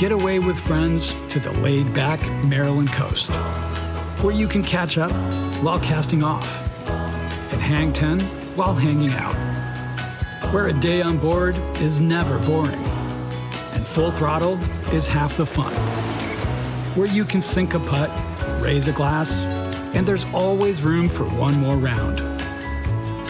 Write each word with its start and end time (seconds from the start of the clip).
get 0.00 0.12
away 0.12 0.38
with 0.38 0.58
friends 0.58 1.14
to 1.28 1.38
the 1.38 1.52
laid 1.60 1.92
back 1.92 2.18
Maryland 2.42 2.90
coast, 2.90 3.30
where 4.22 4.32
you 4.32 4.48
can 4.48 4.62
catch 4.64 4.96
up 4.96 5.12
while 5.62 5.78
casting 5.78 6.22
off 6.22 6.62
and 7.52 7.60
hang 7.60 7.92
10 7.92 8.18
while 8.56 8.72
hanging 8.72 9.12
out, 9.12 9.34
where 10.54 10.68
a 10.68 10.72
day 10.72 11.02
on 11.02 11.18
board 11.18 11.54
is 11.82 12.00
never 12.00 12.38
boring 12.46 12.82
and 13.74 13.86
full 13.86 14.10
throttle 14.10 14.58
is 14.94 15.06
half 15.06 15.36
the 15.36 15.44
fun, 15.44 15.74
where 16.96 17.06
you 17.06 17.22
can 17.22 17.42
sink 17.42 17.74
a 17.74 17.80
putt, 17.80 18.10
raise 18.62 18.88
a 18.88 18.92
glass, 18.92 19.30
and 19.94 20.08
there's 20.08 20.24
always 20.32 20.80
room 20.80 21.10
for 21.10 21.24
one 21.24 21.60
more 21.60 21.76
round. 21.76 22.20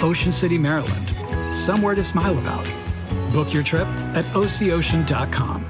Ocean 0.04 0.30
City, 0.30 0.56
Maryland, 0.56 1.12
somewhere 1.52 1.96
to 1.96 2.04
smile 2.04 2.38
about. 2.38 2.70
Book 3.32 3.52
your 3.52 3.64
trip 3.64 3.88
at 4.14 4.24
OCOcean.com. 4.26 5.69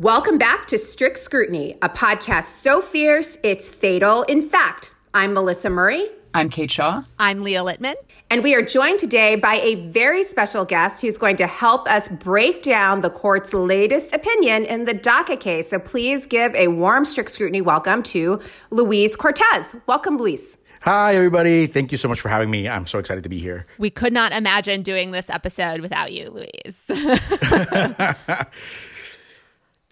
Welcome 0.00 0.38
back 0.38 0.66
to 0.68 0.78
Strict 0.78 1.18
Scrutiny, 1.18 1.76
a 1.82 1.90
podcast 1.90 2.44
so 2.44 2.80
fierce 2.80 3.36
it's 3.42 3.68
fatal. 3.68 4.22
In 4.22 4.40
fact, 4.40 4.94
I'm 5.12 5.34
Melissa 5.34 5.68
Murray. 5.68 6.08
I'm 6.32 6.48
Kate 6.48 6.70
Shaw. 6.70 7.04
I'm 7.18 7.42
Leah 7.42 7.60
Littman. 7.60 7.96
And 8.30 8.42
we 8.42 8.54
are 8.54 8.62
joined 8.62 8.98
today 8.98 9.36
by 9.36 9.56
a 9.56 9.74
very 9.90 10.22
special 10.22 10.64
guest 10.64 11.02
who's 11.02 11.18
going 11.18 11.36
to 11.36 11.46
help 11.46 11.86
us 11.86 12.08
break 12.08 12.62
down 12.62 13.02
the 13.02 13.10
court's 13.10 13.52
latest 13.52 14.14
opinion 14.14 14.64
in 14.64 14.86
the 14.86 14.94
DACA 14.94 15.38
case. 15.38 15.68
So 15.68 15.78
please 15.78 16.24
give 16.24 16.54
a 16.54 16.68
warm 16.68 17.04
Strict 17.04 17.28
Scrutiny 17.28 17.60
welcome 17.60 18.02
to 18.04 18.40
Luis 18.70 19.14
Cortez. 19.16 19.76
Welcome, 19.86 20.16
Luis. 20.16 20.56
Hi, 20.80 21.14
everybody. 21.14 21.66
Thank 21.66 21.92
you 21.92 21.98
so 21.98 22.08
much 22.08 22.22
for 22.22 22.30
having 22.30 22.50
me. 22.50 22.66
I'm 22.66 22.86
so 22.86 22.98
excited 22.98 23.22
to 23.24 23.28
be 23.28 23.38
here. 23.38 23.66
We 23.76 23.90
could 23.90 24.14
not 24.14 24.32
imagine 24.32 24.80
doing 24.80 25.10
this 25.10 25.28
episode 25.28 25.82
without 25.82 26.10
you, 26.10 26.30
Luis. 26.30 26.90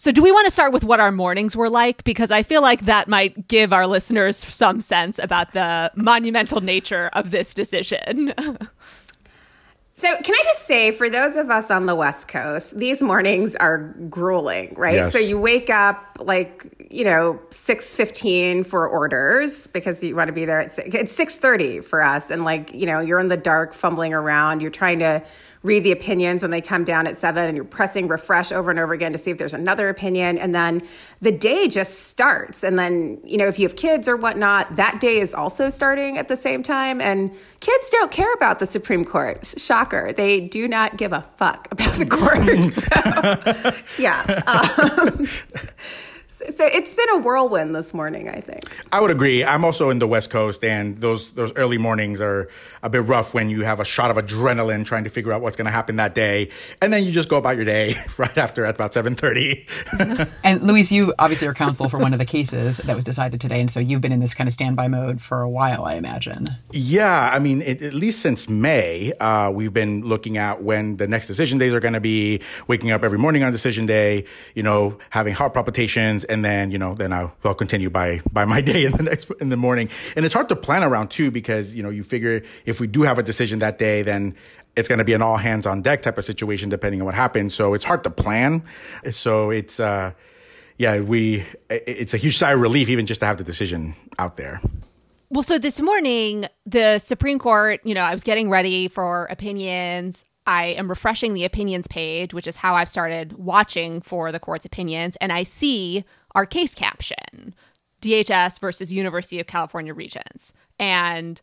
So, 0.01 0.13
do 0.13 0.23
we 0.23 0.31
want 0.31 0.45
to 0.45 0.51
start 0.53 0.73
with 0.73 0.85
what 0.85 1.01
our 1.01 1.11
mornings 1.11 1.57
were 1.57 1.69
like? 1.69 2.05
Because 2.05 2.31
I 2.31 2.45
feel 2.45 2.63
like 2.63 2.83
that 2.83 3.09
might 3.09 3.49
give 3.49 3.73
our 3.73 3.85
listeners 3.85 4.37
some 4.37 4.81
sense 4.81 5.19
about 5.19 5.55
the 5.55 5.91
monumental 5.97 6.61
nature 6.61 7.11
of 7.15 7.33
this 7.33 7.53
decision. 7.53 8.33
So, 9.99 10.07
can 10.23 10.33
I 10.33 10.41
just 10.45 10.65
say, 10.65 10.93
for 10.93 11.11
those 11.11 11.35
of 11.35 11.51
us 11.51 11.73
on 11.73 11.87
the 11.87 11.97
West 11.97 12.29
Coast, 12.29 12.79
these 12.79 13.03
mornings 13.03 13.57
are 13.57 13.97
grueling, 14.09 14.73
right? 14.77 14.95
Yes. 14.95 15.13
So 15.13 15.19
you 15.19 15.41
wake 15.41 15.71
up 15.71 16.17
like 16.21 16.87
you 16.89 17.03
know 17.03 17.41
six 17.51 17.97
fifteen 17.97 18.63
for 18.63 18.87
orders 18.87 19.67
because 19.67 20.05
you 20.05 20.15
want 20.15 20.29
to 20.29 20.33
be 20.33 20.45
there 20.45 20.61
at 20.61 20.73
six, 20.73 20.95
it's 20.95 21.11
six 21.11 21.35
thirty 21.35 21.81
for 21.81 22.01
us, 22.01 22.31
and 22.31 22.45
like 22.45 22.73
you 22.73 22.87
know 22.87 23.01
you're 23.01 23.19
in 23.19 23.27
the 23.27 23.37
dark, 23.37 23.75
fumbling 23.75 24.15
around. 24.15 24.61
You're 24.61 24.70
trying 24.70 25.01
to 25.01 25.20
read 25.63 25.85
the 25.85 25.92
opinions 25.92 26.42
when 26.42 26.51
they 26.51 26.61
come 26.61 26.85
down 26.85 27.07
at 27.07 27.17
seven, 27.17 27.45
and 27.45 27.57
you're 27.57 27.64
pressing 27.64 28.08
refresh 28.08 28.52
over 28.52 28.70
and 28.70 28.79
over 28.79 28.92
again 28.92 29.13
to 29.13 29.19
see 29.19 29.30
if 29.30 29.39
there's 29.39 29.55
another 29.55 29.89
opinion, 29.89 30.39
and 30.39 30.55
then 30.55 30.83
the 31.20 31.33
day 31.33 31.69
just 31.69 32.05
starts. 32.08 32.63
And 32.63 32.79
then 32.79 33.19
you 33.24 33.36
know 33.36 33.48
if 33.48 33.58
you 33.58 33.67
have 33.67 33.77
kids 33.77 34.08
or 34.08 34.17
whatnot, 34.17 34.77
that 34.77 35.01
day 35.01 35.19
is 35.19 35.35
also 35.35 35.69
starting 35.69 36.19
at 36.19 36.29
the 36.29 36.36
same 36.36 36.63
time, 36.63 37.01
and 37.01 37.30
kids 37.61 37.91
don't 37.91 38.11
care 38.11 38.33
about 38.35 38.58
the 38.58 38.67
Supreme 38.67 39.05
Court. 39.05 39.55
Shocker, 39.57 40.13
they 40.13 40.41
do 40.41 40.69
not 40.69 40.96
give 40.96 41.13
a 41.13 41.27
fuck 41.36 41.69
about 41.70 41.98
the 41.98 42.07
court. 42.07 42.45
so, 43.96 44.02
yeah. 44.02 44.23
Um, 44.46 45.27
so, 46.39 46.45
so 46.55 46.67
it's 46.67 46.95
been 46.95 47.09
a 47.11 47.19
whirlwind 47.19 47.75
this 47.75 47.93
morning, 47.93 48.29
I 48.29 48.41
think. 48.41 48.63
I 48.93 49.01
would 49.01 49.11
agree. 49.11 49.45
I'm 49.45 49.65
also 49.65 49.91
in 49.91 49.99
the 49.99 50.07
West 50.07 50.31
Coast, 50.31 50.63
and 50.63 50.99
those 50.99 51.33
those 51.33 51.53
early 51.57 51.79
mornings 51.79 52.21
are 52.21 52.49
a 52.83 52.89
bit 52.89 53.03
rough 53.05 53.35
when 53.35 53.51
you 53.51 53.65
have 53.65 53.81
a 53.81 53.85
shot 53.85 54.17
of 54.17 54.25
adrenaline 54.25 54.87
trying 54.87 55.05
to 55.05 55.11
figure 55.11 55.33
out 55.33 55.43
what's 55.43 55.57
going 55.57 55.67
to 55.67 55.73
happen 55.73 55.97
that 55.97 56.15
day, 56.15 56.51
and 56.81 56.93
then 56.93 57.05
you 57.05 57.11
just 57.11 57.29
go 57.29 57.37
about 57.37 57.57
your 57.57 57.65
day 57.65 57.95
right 58.19 58.39
after 58.39 58.65
at 58.65 58.77
about 58.77 58.93
7:30. 58.93 60.29
And 60.45 60.63
Luis, 60.63 60.93
you 60.93 61.13
obviously 61.19 61.49
are 61.49 61.55
counsel 61.55 61.89
for 61.89 61.99
one 61.99 62.13
of 62.13 62.19
the 62.19 62.25
cases 62.25 62.79
that 62.79 62.95
was 62.95 63.05
decided 63.05 63.41
today, 63.41 63.61
and 63.61 63.70
so 63.70 63.81
you've 63.81 64.01
been 64.01 64.13
in 64.13 64.20
this 64.20 64.35
kind 64.35 64.47
of 64.47 64.55
standby 64.55 64.89
mode 64.89 65.20
for 65.20 65.43
a 65.43 65.49
while, 65.49 65.85
I 65.85 65.95
imagine. 65.95 66.49
yeah, 66.73 67.31
I 67.33 67.39
mean, 67.39 67.63
it, 67.63 67.83
at 67.83 67.95
least 67.95 68.20
since 68.20 68.49
May, 68.49 69.13
uh, 69.15 69.51
we've 69.51 69.73
been 69.73 70.05
looking 70.05 70.39
at 70.39 70.63
when 70.63 70.97
the 70.97 71.07
next 71.07 71.27
decision 71.27 71.59
days 71.59 71.75
are 71.75 71.81
going 71.81 71.95
to 71.95 72.01
be. 72.01 72.41
Waking 72.67 72.91
up 72.91 73.03
every 73.03 73.19
morning 73.19 73.43
on 73.43 73.53
decision 73.53 73.87
day, 73.87 74.25
you 74.55 74.63
know, 74.63 74.99
having 75.11 75.35
heart 75.35 75.55
palpitations, 75.55 76.25
and 76.28 76.44
then 76.44 76.70
you 76.70 76.78
know, 76.78 76.94
then 76.94 77.12
I'll, 77.12 77.33
I'll 77.44 77.55
continue 77.55 77.90
by 77.90 78.20
by 78.33 78.44
my 78.44 78.61
day 78.72 78.84
in 78.84 78.92
the 78.92 79.02
next 79.02 79.30
in 79.40 79.48
the 79.48 79.56
morning. 79.56 79.89
And 80.16 80.24
it's 80.24 80.34
hard 80.34 80.48
to 80.50 80.56
plan 80.56 80.83
around 80.83 81.11
too 81.11 81.30
because 81.30 81.74
you 81.74 81.83
know 81.83 81.90
you 81.90 82.02
figure 82.02 82.42
if 82.64 82.80
we 82.80 82.86
do 82.86 83.02
have 83.02 83.18
a 83.18 83.22
decision 83.22 83.61
that 83.61 83.78
day, 83.78 84.02
then 84.02 84.34
it's 84.77 84.89
going 84.89 84.98
to 84.98 85.05
be 85.05 85.14
an 85.14 85.22
all 85.22 85.36
hands 85.36 85.66
on 85.66 85.83
deck 85.83 86.02
type 86.02 86.18
of 86.18 86.24
situation 86.24 86.68
depending 86.68 87.00
on 87.00 87.06
what 87.06 87.14
happens. 87.14 87.55
So 87.55 87.74
it's 87.74 87.84
hard 87.84 88.05
to 88.05 88.11
plan. 88.11 88.62
So 89.11 89.50
it's 89.50 89.80
uh, 89.80 90.12
yeah, 90.77 91.00
we 91.00 91.44
it's 91.68 92.14
a 92.14 92.18
huge 92.18 92.39
sigh 92.39 92.52
of 92.52 92.60
relief 92.60 92.89
even 92.89 93.06
just 93.06 93.20
to 93.20 93.27
have 93.27 93.36
the 93.36 93.45
decision 93.45 93.95
out 94.18 94.36
there. 94.36 94.60
Well, 95.30 95.42
so 95.42 95.58
this 95.58 95.78
morning, 95.83 96.46
the 96.64 96.98
Supreme 97.00 97.39
Court, 97.39 97.80
you 97.84 97.92
know, 97.92 98.00
I 98.00 98.14
was 98.14 98.22
getting 98.22 98.48
ready 98.48 98.89
for 98.89 99.27
opinions. 99.27 100.24
I 100.48 100.69
am 100.79 100.89
refreshing 100.89 101.35
the 101.35 101.45
opinions 101.45 101.86
page, 101.86 102.33
which 102.33 102.47
is 102.47 102.57
how 102.57 102.75
I've 102.75 102.89
started 102.89 103.35
watching 103.35 104.01
for 104.01 104.33
the 104.33 104.41
court's 104.41 104.64
opinions, 104.64 105.14
and 105.20 105.31
I 105.31 105.42
see 105.42 106.07
our 106.35 106.47
case 106.47 106.75
caption 106.75 107.55
DHS 108.01 108.58
versus 108.58 108.91
University 108.91 109.41
of 109.41 109.47
California 109.47 109.92
Regents. 109.92 110.55
And 110.79 111.41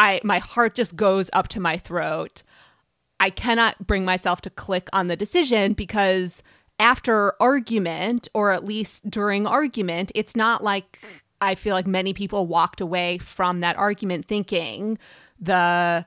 I 0.00 0.20
my 0.24 0.40
heart 0.40 0.74
just 0.74 0.96
goes 0.96 1.30
up 1.32 1.46
to 1.48 1.60
my 1.60 1.76
throat. 1.76 2.42
I 3.20 3.30
cannot 3.30 3.86
bring 3.86 4.04
myself 4.04 4.40
to 4.40 4.50
click 4.50 4.88
on 4.92 5.06
the 5.06 5.16
decision 5.16 5.74
because 5.74 6.42
after 6.80 7.40
argument, 7.40 8.26
or 8.34 8.50
at 8.50 8.64
least 8.64 9.08
during 9.08 9.46
argument, 9.46 10.10
it's 10.16 10.34
not 10.34 10.64
like 10.64 10.98
I 11.40 11.54
feel 11.54 11.74
like 11.74 11.86
many 11.86 12.14
people 12.14 12.48
walked 12.48 12.80
away 12.80 13.18
from 13.18 13.60
that 13.60 13.76
argument 13.76 14.26
thinking 14.26 14.98
the 15.38 16.04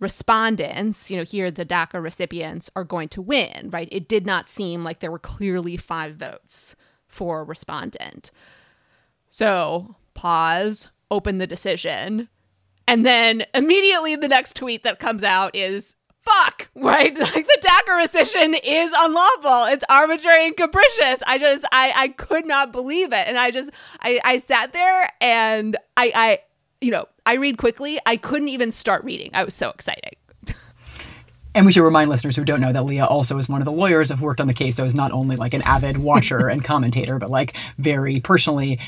respondents, 0.00 1.10
you 1.10 1.16
know, 1.16 1.24
here 1.24 1.50
the 1.50 1.64
DACA 1.64 2.02
recipients 2.02 2.70
are 2.76 2.84
going 2.84 3.08
to 3.10 3.22
win, 3.22 3.70
right? 3.70 3.88
It 3.90 4.08
did 4.08 4.26
not 4.26 4.48
seem 4.48 4.84
like 4.84 5.00
there 5.00 5.10
were 5.10 5.18
clearly 5.18 5.76
five 5.76 6.16
votes 6.16 6.74
for 7.06 7.44
respondent. 7.44 8.30
So 9.28 9.96
pause, 10.14 10.88
open 11.10 11.38
the 11.38 11.46
decision, 11.46 12.28
and 12.86 13.06
then 13.06 13.44
immediately 13.54 14.16
the 14.16 14.28
next 14.28 14.56
tweet 14.56 14.84
that 14.84 14.98
comes 14.98 15.24
out 15.24 15.56
is 15.56 15.94
fuck, 16.24 16.68
right? 16.74 17.16
Like 17.16 17.46
the 17.46 17.62
DACA 17.62 18.04
rescission 18.04 18.58
is 18.62 18.92
unlawful. 18.96 19.64
It's 19.72 19.84
arbitrary 19.88 20.46
and 20.46 20.56
capricious. 20.56 21.22
I 21.26 21.38
just 21.38 21.64
I 21.72 21.92
I 21.96 22.08
could 22.08 22.46
not 22.46 22.72
believe 22.72 23.12
it. 23.12 23.26
And 23.26 23.38
I 23.38 23.50
just 23.50 23.70
I 24.00 24.20
I 24.24 24.38
sat 24.38 24.72
there 24.72 25.08
and 25.20 25.76
I 25.96 26.12
I 26.14 26.38
you 26.84 26.90
know, 26.90 27.08
I 27.24 27.34
read 27.34 27.56
quickly. 27.56 27.98
I 28.04 28.16
couldn't 28.16 28.48
even 28.48 28.70
start 28.70 29.02
reading. 29.04 29.30
I 29.32 29.44
was 29.44 29.54
so 29.54 29.70
excited. 29.70 30.16
And 31.56 31.64
we 31.64 31.70
should 31.70 31.84
remind 31.84 32.10
listeners 32.10 32.34
who 32.34 32.44
don't 32.44 32.60
know 32.60 32.72
that 32.72 32.84
Leah 32.84 33.04
also 33.04 33.38
is 33.38 33.48
one 33.48 33.60
of 33.60 33.64
the 33.64 33.72
lawyers 33.72 34.10
who 34.10 34.24
worked 34.24 34.40
on 34.40 34.48
the 34.48 34.54
case, 34.54 34.74
so 34.74 34.84
is 34.84 34.94
not 34.96 35.12
only 35.12 35.36
like 35.36 35.54
an 35.54 35.62
avid 35.62 35.98
watcher 35.98 36.48
and 36.50 36.64
commentator, 36.64 37.18
but 37.20 37.30
like 37.30 37.54
very 37.78 38.18
personally, 38.18 38.80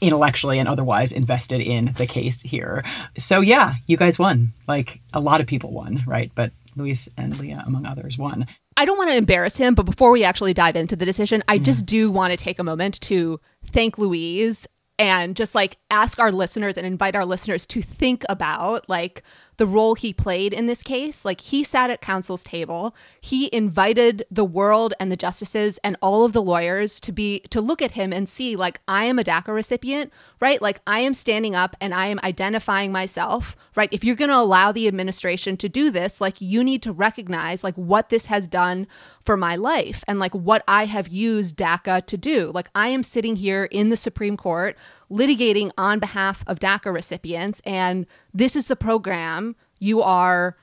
intellectually, 0.00 0.58
and 0.58 0.68
otherwise 0.68 1.12
invested 1.12 1.60
in 1.60 1.94
the 1.96 2.06
case 2.06 2.42
here. 2.42 2.82
So 3.16 3.40
yeah, 3.40 3.74
you 3.86 3.96
guys 3.96 4.18
won. 4.18 4.52
Like 4.66 5.00
a 5.12 5.20
lot 5.20 5.40
of 5.40 5.46
people 5.46 5.70
won, 5.70 6.02
right? 6.04 6.32
But 6.34 6.50
Luis 6.74 7.08
and 7.16 7.38
Leah, 7.38 7.62
among 7.64 7.86
others, 7.86 8.18
won. 8.18 8.44
I 8.76 8.84
don't 8.84 8.98
want 8.98 9.10
to 9.10 9.16
embarrass 9.16 9.56
him, 9.56 9.76
but 9.76 9.86
before 9.86 10.10
we 10.10 10.24
actually 10.24 10.54
dive 10.54 10.74
into 10.74 10.96
the 10.96 11.04
decision, 11.04 11.44
I 11.46 11.58
just 11.58 11.86
do 11.86 12.10
want 12.10 12.32
to 12.32 12.36
take 12.36 12.58
a 12.58 12.64
moment 12.64 13.00
to 13.02 13.38
thank 13.66 13.98
Luis 13.98 14.66
and 15.00 15.34
just 15.34 15.54
like 15.54 15.78
ask 15.90 16.20
our 16.20 16.30
listeners 16.30 16.76
and 16.76 16.86
invite 16.86 17.16
our 17.16 17.24
listeners 17.24 17.64
to 17.64 17.80
think 17.80 18.22
about 18.28 18.86
like 18.86 19.22
the 19.60 19.66
role 19.66 19.94
he 19.94 20.14
played 20.14 20.54
in 20.54 20.64
this 20.64 20.82
case. 20.82 21.22
Like 21.22 21.42
he 21.42 21.62
sat 21.62 21.90
at 21.90 22.00
counsel's 22.00 22.42
table, 22.42 22.96
he 23.20 23.50
invited 23.52 24.24
the 24.30 24.42
world 24.42 24.94
and 24.98 25.12
the 25.12 25.18
justices 25.18 25.78
and 25.84 25.98
all 26.00 26.24
of 26.24 26.32
the 26.32 26.40
lawyers 26.40 26.98
to 27.00 27.12
be 27.12 27.40
to 27.50 27.60
look 27.60 27.82
at 27.82 27.90
him 27.92 28.10
and 28.10 28.26
see 28.26 28.56
like 28.56 28.80
I 28.88 29.04
am 29.04 29.18
a 29.18 29.22
DACA 29.22 29.48
recipient, 29.48 30.14
right? 30.40 30.62
Like 30.62 30.80
I 30.86 31.00
am 31.00 31.12
standing 31.12 31.54
up 31.54 31.76
and 31.78 31.92
I 31.92 32.06
am 32.06 32.18
identifying 32.24 32.90
myself, 32.90 33.54
right? 33.76 33.92
If 33.92 34.02
you're 34.02 34.16
going 34.16 34.30
to 34.30 34.38
allow 34.38 34.72
the 34.72 34.88
administration 34.88 35.58
to 35.58 35.68
do 35.68 35.90
this, 35.90 36.22
like 36.22 36.40
you 36.40 36.64
need 36.64 36.82
to 36.84 36.92
recognize 36.92 37.62
like 37.62 37.74
what 37.74 38.08
this 38.08 38.26
has 38.26 38.48
done 38.48 38.86
for 39.26 39.36
my 39.36 39.56
life 39.56 40.02
and 40.08 40.18
like 40.18 40.34
what 40.34 40.64
I 40.66 40.86
have 40.86 41.08
used 41.08 41.54
DACA 41.56 42.06
to 42.06 42.16
do. 42.16 42.50
Like 42.54 42.70
I 42.74 42.88
am 42.88 43.02
sitting 43.02 43.36
here 43.36 43.64
in 43.66 43.90
the 43.90 43.96
Supreme 43.98 44.38
Court 44.38 44.78
litigating 45.10 45.70
on 45.76 45.98
behalf 45.98 46.44
of 46.46 46.60
DACA 46.60 46.92
recipients 46.92 47.60
and 47.64 48.06
this 48.32 48.54
is 48.54 48.68
the 48.68 48.76
program 48.76 49.56
you 49.78 50.02
are 50.02 50.56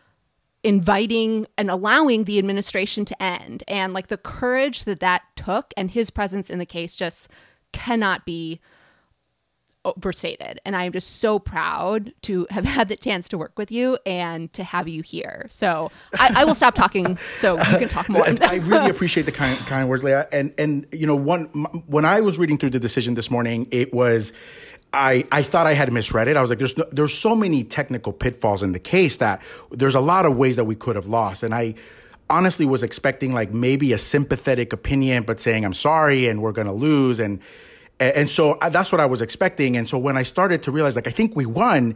inviting 0.64 1.48
and 1.58 1.70
allowing 1.70 2.24
the 2.24 2.38
administration 2.38 3.06
to 3.06 3.24
end. 3.24 3.64
And 3.68 3.94
like 3.94 4.08
the 4.08 4.18
courage 4.18 4.84
that 4.84 5.00
that 5.00 5.24
took 5.36 5.74
and 5.78 5.92
his 5.92 6.10
presence 6.10 6.50
in 6.50 6.60
the 6.60 6.66
case 6.66 6.96
just 6.96 7.30
cannot 7.72 8.26
be 8.26 8.60
overstated. 9.88 10.60
And 10.66 10.76
I'm 10.76 10.92
just 10.92 11.18
so 11.18 11.40
proud 11.40 12.14
to 12.24 12.48
have 12.50 12.66
had 12.78 12.90
the 12.90 12.96
chance 12.96 13.30
to 13.30 13.38
work 13.38 13.58
with 13.58 13.72
you 13.72 13.98
and 14.06 14.52
to 14.54 14.64
have 14.64 14.88
you 14.88 15.02
here. 15.02 15.48
So 15.50 15.92
I, 16.20 16.42
I 16.42 16.46
will 16.46 16.56
stop 16.56 16.76
talking 16.76 17.18
so 17.36 17.58
you 17.58 17.78
can 17.78 17.90
talk 17.90 18.10
more. 18.10 18.26
I 18.42 18.56
really 18.56 18.90
appreciate 18.90 19.24
the 19.24 19.32
kind, 19.32 19.58
kind 19.60 19.88
words, 19.90 20.04
Leah. 20.04 20.28
And, 20.32 20.54
and, 20.58 20.88
you 20.92 21.08
know, 21.08 21.16
one, 21.16 21.46
when 21.88 22.06
I 22.06 22.22
was 22.22 22.38
reading 22.38 22.58
through 22.58 22.72
the 22.72 22.80
decision 22.80 23.14
this 23.14 23.32
morning, 23.32 23.68
it 23.72 23.94
was, 23.94 24.34
I, 24.94 25.26
I 25.32 25.44
thought 25.44 25.68
I 25.68 25.74
had 25.74 25.92
misread 25.92 26.28
it. 26.28 26.38
I 26.38 26.42
was 26.42 26.50
like, 26.50 26.60
there's 26.60 26.78
no, 26.78 26.86
there's 26.92 27.14
so 27.14 27.36
many 27.36 27.64
technical 27.64 28.14
pitfalls 28.14 28.64
in 28.64 28.72
the 28.72 28.80
case 28.80 29.18
that 29.18 29.42
there's 29.72 29.96
a 29.96 30.00
lot 30.00 30.26
of 30.26 30.38
ways 30.38 30.56
that 30.56 30.66
we 30.66 30.76
could 30.76 30.96
have 30.96 31.08
lost. 31.08 31.44
And 31.44 31.54
I 31.54 31.76
honestly 32.30 32.66
was 32.66 32.84
expecting 32.84 33.34
like 33.34 33.54
maybe 33.54 33.94
a 33.94 33.98
sympathetic 33.98 34.74
opinion, 34.74 35.24
but 35.24 35.40
saying 35.40 35.66
I'm 35.66 35.74
sorry 35.74 36.28
and 36.28 36.42
we're 36.42 36.52
going 36.52 36.68
to 36.68 36.74
lose. 36.74 37.20
And, 37.20 37.40
and 38.00 38.30
so 38.30 38.54
uh, 38.54 38.70
that's 38.70 38.92
what 38.92 39.02
I 39.02 39.06
was 39.06 39.22
expecting. 39.22 39.76
And 39.78 39.88
so 39.90 39.98
when 39.98 40.18
I 40.18 40.24
started 40.24 40.64
to 40.64 40.72
realize 40.72 40.96
like, 40.96 41.08
I 41.08 41.12
think 41.12 41.36
we 41.36 41.46
won, 41.46 41.96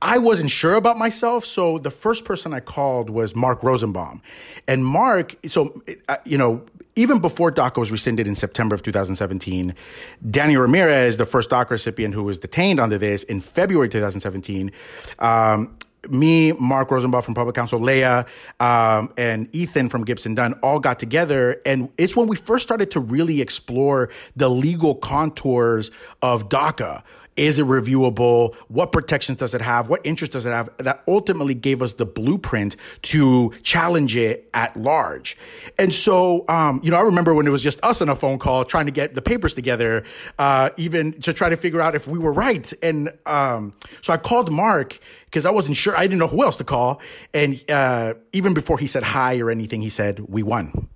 I 0.00 0.18
wasn't 0.18 0.50
sure 0.50 0.74
about 0.74 0.98
myself. 0.98 1.44
So 1.44 1.78
the 1.78 1.90
first 1.90 2.24
person 2.24 2.52
I 2.52 2.60
called 2.60 3.08
was 3.10 3.36
Mark 3.36 3.62
Rosenbaum. 3.62 4.22
And 4.66 4.84
Mark, 4.84 5.36
so, 5.46 5.72
uh, 6.08 6.16
you 6.24 6.38
know, 6.38 6.64
even 6.96 7.20
before 7.20 7.50
DACA 7.50 7.78
was 7.78 7.90
rescinded 7.90 8.26
in 8.26 8.34
September 8.34 8.74
of 8.74 8.82
2017, 8.82 9.74
Danny 10.30 10.56
Ramirez, 10.56 11.16
the 11.16 11.24
first 11.24 11.50
DACA 11.50 11.70
recipient 11.70 12.14
who 12.14 12.24
was 12.24 12.38
detained 12.38 12.80
under 12.80 12.98
this 12.98 13.22
in 13.22 13.40
February 13.40 13.88
2017, 13.88 14.72
um, 15.20 15.76
me, 16.10 16.52
Mark 16.52 16.90
Rosenbaum 16.90 17.22
from 17.22 17.34
Public 17.34 17.54
Counsel, 17.54 17.80
Leah, 17.80 18.26
um, 18.60 19.12
and 19.16 19.54
Ethan 19.54 19.88
from 19.88 20.04
Gibson 20.04 20.34
Dunn 20.34 20.54
all 20.62 20.80
got 20.80 20.98
together. 20.98 21.60
And 21.64 21.90
it's 21.98 22.16
when 22.16 22.28
we 22.28 22.36
first 22.36 22.62
started 22.62 22.90
to 22.92 23.00
really 23.00 23.40
explore 23.40 24.10
the 24.36 24.48
legal 24.48 24.94
contours 24.94 25.90
of 26.20 26.48
DACA 26.48 27.02
is 27.36 27.58
it 27.58 27.66
reviewable? 27.66 28.54
What 28.68 28.92
protections 28.92 29.38
does 29.38 29.54
it 29.54 29.60
have? 29.60 29.88
What 29.88 30.00
interest 30.04 30.32
does 30.32 30.46
it 30.46 30.50
have? 30.50 30.68
That 30.78 31.02
ultimately 31.08 31.54
gave 31.54 31.82
us 31.82 31.94
the 31.94 32.06
blueprint 32.06 32.76
to 33.02 33.52
challenge 33.62 34.16
it 34.16 34.48
at 34.54 34.76
large. 34.76 35.36
And 35.78 35.94
so, 35.94 36.44
um, 36.48 36.80
you 36.82 36.90
know, 36.90 36.98
I 36.98 37.02
remember 37.02 37.34
when 37.34 37.46
it 37.46 37.50
was 37.50 37.62
just 37.62 37.82
us 37.82 38.02
on 38.02 38.08
a 38.08 38.16
phone 38.16 38.38
call 38.38 38.64
trying 38.64 38.86
to 38.86 38.92
get 38.92 39.14
the 39.14 39.22
papers 39.22 39.54
together, 39.54 40.04
uh, 40.38 40.70
even 40.76 41.12
to 41.22 41.32
try 41.32 41.48
to 41.48 41.56
figure 41.56 41.80
out 41.80 41.94
if 41.94 42.06
we 42.06 42.18
were 42.18 42.32
right. 42.32 42.72
And 42.82 43.12
um, 43.26 43.74
so 44.00 44.12
I 44.12 44.16
called 44.16 44.52
Mark 44.52 44.98
because 45.26 45.46
I 45.46 45.50
wasn't 45.50 45.76
sure. 45.76 45.96
I 45.96 46.02
didn't 46.02 46.18
know 46.18 46.28
who 46.28 46.42
else 46.42 46.56
to 46.56 46.64
call. 46.64 47.00
And 47.32 47.62
uh, 47.70 48.14
even 48.32 48.54
before 48.54 48.78
he 48.78 48.86
said 48.86 49.02
hi 49.02 49.38
or 49.38 49.50
anything, 49.50 49.80
he 49.80 49.88
said, 49.88 50.20
We 50.20 50.42
won 50.42 50.88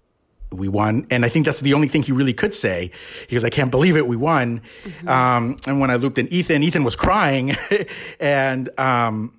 we 0.50 0.68
won. 0.68 1.06
And 1.10 1.24
I 1.24 1.28
think 1.28 1.46
that's 1.46 1.60
the 1.60 1.74
only 1.74 1.88
thing 1.88 2.02
he 2.02 2.12
really 2.12 2.32
could 2.32 2.54
say. 2.54 2.90
He 3.28 3.36
goes, 3.36 3.44
I 3.44 3.50
can't 3.50 3.70
believe 3.70 3.96
it. 3.96 4.06
We 4.06 4.16
won. 4.16 4.62
Mm-hmm. 4.84 5.08
Um, 5.08 5.58
and 5.66 5.80
when 5.80 5.90
I 5.90 5.96
looked 5.96 6.18
at 6.18 6.32
Ethan, 6.32 6.62
Ethan 6.62 6.84
was 6.84 6.96
crying. 6.96 7.54
and, 8.20 8.68
um, 8.78 9.38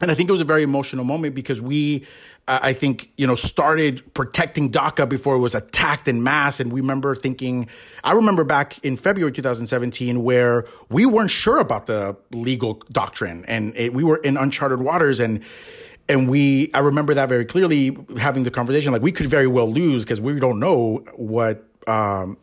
and 0.00 0.10
I 0.10 0.14
think 0.14 0.28
it 0.28 0.32
was 0.32 0.40
a 0.40 0.44
very 0.44 0.62
emotional 0.62 1.04
moment 1.04 1.34
because 1.34 1.60
we, 1.62 2.06
uh, 2.48 2.58
I 2.60 2.72
think, 2.72 3.12
you 3.16 3.26
know, 3.26 3.36
started 3.36 4.14
protecting 4.14 4.70
DACA 4.70 5.08
before 5.08 5.36
it 5.36 5.38
was 5.38 5.54
attacked 5.54 6.08
in 6.08 6.22
mass. 6.22 6.60
And 6.60 6.72
we 6.72 6.80
remember 6.80 7.14
thinking, 7.14 7.68
I 8.02 8.12
remember 8.12 8.44
back 8.44 8.84
in 8.84 8.96
February 8.96 9.32
2017 9.32 10.22
where 10.22 10.66
we 10.88 11.06
weren't 11.06 11.30
sure 11.30 11.58
about 11.58 11.86
the 11.86 12.16
legal 12.32 12.82
doctrine 12.90 13.44
and 13.46 13.74
it, 13.76 13.94
we 13.94 14.04
were 14.04 14.16
in 14.16 14.36
uncharted 14.36 14.80
waters. 14.80 15.20
And, 15.20 15.42
and 16.08 16.28
we 16.28 16.70
i 16.74 16.78
remember 16.78 17.14
that 17.14 17.28
very 17.28 17.44
clearly 17.44 17.96
having 18.18 18.44
the 18.44 18.50
conversation 18.50 18.92
like 18.92 19.02
we 19.02 19.12
could 19.12 19.26
very 19.26 19.46
well 19.46 19.70
lose 19.70 20.04
because 20.04 20.20
we 20.20 20.38
don't 20.38 20.58
know 20.58 21.04
what 21.16 21.64
um, 21.86 22.36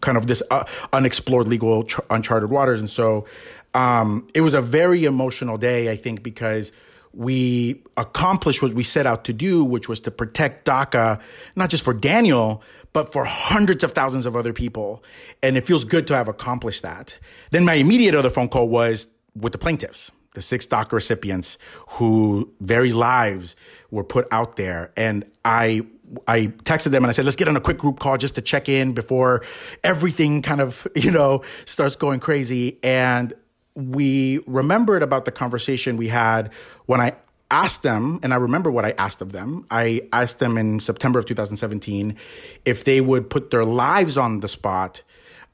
kind 0.00 0.16
of 0.16 0.26
this 0.26 0.42
uh, 0.50 0.64
unexplored 0.92 1.46
legal 1.46 1.84
ch- 1.84 2.00
uncharted 2.08 2.48
waters. 2.48 2.80
And 2.80 2.88
so 2.88 3.26
um, 3.74 4.26
it 4.34 4.40
was 4.40 4.54
a 4.54 4.62
very 4.62 5.04
emotional 5.04 5.58
day 5.58 5.90
i 5.90 5.96
think 5.96 6.22
because 6.22 6.72
we 7.12 7.82
accomplished 7.96 8.60
what 8.62 8.72
we 8.72 8.82
set 8.82 9.06
out 9.06 9.24
to 9.24 9.32
do 9.32 9.64
which 9.64 9.88
was 9.88 10.00
to 10.00 10.10
protect 10.10 10.66
daca 10.66 11.20
not 11.54 11.70
just 11.70 11.84
for 11.84 11.94
daniel 11.94 12.62
but 12.94 13.12
for 13.12 13.24
hundreds 13.26 13.84
of 13.84 13.92
thousands 13.92 14.24
of 14.24 14.34
other 14.36 14.54
people. 14.54 15.04
And 15.42 15.58
it 15.58 15.66
feels 15.66 15.84
good 15.84 16.06
to 16.06 16.14
have 16.14 16.28
accomplished 16.28 16.82
that. 16.82 17.18
Then 17.50 17.64
my 17.66 17.74
immediate 17.74 18.14
other 18.14 18.30
phone 18.30 18.48
call 18.48 18.68
was 18.68 19.08
with 19.36 19.52
the 19.52 19.58
plaintiffs 19.58 20.10
the 20.34 20.42
six 20.42 20.66
DACA 20.66 20.92
recipients 20.92 21.58
who 21.88 22.52
very 22.60 22.92
lives 22.92 23.56
were 23.90 24.04
put 24.04 24.28
out 24.30 24.56
there. 24.56 24.92
And 24.96 25.24
I 25.44 25.86
I 26.28 26.48
texted 26.64 26.90
them 26.90 27.02
and 27.02 27.06
I 27.06 27.12
said, 27.12 27.24
let's 27.24 27.36
get 27.36 27.48
on 27.48 27.56
a 27.56 27.60
quick 27.60 27.78
group 27.78 27.98
call 27.98 28.18
just 28.18 28.34
to 28.34 28.42
check 28.42 28.68
in 28.68 28.92
before 28.92 29.42
everything 29.82 30.42
kind 30.42 30.60
of, 30.60 30.86
you 30.94 31.10
know, 31.10 31.42
starts 31.64 31.96
going 31.96 32.20
crazy. 32.20 32.78
And 32.82 33.32
we 33.74 34.40
remembered 34.46 35.02
about 35.02 35.24
the 35.24 35.32
conversation 35.32 35.96
we 35.96 36.08
had 36.08 36.52
when 36.86 37.00
I 37.00 37.16
asked 37.50 37.82
them, 37.82 38.20
and 38.22 38.32
I 38.32 38.36
remember 38.36 38.70
what 38.70 38.84
I 38.84 38.94
asked 38.98 39.20
of 39.20 39.32
them. 39.32 39.66
I 39.70 40.02
asked 40.12 40.38
them 40.38 40.58
in 40.58 40.80
September 40.80 41.18
of 41.18 41.26
2017 41.26 42.16
if 42.64 42.84
they 42.84 43.00
would 43.00 43.30
put 43.30 43.50
their 43.50 43.64
lives 43.64 44.16
on 44.16 44.40
the 44.40 44.48
spot 44.48 45.02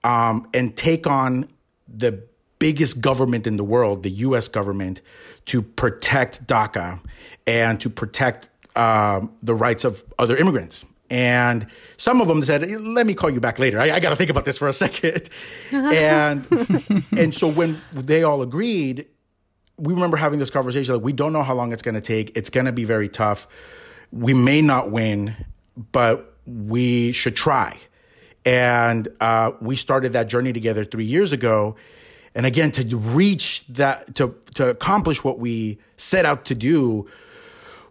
um, 0.04 0.48
and 0.54 0.76
take 0.76 1.06
on 1.06 1.48
the 1.88 2.22
biggest 2.60 3.00
government 3.00 3.48
in 3.48 3.56
the 3.56 3.64
world, 3.64 4.04
the 4.04 4.10
U.S. 4.10 4.46
government, 4.46 5.00
to 5.46 5.60
protect 5.62 6.46
DACA 6.46 7.00
and 7.48 7.80
to 7.80 7.90
protect 7.90 8.48
uh, 8.76 9.26
the 9.42 9.54
rights 9.54 9.82
of 9.82 10.04
other 10.20 10.36
immigrants. 10.36 10.86
And 11.10 11.66
some 11.96 12.20
of 12.20 12.28
them 12.28 12.40
said, 12.42 12.70
"Let 12.70 13.04
me 13.04 13.14
call 13.14 13.30
you 13.30 13.40
back 13.40 13.58
later. 13.58 13.80
I, 13.80 13.90
I 13.90 14.00
got 14.00 14.10
to 14.10 14.16
think 14.16 14.30
about 14.30 14.44
this 14.44 14.56
for 14.56 14.68
a 14.68 14.72
second. 14.72 15.28
and 15.72 17.04
and 17.16 17.34
so 17.34 17.50
when 17.50 17.80
they 17.92 18.22
all 18.22 18.42
agreed, 18.42 19.06
we 19.76 19.92
remember 19.92 20.16
having 20.16 20.38
this 20.38 20.50
conversation. 20.50 20.94
Like, 20.94 21.02
we 21.02 21.12
don't 21.12 21.32
know 21.32 21.42
how 21.42 21.54
long 21.54 21.72
it's 21.72 21.82
going 21.82 21.96
to 21.96 22.00
take. 22.00 22.36
It's 22.36 22.50
going 22.50 22.66
to 22.66 22.72
be 22.72 22.84
very 22.84 23.08
tough. 23.08 23.48
We 24.12 24.34
may 24.34 24.62
not 24.62 24.92
win, 24.92 25.34
but 25.90 26.36
we 26.46 27.10
should 27.10 27.34
try. 27.34 27.78
And 28.44 29.08
uh, 29.20 29.52
we 29.60 29.76
started 29.76 30.12
that 30.12 30.28
journey 30.28 30.52
together 30.52 30.84
three 30.84 31.04
years 31.04 31.32
ago. 31.32 31.74
And 32.34 32.46
again, 32.46 32.70
to 32.72 32.96
reach 32.96 33.66
that, 33.68 34.14
to, 34.16 34.34
to 34.54 34.68
accomplish 34.68 35.24
what 35.24 35.38
we 35.38 35.78
set 35.96 36.24
out 36.24 36.44
to 36.46 36.54
do 36.54 37.08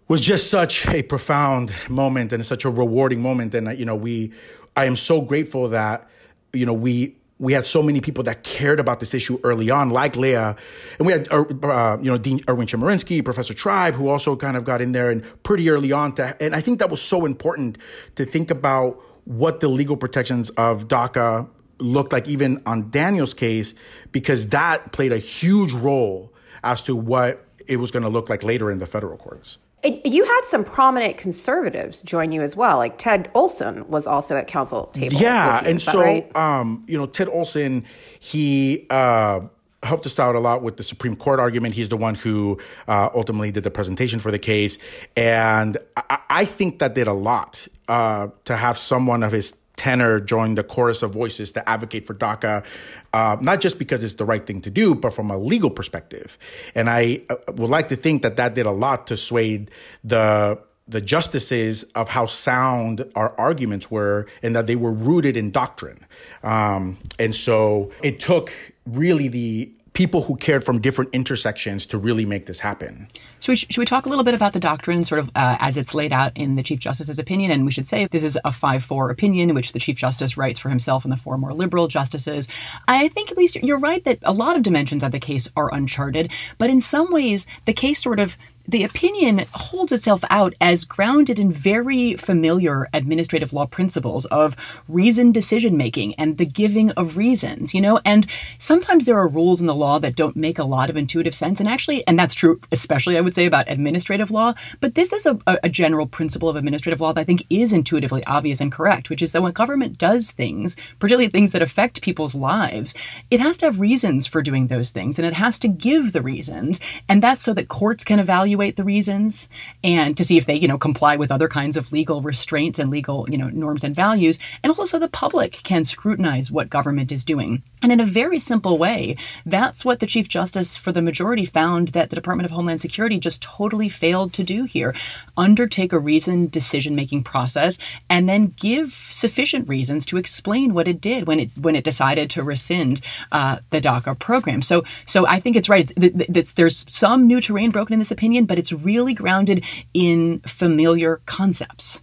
was 0.08 0.22
just 0.22 0.50
such 0.50 0.88
a 0.88 1.03
profound 1.03 1.72
moment 1.89 2.34
and 2.34 2.46
such 2.46 2.65
a 2.65 2.69
rewarding 2.69 3.22
moment. 3.22 3.53
And, 3.53 3.77
you 3.77 3.86
know, 3.86 3.96
we, 3.96 4.31
I 4.75 4.86
am 4.86 4.96
so 4.96 5.22
grateful 5.22 5.69
that, 5.69 6.10
you 6.53 6.65
know, 6.65 6.74
we, 6.74 7.15
we 7.38 7.53
had 7.53 7.65
so 7.65 7.81
many 7.81 8.01
people 8.01 8.24
that 8.25 8.43
cared 8.43 8.79
about 8.79 9.00
this 9.00 9.13
issue 9.13 9.39
early 9.43 9.69
on, 9.69 9.89
like 9.89 10.15
Leah, 10.15 10.55
and 10.98 11.08
we 11.08 11.13
had 11.13 11.31
uh, 11.31 11.46
uh 11.63 11.98
you 12.01 12.12
know 12.12 12.17
Dean 12.17 12.41
Erwin 12.50 12.67
Chemerinsky, 12.67 13.24
Professor 13.24 13.53
Tribe, 13.53 13.93
who 13.93 14.10
also 14.10 14.36
kind 14.36 14.58
of 14.58 14.65
got 14.65 14.81
in 14.81 14.91
there 14.91 15.10
and 15.10 15.24
pretty 15.43 15.69
early 15.69 15.93
on. 15.93 16.13
To, 16.15 16.36
and 16.43 16.53
I 16.53 16.60
think 16.60 16.79
that 16.79 16.89
was 16.89 17.01
so 17.01 17.25
important 17.25 17.77
to 18.15 18.25
think 18.25 18.51
about 18.51 19.01
what 19.24 19.62
the 19.62 19.69
legal 19.69 19.96
protections 19.96 20.50
of 20.51 20.89
DACA 20.89 21.48
looked 21.79 22.12
like 22.12 22.27
even 22.27 22.62
on 22.65 22.89
Daniel's 22.91 23.33
case, 23.33 23.74
because 24.12 24.50
that 24.50 24.91
played 24.91 25.12
a 25.12 25.17
huge 25.17 25.74
role 25.74 26.33
as 26.63 26.83
to 26.83 26.95
what 26.95 27.45
it 27.67 27.77
was 27.77 27.91
going 27.91 28.03
to 28.03 28.09
look 28.09 28.29
like 28.29 28.43
later 28.43 28.69
in 28.71 28.79
the 28.79 28.86
federal 28.86 29.17
courts. 29.17 29.57
You 29.83 30.25
had 30.25 30.41
some 30.43 30.65
prominent 30.65 31.17
conservatives 31.17 32.01
join 32.01 32.33
you 32.33 32.41
as 32.41 32.53
well. 32.53 32.77
Like 32.77 32.98
Ted 32.98 33.31
Olson 33.33 33.88
was 33.88 34.07
also 34.07 34.36
at 34.36 34.48
counsel 34.48 34.88
table. 34.88 35.15
Yeah, 35.15 35.62
you, 35.62 35.69
and 35.69 35.81
so 35.81 36.01
right? 36.01 36.36
um, 36.36 36.83
you 36.88 36.98
know 36.98 37.05
Ted 37.05 37.29
Olson, 37.29 37.86
he 38.19 38.86
uh, 38.89 39.39
helped 39.81 40.05
us 40.05 40.19
out 40.19 40.36
a 40.36 40.39
lot 40.39 40.63
with 40.63 40.75
the 40.75 40.83
Supreme 40.83 41.15
Court 41.15 41.39
argument. 41.39 41.75
He's 41.75 41.88
the 41.88 41.95
one 41.95 42.15
who 42.15 42.59
uh, 42.89 43.09
ultimately 43.15 43.51
did 43.51 43.63
the 43.63 43.71
presentation 43.71 44.19
for 44.19 44.31
the 44.31 44.39
case, 44.39 44.79
and 45.15 45.77
I, 45.95 46.19
I 46.29 46.45
think 46.45 46.79
that 46.79 46.93
did 46.93 47.07
a 47.07 47.13
lot 47.13 47.65
uh, 47.88 48.27
to 48.45 48.57
have 48.57 48.77
someone 48.77 49.24
of 49.24 49.31
his 49.31 49.53
tenor 49.79 50.19
join 50.19 50.55
the 50.55 50.63
chorus 50.63 51.01
of 51.01 51.13
voices 51.13 51.53
to 51.53 51.67
advocate 51.67 52.05
for 52.05 52.13
DACA, 52.13 52.65
uh, 53.13 53.38
not 53.39 53.62
just 53.62 53.79
because 53.79 54.03
it's 54.03 54.15
the 54.15 54.25
right 54.25 54.45
thing 54.45 54.62
to 54.62 54.69
do, 54.69 54.93
but 54.93 55.13
from 55.13 55.31
a 55.31 55.38
legal 55.38 55.69
perspective. 55.69 56.38
And 56.75 56.89
I 56.89 57.21
uh, 57.29 57.38
would 57.53 57.69
like 57.69 57.88
to 57.88 57.95
think 57.95 58.21
that 58.24 58.36
that 58.36 58.53
did 58.55 58.65
a 58.65 58.71
lot 58.71 59.07
to 59.07 59.17
sway 59.17 59.65
the 60.03 60.59
the 60.86 61.00
justices 61.00 61.83
of 61.93 62.09
how 62.09 62.25
sound 62.25 63.05
our 63.13 63.31
arguments 63.38 63.91
were 63.91 64.25
and 64.41 64.55
that 64.55 64.65
they 64.65 64.75
were 64.75 64.91
rooted 64.91 65.38
in 65.38 65.51
doctrine. 65.51 66.03
Um, 66.41 66.98
and 67.19 67.36
so 67.36 67.91
it 68.01 68.19
took 68.19 68.51
really 68.88 69.27
the 69.27 69.71
people 69.93 70.24
who 70.24 70.36
cared 70.36 70.63
from 70.63 70.79
different 70.79 71.10
intersections 71.13 71.86
to 71.88 71.98
really 71.98 72.25
make 72.25 72.46
this 72.46 72.60
happen. 72.60 73.08
So, 73.39 73.51
we 73.51 73.55
sh- 73.55 73.65
should 73.69 73.79
we 73.79 73.86
talk 73.86 74.05
a 74.05 74.10
little 74.10 74.24
bit 74.24 74.34
about 74.34 74.53
the 74.53 74.60
doctrine, 74.60 75.03
sort 75.03 75.19
of 75.19 75.29
uh, 75.29 75.58
as 75.60 75.77
it's 75.77 75.93
laid 75.93 76.13
out 76.13 76.36
in 76.36 76.55
the 76.55 76.63
Chief 76.63 76.79
Justice's 76.79 77.19
opinion? 77.19 77.51
And 77.51 77.65
we 77.65 77.72
should 77.72 77.88
say 77.88 78.08
this 78.08 78.24
is 78.24 78.38
a 78.43 78.51
5 78.51 78.84
4 78.84 79.10
opinion 79.10 79.50
in 79.50 79.55
which 79.55 79.74
the 79.74 79.79
Chief 79.79 79.98
Justice 79.98 80.38
writes 80.38 80.60
for 80.60 80.69
himself 80.69 81.03
and 81.03 81.12
the 81.12 81.17
four 81.17 81.38
more 81.38 81.53
liberal 81.53 81.88
justices. 81.88 82.48
I 82.88 83.08
think, 83.10 83.31
at 83.31 83.38
least, 83.38 83.55
you're 83.55 83.79
right 83.79 84.03
that 84.03 84.19
a 84.24 84.34
lot 84.34 84.55
of 84.55 84.63
dimensions 84.63 85.03
of 85.03 85.12
the 85.12 85.19
case 85.19 85.50
are 85.55 85.74
uncharted, 85.74 86.31
but 86.58 86.69
in 86.69 86.81
some 86.81 87.12
ways, 87.12 87.46
the 87.65 87.74
case 87.74 88.01
sort 88.01 88.19
of 88.19 88.38
the 88.69 88.83
opinion 88.83 89.45
holds 89.53 89.91
itself 89.91 90.23
out 90.29 90.53
as 90.61 90.85
grounded 90.85 91.39
in 91.39 91.51
very 91.51 92.15
familiar 92.15 92.88
administrative 92.93 93.51
law 93.51 93.65
principles 93.65 94.25
of 94.27 94.55
reasoned 94.88 95.33
decision 95.33 95.75
making 95.75 96.13
and 96.15 96.38
the 96.38 96.45
giving 96.45 96.91
of 96.91 97.17
reasons, 97.17 97.73
you 97.73 97.81
know? 97.81 97.99
And 98.05 98.27
sometimes 98.59 99.05
there 99.05 99.17
are 99.17 99.27
rules 99.27 99.59
in 99.59 99.65
the 99.65 99.73
law 99.73 99.97
that 99.99 100.15
don't 100.15 100.35
make 100.35 100.59
a 100.59 100.63
lot 100.63 100.89
of 100.89 100.97
intuitive 100.97 101.33
sense. 101.33 101.59
And 101.59 101.67
actually, 101.67 102.05
and 102.05 102.19
that's 102.19 102.35
true, 102.35 102.59
especially 102.71 103.17
I 103.17 103.21
would 103.21 103.33
say 103.33 103.47
about 103.47 103.69
administrative 103.69 104.29
law, 104.29 104.53
but 104.81 104.93
this 104.93 105.13
is 105.13 105.25
a, 105.25 105.39
a 105.47 105.69
general 105.69 106.05
principle 106.05 106.47
of 106.47 106.55
administrative 106.55 107.01
law 107.01 107.11
that 107.13 107.21
I 107.21 107.23
think 107.23 107.45
is 107.49 107.73
intuitively 107.73 108.23
obvious 108.25 108.61
and 108.61 108.71
correct, 108.71 109.09
which 109.09 109.23
is 109.23 109.31
that 109.31 109.41
when 109.41 109.53
government 109.53 109.97
does 109.97 110.29
things, 110.29 110.75
particularly 110.99 111.29
things 111.29 111.53
that 111.53 111.63
affect 111.63 112.03
people's 112.03 112.35
lives, 112.35 112.93
it 113.31 113.39
has 113.39 113.57
to 113.57 113.65
have 113.65 113.79
reasons 113.79 114.27
for 114.27 114.43
doing 114.43 114.67
those 114.67 114.91
things 114.91 115.17
and 115.17 115.27
it 115.27 115.33
has 115.33 115.57
to 115.59 115.67
give 115.67 116.13
the 116.13 116.21
reasons. 116.21 116.79
And 117.07 117.23
that's 117.23 117.43
so 117.43 117.55
that 117.55 117.67
courts 117.67 118.03
can 118.03 118.19
evaluate 118.19 118.59
evaluate 118.60 118.75
the 118.75 118.84
reasons 118.84 119.48
and 119.84 120.18
to 120.18 120.24
see 120.24 120.38
if 120.38 120.46
they, 120.46 120.56
you 120.56 120.68
know, 120.68 120.78
comply 120.78 121.16
with 121.16 121.32
other 121.32 121.48
kinds 121.48 121.78
of 121.78 121.92
legal 121.92 122.22
restraints 122.22 122.78
and 122.78 122.89
legal, 122.89 123.25
you 123.30 123.38
know, 123.38 123.50
norms 123.50 123.84
and 123.86 123.96
values. 123.96 124.38
And 124.63 124.70
also 124.70 124.84
so 124.84 125.00
the 125.00 125.08
public 125.08 125.54
can 125.63 125.86
scrutinize 125.86 126.51
what 126.51 126.70
government 126.70 127.12
is 127.12 127.24
doing. 127.24 127.63
And 127.81 127.91
in 127.91 128.00
a 128.00 128.05
very 128.05 128.39
simple 128.39 128.77
way, 128.77 129.15
that's 129.45 129.86
what 129.86 130.00
the 130.00 130.05
Chief 130.05 130.27
Justice 130.27 130.75
for 130.75 130.91
the 130.91 131.01
majority 131.01 131.45
found 131.45 131.89
that 131.89 132.09
the 132.09 132.15
Department 132.15 132.45
of 132.45 132.51
Homeland 132.51 132.81
Security 132.81 133.19
just 133.19 133.41
totally 133.41 133.89
failed 133.89 134.33
to 134.33 134.43
do 134.43 134.65
here. 134.65 134.93
Undertake 135.38 135.93
a 135.93 136.00
reasoned 136.00 136.51
decision 136.51 136.95
making 136.95 137.24
process 137.24 137.77
and 138.09 138.27
then 138.27 138.53
give 138.57 138.91
sufficient 139.12 139.67
reasons 139.69 140.05
to 140.07 140.17
explain 140.17 140.74
what 140.74 140.88
it 140.88 141.00
did 141.00 141.27
when 141.27 141.39
it 141.39 141.50
when 141.59 141.75
it 141.75 141.83
decided 141.83 142.29
to 142.31 142.43
rescind 142.43 143.01
uh, 143.31 143.59
the 143.69 143.79
DACA 143.79 144.17
program. 144.19 144.62
So 144.62 144.83
so 145.05 145.25
I 145.25 145.39
think 145.39 145.55
it's 145.55 145.69
right. 145.69 145.91
It's, 145.95 146.29
it's, 146.29 146.51
there's 146.53 146.86
some 146.89 147.27
new 147.27 147.39
terrain 147.39 147.71
broken 147.71 147.93
in 147.93 148.00
this 148.00 148.12
opinion, 148.12 148.45
but 148.45 148.59
it's 148.59 148.74
really 148.74 149.13
grounded 149.13 149.63
in 149.93 150.39
familiar 150.39 151.21
concepts. 151.25 152.01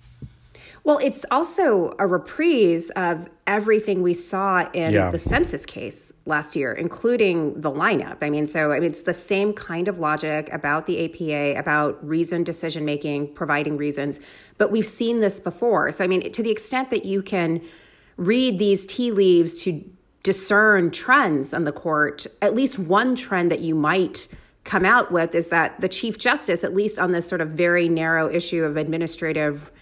Well, 0.87 0.99
it's 0.99 1.25
also 1.33 1.97
a 1.99 2.07
reprise 2.07 2.91
of 2.91 3.29
everything 3.45 4.03
we 4.03 4.15
saw 4.15 4.71
in 4.71 4.93
yeah. 4.93 5.11
the 5.11 5.19
census 5.19 5.67
case 5.67 6.13
last 6.27 6.55
year, 6.55 6.73
including 6.73 7.61
the 7.61 7.73
lineup. 7.73 8.19
I 8.23 8.31
mean, 8.31 8.47
so 8.47 8.71
I 8.71 8.79
mean, 8.79 8.91
it's 8.91 9.03
the 9.03 9.13
same 9.13 9.53
kind 9.53 9.89
of 9.89 9.99
logic 9.99 10.49
about 10.53 10.87
the 10.87 11.05
APA, 11.07 11.59
about 11.59 12.07
reasoned 12.07 12.47
decision 12.47 12.85
making, 12.85 13.35
providing 13.35 13.77
reasons, 13.77 14.21
but 14.59 14.71
we've 14.71 14.87
seen 14.87 15.19
this 15.19 15.41
before. 15.41 15.91
So, 15.91 16.05
I 16.05 16.07
mean, 16.07 16.31
to 16.31 16.41
the 16.41 16.53
extent 16.53 16.91
that 16.91 17.05
you 17.05 17.21
can 17.21 17.63
read 18.17 18.61
these 18.61 18.87
tea 18.87 19.11
leaves 19.11 19.61
to 19.65 19.85
discern 20.23 20.93
trends 20.93 21.53
on 21.53 21.65
the 21.65 21.73
court, 21.73 22.29
at 22.41 22.55
least 22.55 22.79
one 22.79 23.17
trend 23.17 23.51
that 23.51 23.59
you 23.59 23.75
might 23.75 24.29
come 24.63 24.85
out 24.85 25.11
with 25.11 25.35
is 25.35 25.49
that 25.49 25.81
the 25.81 25.89
Chief 25.89 26.17
Justice, 26.17 26.63
at 26.63 26.77
least 26.77 26.97
on 26.97 27.11
this 27.11 27.29
sort 27.29 27.41
of 27.41 27.49
very 27.49 27.89
narrow 27.89 28.31
issue 28.31 28.63
of 28.63 28.77
administrative 28.77 29.73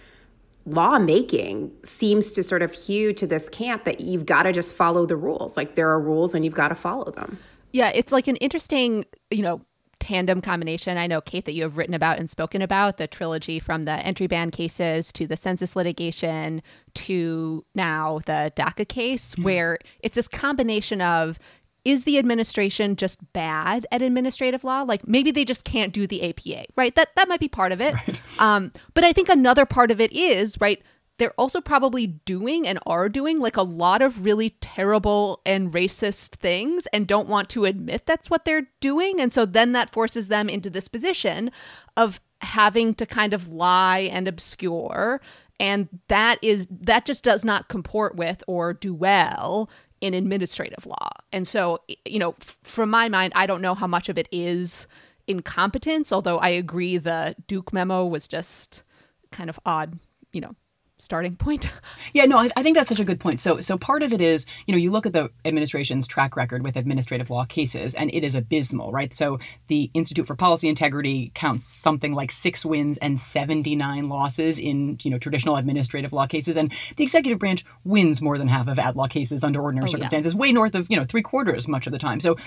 lawmaking, 0.65 1.71
seems 1.83 2.31
to 2.33 2.43
sort 2.43 2.61
of 2.61 2.73
hew 2.73 3.13
to 3.13 3.27
this 3.27 3.49
camp 3.49 3.83
that 3.83 4.01
you've 4.01 4.25
got 4.25 4.43
to 4.43 4.51
just 4.51 4.73
follow 4.73 5.05
the 5.05 5.15
rules. 5.15 5.57
Like 5.57 5.75
there 5.75 5.89
are 5.89 5.99
rules 5.99 6.33
and 6.33 6.43
you've 6.43 6.55
got 6.55 6.69
to 6.69 6.75
follow 6.75 7.11
them. 7.11 7.37
Yeah, 7.71 7.91
it's 7.93 8.11
like 8.11 8.27
an 8.27 8.37
interesting, 8.37 9.05
you 9.29 9.41
know, 9.41 9.61
tandem 9.99 10.39
combination. 10.39 10.97
I 10.97 11.07
know, 11.07 11.19
Kate, 11.19 11.45
that 11.45 11.53
you 11.53 11.63
have 11.63 11.77
written 11.77 11.95
about 11.95 12.19
and 12.19 12.29
spoken 12.29 12.61
about 12.61 12.97
the 12.97 13.07
trilogy 13.07 13.59
from 13.59 13.85
the 13.85 13.93
entry 13.93 14.27
ban 14.27 14.51
cases 14.51 15.11
to 15.13 15.25
the 15.25 15.35
census 15.35 15.75
litigation 15.75 16.61
to 16.93 17.65
now 17.73 18.19
the 18.25 18.51
DACA 18.55 18.87
case, 18.87 19.33
mm-hmm. 19.33 19.43
where 19.43 19.77
it's 20.01 20.15
this 20.15 20.27
combination 20.27 21.01
of 21.01 21.39
is 21.85 22.03
the 22.03 22.17
administration 22.17 22.95
just 22.95 23.31
bad 23.31 23.87
at 23.91 24.01
administrative 24.01 24.63
law? 24.63 24.81
Like 24.81 25.07
maybe 25.07 25.31
they 25.31 25.45
just 25.45 25.63
can't 25.63 25.93
do 25.93 26.07
the 26.07 26.29
APA, 26.29 26.65
right? 26.75 26.93
That 26.95 27.09
that 27.15 27.29
might 27.29 27.39
be 27.39 27.47
part 27.47 27.71
of 27.71 27.79
it. 27.79 27.93
Right. 27.93 28.21
Um, 28.37 28.73
but 28.93 29.05
I 29.05 29.13
think 29.13 29.29
another 29.29 29.65
part 29.65 29.91
of 29.91 30.01
it 30.01 30.11
is 30.11 30.57
right. 30.59 30.81
They're 31.17 31.33
also 31.37 31.61
probably 31.61 32.05
doing 32.05 32.67
and 32.67 32.77
are 32.85 33.07
doing 33.07 33.39
like 33.39 33.55
a 33.55 33.61
lot 33.61 34.01
of 34.01 34.25
really 34.25 34.57
terrible 34.59 35.39
and 35.45 35.71
racist 35.71 36.35
things 36.35 36.85
and 36.87 37.07
don't 37.07 37.29
want 37.29 37.47
to 37.49 37.63
admit 37.63 38.05
that's 38.05 38.29
what 38.29 38.43
they're 38.43 38.67
doing. 38.81 39.21
And 39.21 39.31
so 39.31 39.45
then 39.45 39.71
that 39.71 39.93
forces 39.93 40.27
them 40.27 40.49
into 40.49 40.69
this 40.69 40.89
position 40.89 41.49
of 41.95 42.19
having 42.41 42.93
to 42.95 43.05
kind 43.05 43.33
of 43.33 43.47
lie 43.47 44.09
and 44.11 44.27
obscure 44.27 45.21
and 45.59 45.87
that 46.09 46.37
is 46.41 46.67
that 46.69 47.05
just 47.05 47.23
does 47.23 47.45
not 47.45 47.69
comport 47.69 48.15
with 48.15 48.43
or 48.47 48.73
do 48.73 48.93
well 48.93 49.69
in 50.01 50.13
administrative 50.13 50.85
law. 50.85 51.09
And 51.31 51.47
so, 51.47 51.79
you 52.05 52.19
know, 52.19 52.35
f- 52.41 52.57
from 52.63 52.89
my 52.89 53.09
mind, 53.09 53.33
I 53.35 53.45
don't 53.45 53.61
know 53.61 53.75
how 53.75 53.87
much 53.87 54.09
of 54.09 54.17
it 54.17 54.27
is 54.31 54.87
incompetence, 55.27 56.11
although 56.11 56.37
I 56.37 56.49
agree 56.49 56.97
the 56.97 57.35
Duke 57.47 57.73
memo 57.73 58.05
was 58.05 58.27
just 58.27 58.83
kind 59.31 59.49
of 59.49 59.59
odd, 59.65 59.99
you 60.33 60.41
know, 60.41 60.55
starting 60.97 61.35
point. 61.35 61.69
yeah, 62.13 62.25
no, 62.25 62.37
I, 62.37 62.49
I, 62.55 62.63
think 62.63 62.75
that's 62.75 62.89
such 62.89 62.99
a 62.99 63.03
good 63.03 63.19
point. 63.19 63.39
So, 63.39 63.59
so 63.59 63.77
part 63.77 64.01
of 64.01 64.13
it 64.13 64.21
is, 64.21 64.45
you 64.65 64.73
know, 64.73 64.77
you 64.77 64.91
look 64.91 65.05
at 65.05 65.13
the 65.13 65.29
administration's 65.43 66.07
track 66.07 66.35
record 66.35 66.63
with 66.63 66.77
administrative 66.77 67.29
law 67.29 67.45
cases, 67.45 67.93
and 67.95 68.13
it 68.13 68.23
is 68.23 68.35
abysmal, 68.35 68.91
right? 68.91 69.13
So, 69.13 69.39
the 69.67 69.91
Institute 69.93 70.25
for 70.25 70.35
Policy 70.35 70.69
Integrity 70.69 71.31
counts 71.35 71.65
something 71.65 72.13
like 72.13 72.31
six 72.31 72.65
wins 72.65 72.97
and 72.99 73.19
seventy 73.19 73.75
nine 73.75 74.09
losses 74.09 74.57
in, 74.57 74.97
you 75.01 75.11
know, 75.11 75.17
traditional 75.17 75.57
administrative 75.57 76.13
law 76.13 76.27
cases, 76.27 76.55
and 76.55 76.71
the 76.95 77.03
executive 77.03 77.39
branch 77.39 77.65
wins 77.83 78.21
more 78.21 78.37
than 78.37 78.47
half 78.47 78.67
of 78.67 78.79
ad 78.79 78.95
law 78.95 79.07
cases 79.07 79.43
under 79.43 79.61
ordinary 79.61 79.85
oh, 79.89 79.91
circumstances, 79.91 80.33
yeah. 80.33 80.39
way 80.39 80.51
north 80.51 80.75
of, 80.75 80.87
you 80.89 80.97
know, 80.97 81.05
three 81.05 81.21
quarters 81.21 81.67
much 81.67 81.87
of 81.87 81.91
the 81.91 81.99
time. 81.99 82.19
So, 82.19 82.37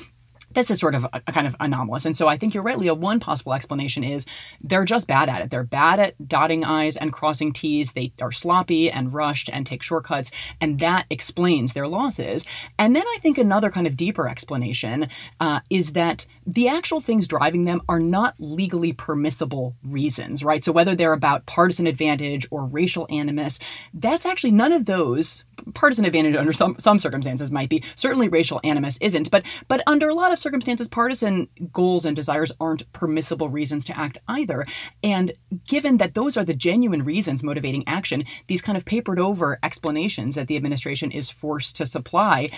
this 0.54 0.70
is 0.70 0.78
sort 0.78 0.94
of 0.94 1.04
a, 1.04 1.22
a, 1.26 1.32
kind 1.32 1.46
of 1.46 1.54
anomalous. 1.60 2.04
And 2.04 2.16
so 2.16 2.28
I 2.28 2.36
think 2.36 2.54
you're 2.54 2.62
right, 2.62 2.78
Leah. 2.78 2.94
One 2.94 3.20
possible 3.20 3.54
explanation 3.54 4.02
is 4.02 4.26
they're 4.60 4.84
just 4.84 5.06
bad 5.06 5.28
at 5.28 5.42
it. 5.42 5.50
They're 5.50 5.64
bad 5.64 6.00
at 6.00 6.28
dotting 6.28 6.64
I's 6.64 6.96
and 6.96 7.12
crossing 7.12 7.52
T's. 7.52 7.92
They 7.92 8.12
are 8.20 8.32
sloppy 8.32 8.90
and 8.90 9.12
rushed 9.12 9.50
and 9.52 9.66
take 9.66 9.82
shortcuts. 9.82 10.30
And 10.60 10.78
that 10.80 11.06
explains 11.10 11.72
their 11.72 11.86
losses. 11.86 12.44
And 12.78 12.94
then 12.96 13.04
I 13.06 13.18
think 13.20 13.38
another 13.38 13.70
kind 13.70 13.86
of 13.86 13.96
deeper 13.96 14.28
explanation 14.28 15.08
uh, 15.40 15.60
is 15.70 15.92
that 15.92 16.26
the 16.46 16.68
actual 16.68 17.00
things 17.00 17.28
driving 17.28 17.64
them 17.64 17.82
are 17.88 18.00
not 18.00 18.34
legally 18.38 18.92
permissible 18.92 19.76
reasons, 19.84 20.42
right? 20.42 20.64
So 20.64 20.72
whether 20.72 20.94
they're 20.94 21.12
about 21.12 21.46
partisan 21.46 21.86
advantage 21.86 22.46
or 22.50 22.64
racial 22.64 23.06
animus, 23.10 23.58
that's 23.92 24.26
actually 24.26 24.52
none 24.52 24.72
of 24.72 24.86
those 24.86 25.44
partisan 25.74 26.04
advantage 26.04 26.36
under 26.36 26.52
some, 26.52 26.78
some 26.78 26.98
circumstances 26.98 27.50
might 27.50 27.68
be. 27.68 27.84
Certainly 27.96 28.28
racial 28.28 28.60
animus 28.64 28.98
isn't. 29.00 29.30
But 29.30 29.44
but 29.68 29.82
under 29.86 30.08
a 30.08 30.14
lot 30.14 30.32
of 30.32 30.38
of 30.38 30.42
circumstances, 30.42 30.88
partisan 30.88 31.48
goals 31.72 32.04
and 32.04 32.14
desires 32.14 32.52
aren't 32.60 32.90
permissible 32.92 33.48
reasons 33.48 33.84
to 33.86 33.98
act 33.98 34.18
either. 34.28 34.64
And 35.02 35.32
given 35.66 35.98
that 35.98 36.14
those 36.14 36.36
are 36.36 36.44
the 36.44 36.54
genuine 36.54 37.04
reasons 37.04 37.42
motivating 37.42 37.86
action, 37.86 38.24
these 38.46 38.62
kind 38.62 38.78
of 38.78 38.84
papered 38.84 39.18
over 39.18 39.58
explanations 39.62 40.36
that 40.36 40.46
the 40.46 40.56
administration 40.56 41.10
is 41.10 41.28
forced 41.28 41.76
to 41.76 41.86
supply 41.86 42.50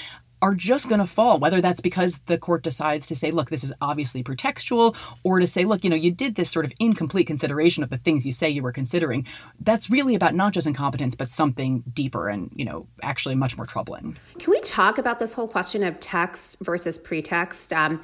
are 0.43 0.55
just 0.55 0.89
going 0.89 0.99
to 1.01 1.07
fall, 1.07 1.39
whether 1.39 1.61
that's 1.61 1.81
because 1.81 2.19
the 2.27 2.39
court 2.39 2.63
decides 2.63 3.07
to 3.07 3.17
say, 3.17 3.31
look, 3.31 3.51
this 3.51 3.65
is 3.65 3.73
obviously 3.81 4.23
pretextual, 4.23 4.97
or 5.23 5.41
to 5.41 5.47
say, 5.47 5.65
look, 5.65 5.85
you 5.85 5.91
know, 5.91 5.97
you 5.97 6.11
did 6.11 6.35
this 6.35 6.51
sort 6.51 6.65
of 6.65 6.73
incomplete 6.79 7.27
consideration 7.27 7.83
of 7.83 7.91
the 7.91 7.99
things 7.99 8.25
you 8.25 8.33
say 8.33 8.49
you 8.49 8.63
were 8.63 8.73
considering. 8.73 9.27
That's 9.61 9.91
really 9.91 10.15
about 10.15 10.35
not 10.35 10.53
just 10.53 10.67
incompetence, 10.67 11.15
but 11.15 11.31
something 11.31 11.83
deeper 11.93 12.29
and, 12.29 12.51
you 12.55 12.65
know, 12.65 12.87
actually 13.03 13.35
much 13.35 13.57
more 13.57 13.67
troubling. 13.67 14.17
Can 14.39 14.51
we 14.51 14.61
talk 14.61 14.99
about 14.99 15.19
this 15.19 15.35
whole 15.35 15.49
question 15.49 15.83
of 15.83 16.01
text 16.01 16.59
versus 16.61 16.99
pretext? 16.99 17.73
Um, 17.73 18.03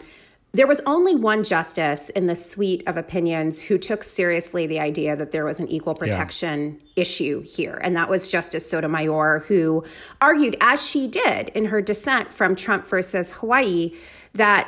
there 0.57 0.67
was 0.67 0.81
only 0.87 1.15
one 1.15 1.45
justice 1.45 2.09
in 2.11 2.29
the 2.29 2.35
suite 2.35 2.83
of 2.87 2.97
opinions 2.97 3.61
who 3.61 3.77
took 3.77 4.03
seriously 4.03 4.67
the 4.67 4.81
idea 4.81 5.15
that 5.15 5.31
there 5.31 5.45
was 5.45 5.61
an 5.61 5.69
equal 5.69 5.95
protection 5.95 6.81
yeah. 6.95 7.03
issue 7.03 7.43
here. 7.43 7.79
And 7.83 7.95
that 7.95 8.09
was 8.09 8.27
Justice 8.27 8.69
Sotomayor, 8.69 9.45
who 9.49 9.85
argued, 10.23 10.57
as 10.63 10.85
she 10.85 11.09
did 11.09 11.51
in 11.51 11.67
her 11.67 11.83
dissent 11.83 12.33
from 12.33 12.57
Trump 12.57 12.87
versus 12.87 13.33
Hawaii, 13.33 13.93
that 14.33 14.67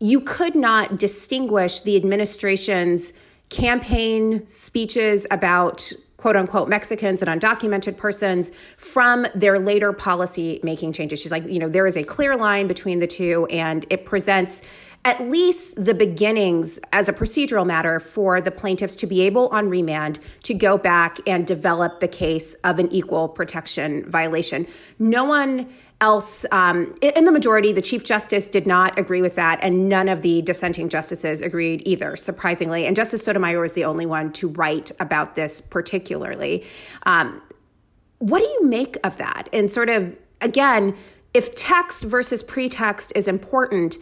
you 0.00 0.20
could 0.20 0.56
not 0.56 0.98
distinguish 0.98 1.82
the 1.82 1.94
administration's 1.94 3.12
campaign 3.48 4.46
speeches 4.48 5.24
about 5.30 5.92
quote 6.18 6.36
unquote 6.36 6.68
Mexicans 6.68 7.22
and 7.22 7.40
undocumented 7.40 7.96
persons 7.96 8.50
from 8.76 9.26
their 9.34 9.58
later 9.58 9.92
policy 9.92 10.60
making 10.62 10.92
changes. 10.92 11.20
She's 11.20 11.32
like, 11.32 11.48
you 11.48 11.58
know, 11.58 11.68
there 11.68 11.86
is 11.86 11.96
a 11.96 12.04
clear 12.04 12.36
line 12.36 12.66
between 12.68 12.98
the 12.98 13.06
two, 13.06 13.46
and 13.46 13.86
it 13.88 14.04
presents 14.04 14.60
at 15.04 15.20
least 15.30 15.82
the 15.82 15.94
beginnings 15.94 16.80
as 16.92 17.08
a 17.08 17.12
procedural 17.12 17.64
matter 17.64 18.00
for 18.00 18.40
the 18.40 18.50
plaintiffs 18.50 18.96
to 18.96 19.06
be 19.06 19.22
able 19.22 19.48
on 19.48 19.70
remand 19.70 20.18
to 20.42 20.52
go 20.52 20.76
back 20.76 21.18
and 21.26 21.46
develop 21.46 22.00
the 22.00 22.08
case 22.08 22.54
of 22.64 22.80
an 22.80 22.90
equal 22.90 23.28
protection 23.28 24.04
violation. 24.10 24.66
No 24.98 25.24
one 25.24 25.72
else 26.00 26.46
um, 26.52 26.94
in 27.02 27.24
the 27.24 27.32
majority 27.32 27.72
the 27.72 27.82
chief 27.82 28.04
justice 28.04 28.48
did 28.48 28.66
not 28.66 28.96
agree 28.98 29.20
with 29.20 29.34
that 29.34 29.58
and 29.62 29.88
none 29.88 30.08
of 30.08 30.22
the 30.22 30.42
dissenting 30.42 30.88
justices 30.88 31.42
agreed 31.42 31.82
either 31.84 32.16
surprisingly. 32.16 32.86
And 32.86 32.94
justice 32.94 33.24
sotomayor 33.24 33.60
was 33.60 33.72
the 33.72 33.84
only 33.84 34.06
one 34.06 34.32
to 34.34 34.48
write 34.48 34.92
about 35.00 35.34
this 35.34 35.60
particularly. 35.60 36.64
Um, 37.04 37.42
what 38.18 38.40
do 38.40 38.46
you 38.46 38.64
make 38.64 38.96
of 39.04 39.16
that? 39.16 39.48
And 39.52 39.70
sort 39.70 39.88
of 39.88 40.16
again 40.40 40.96
if 41.34 41.54
text 41.54 42.04
versus 42.04 42.42
pretext 42.42 43.12
is 43.14 43.28
important 43.28 43.98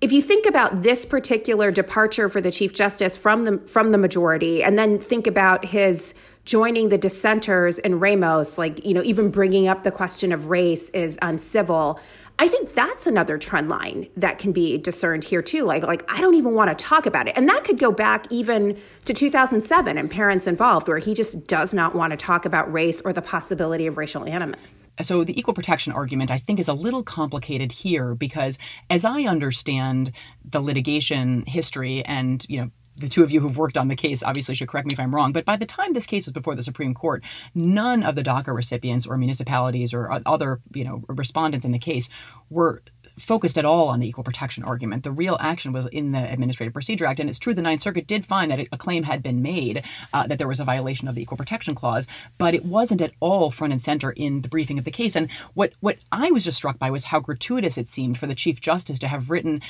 if 0.00 0.12
you 0.12 0.20
think 0.20 0.44
about 0.44 0.82
this 0.82 1.06
particular 1.06 1.70
departure 1.70 2.28
for 2.28 2.42
the 2.42 2.50
chief 2.50 2.74
justice 2.74 3.16
from 3.16 3.44
the 3.44 3.58
from 3.66 3.92
the 3.92 3.98
majority 3.98 4.62
and 4.62 4.78
then 4.78 4.98
think 4.98 5.26
about 5.26 5.64
his 5.64 6.14
joining 6.44 6.88
the 6.88 6.98
dissenters 6.98 7.78
in 7.78 7.98
Ramos 7.98 8.58
like 8.58 8.84
you 8.84 8.94
know 8.94 9.02
even 9.02 9.30
bringing 9.30 9.68
up 9.68 9.82
the 9.82 9.90
question 9.90 10.32
of 10.32 10.46
race 10.46 10.90
is 10.90 11.18
uncivil 11.22 12.00
I 12.36 12.48
think 12.48 12.74
that's 12.74 13.06
another 13.06 13.38
trend 13.38 13.68
line 13.68 14.08
that 14.16 14.38
can 14.38 14.50
be 14.50 14.76
discerned 14.76 15.22
here 15.22 15.40
too. 15.40 15.62
Like, 15.62 15.84
like 15.84 16.04
I 16.12 16.20
don't 16.20 16.34
even 16.34 16.52
want 16.52 16.76
to 16.76 16.84
talk 16.84 17.06
about 17.06 17.28
it, 17.28 17.36
and 17.36 17.48
that 17.48 17.62
could 17.62 17.78
go 17.78 17.92
back 17.92 18.26
even 18.30 18.76
to 19.04 19.14
2007 19.14 19.96
and 19.96 20.10
parents 20.10 20.48
involved, 20.48 20.88
where 20.88 20.98
he 20.98 21.14
just 21.14 21.46
does 21.46 21.72
not 21.72 21.94
want 21.94 22.10
to 22.10 22.16
talk 22.16 22.44
about 22.44 22.72
race 22.72 23.00
or 23.02 23.12
the 23.12 23.22
possibility 23.22 23.86
of 23.86 23.96
racial 23.96 24.24
animus. 24.24 24.88
So 25.02 25.22
the 25.22 25.38
equal 25.38 25.54
protection 25.54 25.92
argument, 25.92 26.32
I 26.32 26.38
think, 26.38 26.58
is 26.58 26.66
a 26.66 26.74
little 26.74 27.04
complicated 27.04 27.70
here 27.70 28.16
because, 28.16 28.58
as 28.90 29.04
I 29.04 29.22
understand 29.22 30.10
the 30.44 30.60
litigation 30.60 31.44
history, 31.46 32.04
and 32.04 32.44
you 32.48 32.60
know 32.60 32.70
the 32.96 33.08
two 33.08 33.22
of 33.22 33.30
you 33.30 33.40
who've 33.40 33.58
worked 33.58 33.76
on 33.76 33.88
the 33.88 33.96
case 33.96 34.22
obviously 34.22 34.54
should 34.54 34.68
correct 34.68 34.86
me 34.86 34.92
if 34.92 35.00
I'm 35.00 35.14
wrong, 35.14 35.32
but 35.32 35.44
by 35.44 35.56
the 35.56 35.66
time 35.66 35.92
this 35.92 36.06
case 36.06 36.26
was 36.26 36.32
before 36.32 36.54
the 36.54 36.62
Supreme 36.62 36.94
Court, 36.94 37.24
none 37.54 38.02
of 38.02 38.14
the 38.14 38.22
DACA 38.22 38.54
recipients 38.54 39.06
or 39.06 39.16
municipalities 39.16 39.92
or 39.92 40.20
other, 40.26 40.60
you 40.72 40.84
know, 40.84 41.02
respondents 41.08 41.66
in 41.66 41.72
the 41.72 41.78
case 41.78 42.08
were 42.50 42.82
focused 43.18 43.58
at 43.58 43.64
all 43.64 43.88
on 43.88 44.00
the 44.00 44.08
equal 44.08 44.24
protection 44.24 44.64
argument. 44.64 45.04
The 45.04 45.12
real 45.12 45.36
action 45.40 45.72
was 45.72 45.86
in 45.86 46.12
the 46.12 46.32
Administrative 46.32 46.72
Procedure 46.72 47.06
Act, 47.06 47.20
and 47.20 47.28
it's 47.28 47.38
true 47.38 47.54
the 47.54 47.62
Ninth 47.62 47.82
Circuit 47.82 48.06
did 48.06 48.24
find 48.24 48.50
that 48.50 48.66
a 48.72 48.78
claim 48.78 49.04
had 49.04 49.22
been 49.22 49.42
made 49.42 49.84
uh, 50.12 50.26
that 50.26 50.38
there 50.38 50.48
was 50.48 50.60
a 50.60 50.64
violation 50.64 51.08
of 51.08 51.14
the 51.14 51.22
Equal 51.22 51.36
Protection 51.36 51.74
Clause, 51.74 52.06
but 52.38 52.54
it 52.54 52.64
wasn't 52.64 53.00
at 53.00 53.12
all 53.20 53.50
front 53.50 53.72
and 53.72 53.80
center 53.80 54.10
in 54.10 54.42
the 54.42 54.48
briefing 54.48 54.78
of 54.78 54.84
the 54.84 54.90
case. 54.90 55.16
And 55.16 55.30
what 55.54 55.72
what 55.80 55.98
I 56.12 56.30
was 56.30 56.44
just 56.44 56.56
struck 56.56 56.78
by 56.78 56.90
was 56.90 57.06
how 57.06 57.20
gratuitous 57.20 57.78
it 57.78 57.88
seemed 57.88 58.18
for 58.18 58.26
the 58.26 58.34
Chief 58.34 58.60
Justice 58.60 58.98
to 59.00 59.08
have 59.08 59.30
written 59.30 59.62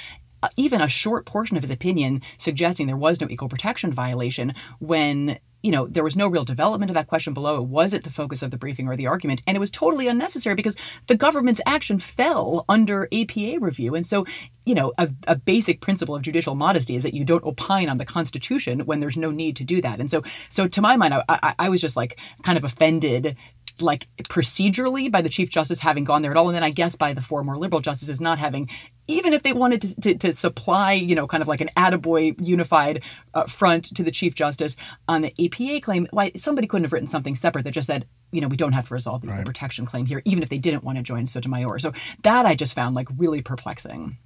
uh, 0.42 0.48
even 0.56 0.80
a 0.80 0.88
short 0.88 1.24
portion 1.24 1.56
of 1.56 1.62
his 1.62 1.70
opinion 1.70 2.20
suggesting 2.36 2.86
there 2.86 2.96
was 2.96 3.20
no 3.20 3.28
equal 3.30 3.48
protection 3.48 3.92
violation 3.92 4.54
when 4.78 5.38
you 5.64 5.70
know, 5.70 5.86
there 5.86 6.04
was 6.04 6.14
no 6.14 6.28
real 6.28 6.44
development 6.44 6.90
of 6.90 6.94
that 6.94 7.06
question 7.06 7.32
below. 7.32 7.56
It 7.56 7.64
wasn't 7.64 8.04
the 8.04 8.10
focus 8.10 8.42
of 8.42 8.50
the 8.50 8.58
briefing 8.58 8.86
or 8.86 8.96
the 8.96 9.06
argument. 9.06 9.42
And 9.46 9.56
it 9.56 9.60
was 9.60 9.70
totally 9.70 10.08
unnecessary 10.08 10.54
because 10.54 10.76
the 11.06 11.16
government's 11.16 11.62
action 11.64 11.98
fell 11.98 12.66
under 12.68 13.08
APA 13.10 13.56
review. 13.60 13.94
And 13.94 14.06
so, 14.06 14.26
you 14.66 14.74
know, 14.74 14.92
a, 14.98 15.08
a, 15.26 15.36
basic 15.36 15.80
principle 15.80 16.14
of 16.14 16.20
judicial 16.20 16.54
modesty 16.54 16.96
is 16.96 17.02
that 17.02 17.14
you 17.14 17.24
don't 17.24 17.42
opine 17.44 17.88
on 17.88 17.96
the 17.96 18.04
Constitution 18.04 18.80
when 18.80 19.00
there's 19.00 19.16
no 19.16 19.30
need 19.30 19.56
to 19.56 19.64
do 19.64 19.80
that. 19.80 20.00
And 20.00 20.10
so, 20.10 20.22
so 20.50 20.68
to 20.68 20.82
my 20.82 20.96
mind, 20.98 21.14
I, 21.14 21.24
I, 21.30 21.54
I 21.58 21.68
was 21.70 21.80
just 21.80 21.96
like 21.96 22.18
kind 22.42 22.58
of 22.58 22.64
offended 22.64 23.34
like 23.80 24.06
procedurally 24.24 25.10
by 25.10 25.20
the 25.20 25.28
chief 25.28 25.50
justice 25.50 25.80
having 25.80 26.04
gone 26.04 26.22
there 26.22 26.30
at 26.30 26.36
all 26.36 26.46
and 26.46 26.54
then 26.54 26.62
i 26.62 26.70
guess 26.70 26.96
by 26.96 27.12
the 27.12 27.20
four 27.20 27.42
more 27.42 27.56
liberal 27.56 27.80
justices 27.80 28.20
not 28.20 28.38
having 28.38 28.68
even 29.06 29.32
if 29.32 29.42
they 29.42 29.52
wanted 29.52 29.80
to, 29.80 30.00
to, 30.00 30.14
to 30.16 30.32
supply 30.32 30.92
you 30.92 31.14
know 31.14 31.26
kind 31.26 31.42
of 31.42 31.48
like 31.48 31.60
an 31.60 31.68
attaboy 31.76 32.34
unified 32.40 33.02
uh, 33.34 33.44
front 33.44 33.84
to 33.84 34.02
the 34.02 34.10
chief 34.10 34.34
justice 34.34 34.76
on 35.08 35.22
the 35.22 35.34
apa 35.38 35.80
claim 35.80 36.06
why 36.10 36.30
somebody 36.36 36.66
couldn't 36.66 36.84
have 36.84 36.92
written 36.92 37.08
something 37.08 37.34
separate 37.34 37.64
that 37.64 37.72
just 37.72 37.86
said 37.86 38.06
you 38.30 38.40
know 38.40 38.48
we 38.48 38.56
don't 38.56 38.72
have 38.72 38.88
to 38.88 38.94
resolve 38.94 39.22
the 39.22 39.28
right. 39.28 39.44
protection 39.44 39.84
claim 39.84 40.06
here 40.06 40.22
even 40.24 40.42
if 40.42 40.48
they 40.48 40.58
didn't 40.58 40.84
want 40.84 40.96
to 40.96 41.02
join 41.02 41.26
sotomayor 41.26 41.78
so 41.78 41.92
that 42.22 42.46
i 42.46 42.54
just 42.54 42.74
found 42.74 42.94
like 42.94 43.08
really 43.16 43.42
perplexing 43.42 44.16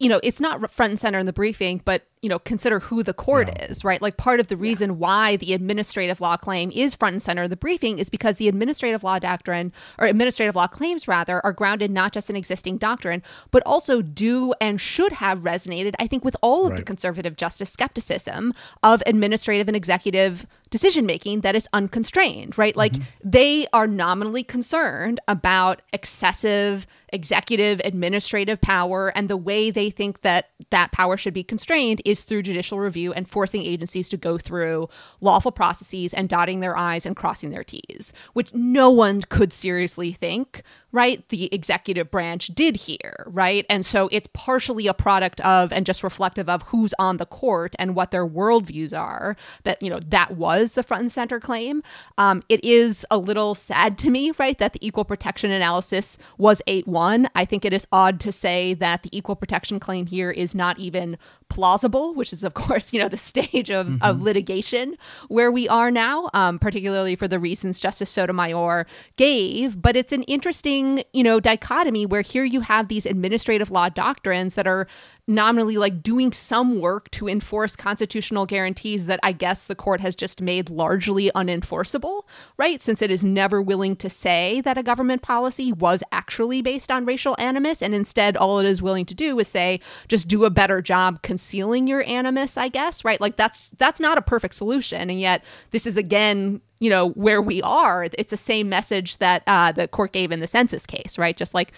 you 0.00 0.08
know, 0.08 0.20
it's 0.22 0.40
not 0.40 0.70
front 0.70 0.90
and 0.90 0.98
center 0.98 1.18
in 1.18 1.26
the 1.26 1.32
briefing, 1.32 1.80
but 1.84 2.02
you 2.20 2.28
know, 2.28 2.38
consider 2.38 2.80
who 2.80 3.02
the 3.02 3.12
court 3.12 3.48
yeah. 3.48 3.66
is, 3.66 3.84
right? 3.84 4.00
Like 4.00 4.16
part 4.16 4.40
of 4.40 4.48
the 4.48 4.56
reason 4.56 4.90
yeah. 4.90 4.96
why 4.96 5.36
the 5.36 5.52
administrative 5.52 6.20
law 6.20 6.36
claim 6.36 6.72
is 6.74 6.94
front 6.94 7.12
and 7.12 7.22
center 7.22 7.42
in 7.42 7.50
the 7.50 7.56
briefing 7.56 7.98
is 7.98 8.08
because 8.08 8.38
the 8.38 8.48
administrative 8.48 9.04
law 9.04 9.18
doctrine 9.18 9.72
or 9.98 10.06
administrative 10.06 10.56
law 10.56 10.66
claims 10.66 11.06
rather 11.06 11.44
are 11.44 11.52
grounded 11.52 11.90
not 11.90 12.12
just 12.12 12.30
in 12.30 12.34
existing 12.34 12.78
doctrine, 12.78 13.22
but 13.50 13.62
also 13.66 14.00
do 14.00 14.54
and 14.60 14.80
should 14.80 15.12
have 15.12 15.42
resonated, 15.42 15.94
I 15.98 16.06
think, 16.06 16.24
with 16.24 16.36
all 16.42 16.64
of 16.64 16.70
right. 16.70 16.78
the 16.78 16.84
conservative 16.84 17.36
justice 17.36 17.70
skepticism 17.70 18.54
of 18.82 19.02
administrative 19.06 19.68
and 19.68 19.76
executive 19.76 20.46
decision 20.70 21.06
making 21.06 21.40
that 21.40 21.54
is 21.54 21.68
unconstrained, 21.72 22.58
right? 22.58 22.76
Like 22.76 22.92
mm-hmm. 22.92 23.04
they 23.22 23.66
are 23.72 23.86
nominally 23.86 24.42
concerned 24.42 25.20
about 25.28 25.82
excessive 25.92 26.86
executive 27.14 27.80
administrative 27.84 28.60
power 28.60 29.12
and 29.16 29.30
the 29.30 29.36
way 29.36 29.70
they 29.70 29.88
think 29.88 30.22
that 30.22 30.50
that 30.70 30.90
power 30.90 31.16
should 31.16 31.32
be 31.32 31.44
constrained 31.44 32.02
is 32.04 32.22
through 32.22 32.42
judicial 32.42 32.80
review 32.80 33.12
and 33.12 33.28
forcing 33.28 33.62
agencies 33.62 34.08
to 34.08 34.16
go 34.16 34.36
through 34.36 34.88
lawful 35.20 35.52
processes 35.52 36.12
and 36.12 36.28
dotting 36.28 36.58
their 36.58 36.76
i's 36.76 37.06
and 37.06 37.14
crossing 37.14 37.50
their 37.50 37.62
t's 37.62 38.12
which 38.32 38.52
no 38.52 38.90
one 38.90 39.20
could 39.22 39.52
seriously 39.52 40.12
think 40.12 40.64
right, 40.94 41.28
the 41.28 41.52
executive 41.52 42.08
branch 42.08 42.46
did 42.54 42.76
here, 42.76 43.24
right? 43.26 43.66
And 43.68 43.84
so 43.84 44.08
it's 44.12 44.28
partially 44.32 44.86
a 44.86 44.94
product 44.94 45.40
of 45.40 45.72
and 45.72 45.84
just 45.84 46.04
reflective 46.04 46.48
of 46.48 46.62
who's 46.62 46.94
on 47.00 47.16
the 47.16 47.26
court 47.26 47.74
and 47.80 47.96
what 47.96 48.12
their 48.12 48.24
worldviews 48.24 48.96
are. 48.96 49.36
That, 49.64 49.82
you 49.82 49.90
know, 49.90 49.98
that 50.06 50.36
was 50.36 50.74
the 50.74 50.84
front 50.84 51.00
and 51.02 51.12
center 51.12 51.40
claim. 51.40 51.82
Um, 52.16 52.44
it 52.48 52.62
is 52.64 53.04
a 53.10 53.18
little 53.18 53.56
sad 53.56 53.98
to 53.98 54.10
me, 54.10 54.30
right, 54.38 54.56
that 54.58 54.72
the 54.72 54.86
equal 54.86 55.04
protection 55.04 55.50
analysis 55.50 56.16
was 56.38 56.62
8 56.68 56.86
1. 56.86 57.28
I 57.34 57.44
think 57.44 57.64
it 57.64 57.72
is 57.72 57.88
odd 57.90 58.20
to 58.20 58.30
say 58.30 58.74
that 58.74 59.02
the 59.02 59.16
equal 59.16 59.34
protection 59.34 59.80
claim 59.80 60.06
here 60.06 60.30
is 60.30 60.54
not 60.54 60.78
even 60.78 61.18
plausible, 61.48 62.14
which 62.14 62.32
is, 62.32 62.44
of 62.44 62.54
course, 62.64 62.92
you 62.92 63.00
know, 63.00 63.08
the 63.08 63.18
stage 63.18 63.70
of, 63.70 63.86
mm-hmm. 63.86 64.02
of 64.02 64.20
litigation 64.20 64.96
where 65.28 65.50
we 65.50 65.68
are 65.68 65.90
now, 65.90 66.30
um, 66.34 66.58
particularly 66.58 67.16
for 67.16 67.28
the 67.28 67.38
reasons 67.38 67.80
Justice 67.80 68.10
Sotomayor 68.10 68.86
gave. 69.16 69.80
But 69.80 69.96
it's 69.96 70.12
an 70.12 70.22
interesting, 70.24 71.02
you 71.12 71.22
know, 71.22 71.40
dichotomy 71.40 72.06
where 72.06 72.22
here 72.22 72.44
you 72.44 72.60
have 72.60 72.88
these 72.88 73.06
administrative 73.06 73.70
law 73.70 73.88
doctrines 73.88 74.54
that 74.54 74.66
are 74.66 74.86
nominally 75.26 75.78
like 75.78 76.02
doing 76.02 76.32
some 76.32 76.80
work 76.80 77.10
to 77.10 77.28
enforce 77.28 77.76
constitutional 77.76 78.44
guarantees 78.44 79.06
that 79.06 79.20
I 79.22 79.32
guess 79.32 79.64
the 79.64 79.74
court 79.74 80.00
has 80.00 80.14
just 80.14 80.42
made 80.42 80.68
largely 80.68 81.30
unenforceable, 81.34 82.24
right? 82.58 82.80
Since 82.80 83.00
it 83.00 83.10
is 83.10 83.24
never 83.24 83.62
willing 83.62 83.96
to 83.96 84.10
say 84.10 84.60
that 84.62 84.76
a 84.76 84.82
government 84.82 85.22
policy 85.22 85.72
was 85.72 86.02
actually 86.12 86.60
based 86.60 86.90
on 86.90 87.06
racial 87.06 87.34
animus. 87.38 87.82
And 87.82 87.94
instead, 87.94 88.36
all 88.36 88.58
it 88.58 88.66
is 88.66 88.82
willing 88.82 89.06
to 89.06 89.14
do 89.14 89.38
is 89.38 89.48
say, 89.48 89.80
just 90.08 90.28
do 90.28 90.44
a 90.44 90.50
better 90.50 90.82
job 90.82 91.22
concealing 91.22 91.86
your 91.86 92.02
animus, 92.02 92.58
I 92.58 92.68
guess, 92.68 93.04
right? 93.04 93.20
Like 93.20 93.36
that's 93.36 93.70
that's 93.78 94.00
not 94.00 94.18
a 94.18 94.22
perfect 94.22 94.54
solution. 94.54 95.08
And 95.08 95.20
yet 95.20 95.42
this 95.70 95.86
is 95.86 95.96
again 95.96 96.60
you 96.80 96.90
know 96.90 97.10
where 97.10 97.40
we 97.40 97.62
are 97.62 98.04
it's 98.18 98.30
the 98.30 98.36
same 98.36 98.68
message 98.68 99.16
that 99.18 99.42
uh, 99.46 99.72
the 99.72 99.88
court 99.88 100.12
gave 100.12 100.32
in 100.32 100.40
the 100.40 100.46
census 100.46 100.84
case 100.84 101.16
right 101.16 101.36
just 101.36 101.54
like 101.54 101.72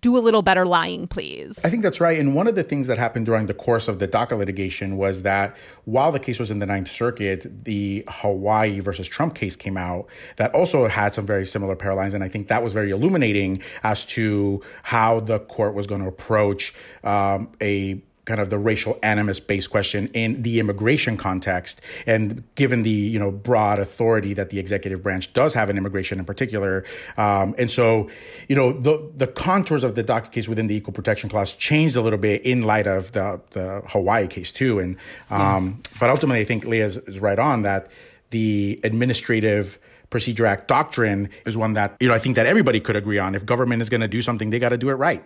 do 0.00 0.16
a 0.16 0.20
little 0.20 0.42
better 0.42 0.64
lying, 0.64 1.06
please. 1.06 1.62
I 1.64 1.68
think 1.68 1.82
that's 1.82 2.00
right. 2.00 2.18
And 2.18 2.34
one 2.34 2.46
of 2.46 2.54
the 2.54 2.62
things 2.62 2.86
that 2.86 2.98
happened 2.98 3.26
during 3.26 3.46
the 3.46 3.54
course 3.54 3.88
of 3.88 3.98
the 3.98 4.08
DACA 4.08 4.38
litigation 4.38 4.96
was 4.96 5.22
that 5.22 5.56
while 5.84 6.10
the 6.10 6.18
case 6.18 6.38
was 6.38 6.50
in 6.50 6.58
the 6.58 6.66
Ninth 6.66 6.90
Circuit, 6.90 7.64
the 7.64 8.04
Hawaii 8.08 8.80
versus 8.80 9.08
Trump 9.08 9.34
case 9.34 9.56
came 9.56 9.76
out 9.76 10.06
that 10.36 10.54
also 10.54 10.88
had 10.88 11.14
some 11.14 11.26
very 11.26 11.46
similar 11.46 11.76
parallels. 11.76 12.14
And 12.14 12.24
I 12.24 12.28
think 12.28 12.48
that 12.48 12.62
was 12.62 12.72
very 12.72 12.90
illuminating 12.90 13.62
as 13.82 14.04
to 14.06 14.62
how 14.84 15.20
the 15.20 15.40
court 15.40 15.74
was 15.74 15.86
going 15.86 16.00
to 16.00 16.08
approach 16.08 16.74
um, 17.04 17.52
a 17.60 18.02
kind 18.30 18.40
of 18.40 18.48
the 18.48 18.58
racial 18.58 18.96
animus 19.02 19.40
based 19.40 19.70
question 19.70 20.08
in 20.14 20.42
the 20.42 20.60
immigration 20.60 21.16
context. 21.16 21.80
And 22.06 22.44
given 22.54 22.84
the 22.84 22.90
you 22.90 23.18
know 23.18 23.32
broad 23.32 23.78
authority 23.80 24.34
that 24.34 24.50
the 24.50 24.58
executive 24.60 25.02
branch 25.02 25.32
does 25.32 25.52
have 25.54 25.68
in 25.68 25.76
immigration 25.76 26.18
in 26.20 26.24
particular 26.24 26.84
um, 27.16 27.54
and 27.58 27.70
so 27.70 28.08
you 28.48 28.56
know 28.56 28.72
the 28.72 29.10
the 29.16 29.26
contours 29.26 29.82
of 29.82 29.94
the 29.94 30.04
DACA 30.04 30.30
case 30.30 30.48
within 30.48 30.66
the 30.68 30.74
equal 30.74 30.92
protection 30.92 31.28
clause 31.28 31.52
changed 31.52 31.96
a 31.96 32.00
little 32.00 32.18
bit 32.18 32.46
in 32.46 32.62
light 32.62 32.86
of 32.86 33.12
the 33.12 33.40
the 33.50 33.82
Hawaii 33.88 34.26
case 34.26 34.52
too. 34.52 34.78
And 34.78 34.96
um, 35.30 35.82
but 35.98 36.08
ultimately 36.10 36.40
I 36.40 36.44
think 36.44 36.64
Leah 36.64 36.86
is, 36.86 36.96
is 36.96 37.18
right 37.18 37.38
on 37.38 37.62
that 37.62 37.88
the 38.30 38.78
administrative 38.84 39.78
procedure 40.08 40.46
act 40.46 40.68
doctrine 40.68 41.28
is 41.46 41.56
one 41.56 41.72
that 41.74 41.96
you 42.00 42.08
know 42.08 42.14
I 42.14 42.18
think 42.18 42.36
that 42.36 42.46
everybody 42.46 42.80
could 42.80 42.96
agree 42.96 43.18
on. 43.18 43.34
If 43.34 43.44
government 43.44 43.82
is 43.82 43.88
going 43.88 44.02
to 44.02 44.08
do 44.08 44.22
something 44.22 44.50
they 44.50 44.58
got 44.58 44.70
to 44.70 44.78
do 44.78 44.90
it 44.90 44.94
right 44.94 45.24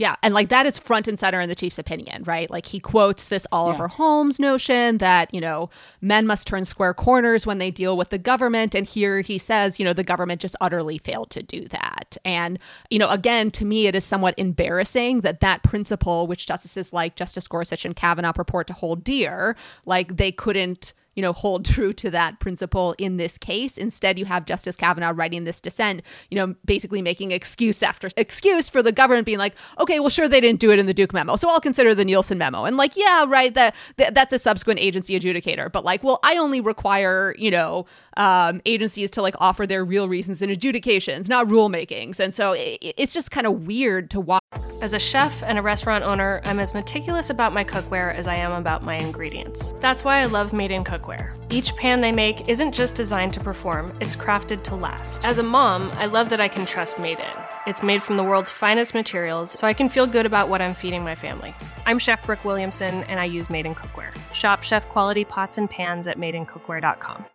Yeah, 0.00 0.16
and 0.22 0.32
like 0.32 0.48
that 0.48 0.64
is 0.64 0.78
front 0.78 1.08
and 1.08 1.18
center 1.18 1.42
in 1.42 1.50
the 1.50 1.54
chief's 1.54 1.78
opinion, 1.78 2.24
right? 2.24 2.50
Like 2.50 2.64
he 2.64 2.80
quotes 2.80 3.28
this 3.28 3.46
Oliver 3.52 3.82
yeah. 3.82 3.96
Holmes 3.96 4.40
notion 4.40 4.96
that, 4.96 5.34
you 5.34 5.42
know, 5.42 5.68
men 6.00 6.26
must 6.26 6.46
turn 6.46 6.64
square 6.64 6.94
corners 6.94 7.44
when 7.44 7.58
they 7.58 7.70
deal 7.70 7.98
with 7.98 8.08
the 8.08 8.16
government 8.16 8.74
and 8.74 8.86
here 8.86 9.20
he 9.20 9.36
says, 9.36 9.78
you 9.78 9.84
know, 9.84 9.92
the 9.92 10.02
government 10.02 10.40
just 10.40 10.56
utterly 10.58 10.96
failed 10.96 11.28
to 11.32 11.42
do 11.42 11.68
that. 11.68 12.16
And, 12.24 12.58
you 12.88 12.98
know, 12.98 13.10
again, 13.10 13.50
to 13.50 13.66
me 13.66 13.88
it 13.88 13.94
is 13.94 14.02
somewhat 14.02 14.32
embarrassing 14.38 15.20
that 15.20 15.40
that 15.40 15.62
principle 15.62 16.26
which 16.26 16.46
justices 16.46 16.94
like 16.94 17.16
Justice 17.16 17.46
Gorsuch 17.46 17.84
and 17.84 17.94
Kavanaugh 17.94 18.32
purport 18.32 18.68
to 18.68 18.72
hold 18.72 19.04
dear, 19.04 19.54
like 19.84 20.16
they 20.16 20.32
couldn't 20.32 20.94
you 21.20 21.22
know, 21.22 21.34
hold 21.34 21.64
true 21.66 21.92
to 21.92 22.10
that 22.10 22.40
principle 22.40 22.94
in 22.96 23.18
this 23.18 23.36
case. 23.36 23.76
Instead, 23.76 24.18
you 24.18 24.24
have 24.24 24.46
Justice 24.46 24.74
Kavanaugh 24.74 25.12
writing 25.14 25.44
this 25.44 25.60
dissent, 25.60 26.00
you 26.30 26.36
know, 26.36 26.54
basically 26.64 27.02
making 27.02 27.30
excuse 27.30 27.82
after 27.82 28.08
excuse 28.16 28.70
for 28.70 28.82
the 28.82 28.90
government 28.90 29.26
being 29.26 29.36
like, 29.36 29.54
okay, 29.78 30.00
well, 30.00 30.08
sure, 30.08 30.28
they 30.28 30.40
didn't 30.40 30.60
do 30.60 30.70
it 30.70 30.78
in 30.78 30.86
the 30.86 30.94
Duke 30.94 31.12
memo. 31.12 31.36
So 31.36 31.50
I'll 31.50 31.60
consider 31.60 31.94
the 31.94 32.06
Nielsen 32.06 32.38
memo. 32.38 32.64
And 32.64 32.78
like, 32.78 32.96
yeah, 32.96 33.26
right, 33.28 33.52
that, 33.52 33.74
that 33.98 34.14
that's 34.14 34.32
a 34.32 34.38
subsequent 34.38 34.80
agency 34.80 35.20
adjudicator. 35.20 35.70
But 35.70 35.84
like, 35.84 36.02
well, 36.02 36.20
I 36.22 36.38
only 36.38 36.62
require, 36.62 37.34
you 37.36 37.50
know, 37.50 37.84
um, 38.20 38.60
agencies 38.66 39.10
to 39.12 39.22
like 39.22 39.34
offer 39.38 39.66
their 39.66 39.84
real 39.84 40.08
reasons 40.08 40.42
in 40.42 40.50
adjudications, 40.50 41.28
not 41.28 41.46
rulemakings. 41.46 42.20
And 42.20 42.34
so 42.34 42.52
it, 42.52 42.78
it's 42.82 43.14
just 43.14 43.30
kind 43.30 43.46
of 43.46 43.66
weird 43.66 44.10
to 44.10 44.20
watch. 44.20 44.42
As 44.82 44.94
a 44.94 44.98
chef 44.98 45.42
and 45.42 45.58
a 45.58 45.62
restaurant 45.62 46.04
owner, 46.04 46.40
I'm 46.44 46.58
as 46.58 46.74
meticulous 46.74 47.30
about 47.30 47.52
my 47.52 47.64
cookware 47.64 48.14
as 48.14 48.26
I 48.26 48.36
am 48.36 48.52
about 48.52 48.82
my 48.82 48.96
ingredients. 48.96 49.72
That's 49.72 50.04
why 50.04 50.18
I 50.18 50.26
love 50.26 50.52
Made 50.52 50.70
in 50.70 50.84
Cookware. 50.84 51.34
Each 51.50 51.74
pan 51.76 52.00
they 52.00 52.12
make 52.12 52.48
isn't 52.48 52.72
just 52.72 52.94
designed 52.94 53.32
to 53.34 53.40
perform, 53.40 53.96
it's 54.00 54.16
crafted 54.16 54.62
to 54.64 54.74
last. 54.74 55.26
As 55.26 55.38
a 55.38 55.42
mom, 55.42 55.90
I 55.92 56.06
love 56.06 56.28
that 56.28 56.40
I 56.40 56.48
can 56.48 56.66
trust 56.66 56.98
Made 56.98 57.18
in. 57.18 57.42
It's 57.66 57.82
made 57.82 58.02
from 58.02 58.16
the 58.16 58.24
world's 58.24 58.50
finest 58.50 58.94
materials, 58.94 59.50
so 59.50 59.66
I 59.66 59.74
can 59.74 59.88
feel 59.88 60.06
good 60.06 60.26
about 60.26 60.48
what 60.48 60.62
I'm 60.62 60.74
feeding 60.74 61.04
my 61.04 61.14
family. 61.14 61.54
I'm 61.86 61.98
Chef 61.98 62.24
Brooke 62.24 62.44
Williamson, 62.44 63.04
and 63.04 63.18
I 63.20 63.24
use 63.24 63.50
Made 63.50 63.66
in 63.66 63.74
Cookware. 63.74 64.14
Shop 64.34 64.62
chef 64.62 64.88
quality 64.88 65.24
pots 65.24 65.58
and 65.58 65.68
pans 65.68 66.06
at 66.06 66.18
madeincookware.com. 66.18 67.26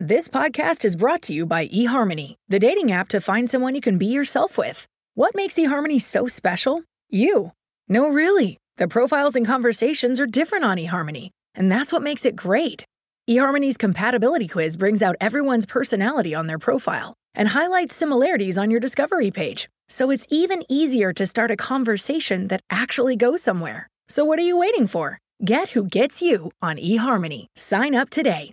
This 0.00 0.28
podcast 0.28 0.84
is 0.84 0.94
brought 0.94 1.22
to 1.22 1.32
you 1.32 1.46
by 1.46 1.68
eHarmony, 1.68 2.34
the 2.50 2.58
dating 2.58 2.92
app 2.92 3.08
to 3.08 3.18
find 3.18 3.48
someone 3.48 3.74
you 3.74 3.80
can 3.80 3.96
be 3.96 4.04
yourself 4.04 4.58
with. 4.58 4.86
What 5.14 5.34
makes 5.34 5.54
eHarmony 5.54 6.02
so 6.02 6.26
special? 6.26 6.82
You. 7.08 7.52
No, 7.88 8.10
really. 8.10 8.58
The 8.76 8.88
profiles 8.88 9.36
and 9.36 9.46
conversations 9.46 10.20
are 10.20 10.26
different 10.26 10.66
on 10.66 10.76
eHarmony, 10.76 11.30
and 11.54 11.72
that's 11.72 11.94
what 11.94 12.02
makes 12.02 12.26
it 12.26 12.36
great. 12.36 12.84
eHarmony's 13.30 13.78
compatibility 13.78 14.46
quiz 14.48 14.76
brings 14.76 15.00
out 15.00 15.16
everyone's 15.18 15.64
personality 15.64 16.34
on 16.34 16.46
their 16.46 16.58
profile 16.58 17.14
and 17.34 17.48
highlights 17.48 17.96
similarities 17.96 18.58
on 18.58 18.70
your 18.70 18.80
discovery 18.80 19.30
page, 19.30 19.66
so 19.88 20.10
it's 20.10 20.26
even 20.28 20.62
easier 20.68 21.14
to 21.14 21.24
start 21.24 21.50
a 21.50 21.56
conversation 21.56 22.48
that 22.48 22.60
actually 22.68 23.16
goes 23.16 23.42
somewhere. 23.42 23.88
So 24.10 24.26
what 24.26 24.38
are 24.38 24.42
you 24.42 24.58
waiting 24.58 24.88
for? 24.88 25.18
Get 25.42 25.70
who 25.70 25.84
gets 25.84 26.20
you 26.20 26.50
on 26.60 26.76
eHarmony. 26.76 27.46
Sign 27.56 27.94
up 27.94 28.10
today. 28.10 28.52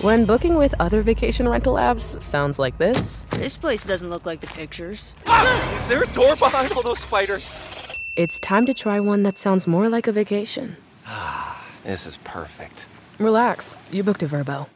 When 0.00 0.26
booking 0.26 0.54
with 0.54 0.74
other 0.78 1.02
vacation 1.02 1.48
rental 1.48 1.74
apps 1.74 2.22
sounds 2.22 2.58
like 2.58 2.78
this. 2.78 3.24
This 3.32 3.56
place 3.56 3.84
doesn't 3.84 4.08
look 4.08 4.26
like 4.26 4.40
the 4.40 4.46
pictures. 4.46 5.12
Ah, 5.26 5.74
is 5.76 5.88
there 5.88 6.02
a 6.02 6.06
door 6.12 6.36
behind 6.36 6.72
all 6.72 6.82
those 6.82 7.00
spiders? 7.00 7.50
It's 8.16 8.38
time 8.40 8.66
to 8.66 8.74
try 8.74 9.00
one 9.00 9.22
that 9.24 9.38
sounds 9.38 9.66
more 9.66 9.88
like 9.88 10.06
a 10.06 10.12
vacation. 10.12 10.76
Ah, 11.06 11.66
this 11.84 12.06
is 12.06 12.18
perfect. 12.18 12.86
Relax. 13.18 13.76
You 13.90 14.02
booked 14.04 14.22
a 14.22 14.26
Vrbo 14.26 14.68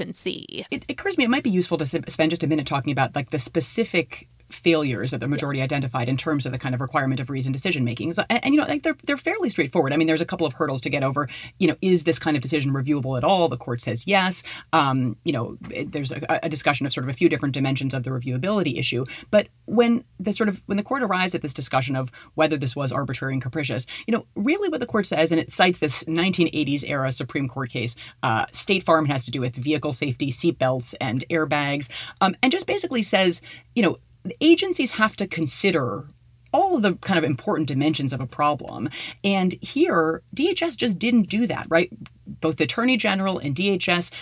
and 0.00 0.14
see. 0.14 0.66
It, 0.70 0.84
it 0.88 0.92
occurs 0.92 1.14
to 1.14 1.18
me 1.18 1.24
it 1.24 1.30
might 1.30 1.44
be 1.44 1.50
useful 1.50 1.78
to 1.78 1.86
spend 1.86 2.30
just 2.30 2.42
a 2.42 2.46
minute 2.46 2.66
talking 2.66 2.92
about 2.92 3.14
like 3.14 3.30
the 3.30 3.38
specific 3.38 4.28
failures 4.50 5.10
that 5.10 5.20
the 5.20 5.28
majority 5.28 5.60
identified 5.60 6.08
in 6.08 6.16
terms 6.16 6.46
of 6.46 6.52
the 6.52 6.58
kind 6.58 6.74
of 6.74 6.80
requirement 6.80 7.20
of 7.20 7.30
reasoned 7.30 7.54
decision 7.54 7.84
making. 7.84 8.12
So, 8.12 8.24
and, 8.28 8.44
and, 8.44 8.54
you 8.54 8.60
know, 8.60 8.66
like 8.66 8.82
they're 8.82 8.96
they're 9.04 9.16
fairly 9.16 9.48
straightforward. 9.48 9.92
I 9.92 9.96
mean, 9.96 10.06
there's 10.06 10.20
a 10.20 10.26
couple 10.26 10.46
of 10.46 10.54
hurdles 10.54 10.80
to 10.82 10.90
get 10.90 11.02
over. 11.02 11.28
You 11.58 11.68
know, 11.68 11.76
is 11.80 12.04
this 12.04 12.18
kind 12.18 12.36
of 12.36 12.42
decision 12.42 12.72
reviewable 12.72 13.16
at 13.16 13.24
all? 13.24 13.48
The 13.48 13.56
court 13.56 13.80
says 13.80 14.06
yes. 14.06 14.42
Um, 14.72 15.16
you 15.24 15.32
know, 15.32 15.56
there's 15.60 16.12
a, 16.12 16.40
a, 16.42 16.48
discussion 16.48 16.86
of 16.86 16.92
sort 16.92 17.04
of 17.04 17.10
a 17.10 17.12
few 17.12 17.28
different 17.28 17.54
dimensions 17.54 17.94
of 17.94 18.04
the 18.04 18.10
reviewability 18.10 18.78
issue. 18.78 19.04
But 19.30 19.48
when 19.66 20.04
the 20.20 20.32
sort 20.32 20.48
of 20.48 20.62
when 20.66 20.76
the 20.76 20.82
court 20.82 21.02
arrives 21.02 21.34
at 21.34 21.42
this 21.42 21.54
discussion 21.54 21.96
of 21.96 22.10
whether 22.34 22.56
this 22.56 22.76
was 22.76 22.92
arbitrary 22.92 23.34
and 23.34 23.42
capricious, 23.42 23.86
you 24.06 24.12
know, 24.12 24.26
really 24.36 24.68
what 24.68 24.80
the 24.80 24.86
court 24.86 25.06
says, 25.06 25.32
and 25.32 25.40
it 25.40 25.52
cites 25.52 25.78
this 25.78 26.04
1980s 26.04 26.84
era 26.86 27.10
Supreme 27.12 27.48
Court 27.48 27.70
case, 27.70 27.96
uh, 28.22 28.46
State 28.52 28.82
Farm 28.82 29.06
has 29.06 29.24
to 29.24 29.30
do 29.30 29.40
with 29.40 29.56
vehicle 29.56 29.92
safety, 29.92 30.30
seatbelts, 30.30 30.94
and 31.00 31.24
airbags, 31.30 31.90
um, 32.20 32.36
and 32.42 32.52
just 32.52 32.66
basically 32.66 33.02
says, 33.02 33.40
you 33.74 33.82
know 33.82 33.98
agencies 34.40 34.92
have 34.92 35.16
to 35.16 35.26
consider 35.26 36.08
all 36.52 36.76
of 36.76 36.82
the 36.82 36.94
kind 36.94 37.18
of 37.18 37.24
important 37.24 37.68
dimensions 37.68 38.12
of 38.12 38.20
a 38.20 38.26
problem. 38.26 38.88
And 39.24 39.54
here, 39.60 40.22
DHS 40.36 40.76
just 40.76 40.98
didn't 40.98 41.28
do 41.28 41.46
that, 41.48 41.66
right? 41.68 41.90
Both 42.26 42.56
the 42.56 42.64
Attorney 42.64 42.96
General 42.96 43.38
and 43.38 43.56
DHS 43.56 44.12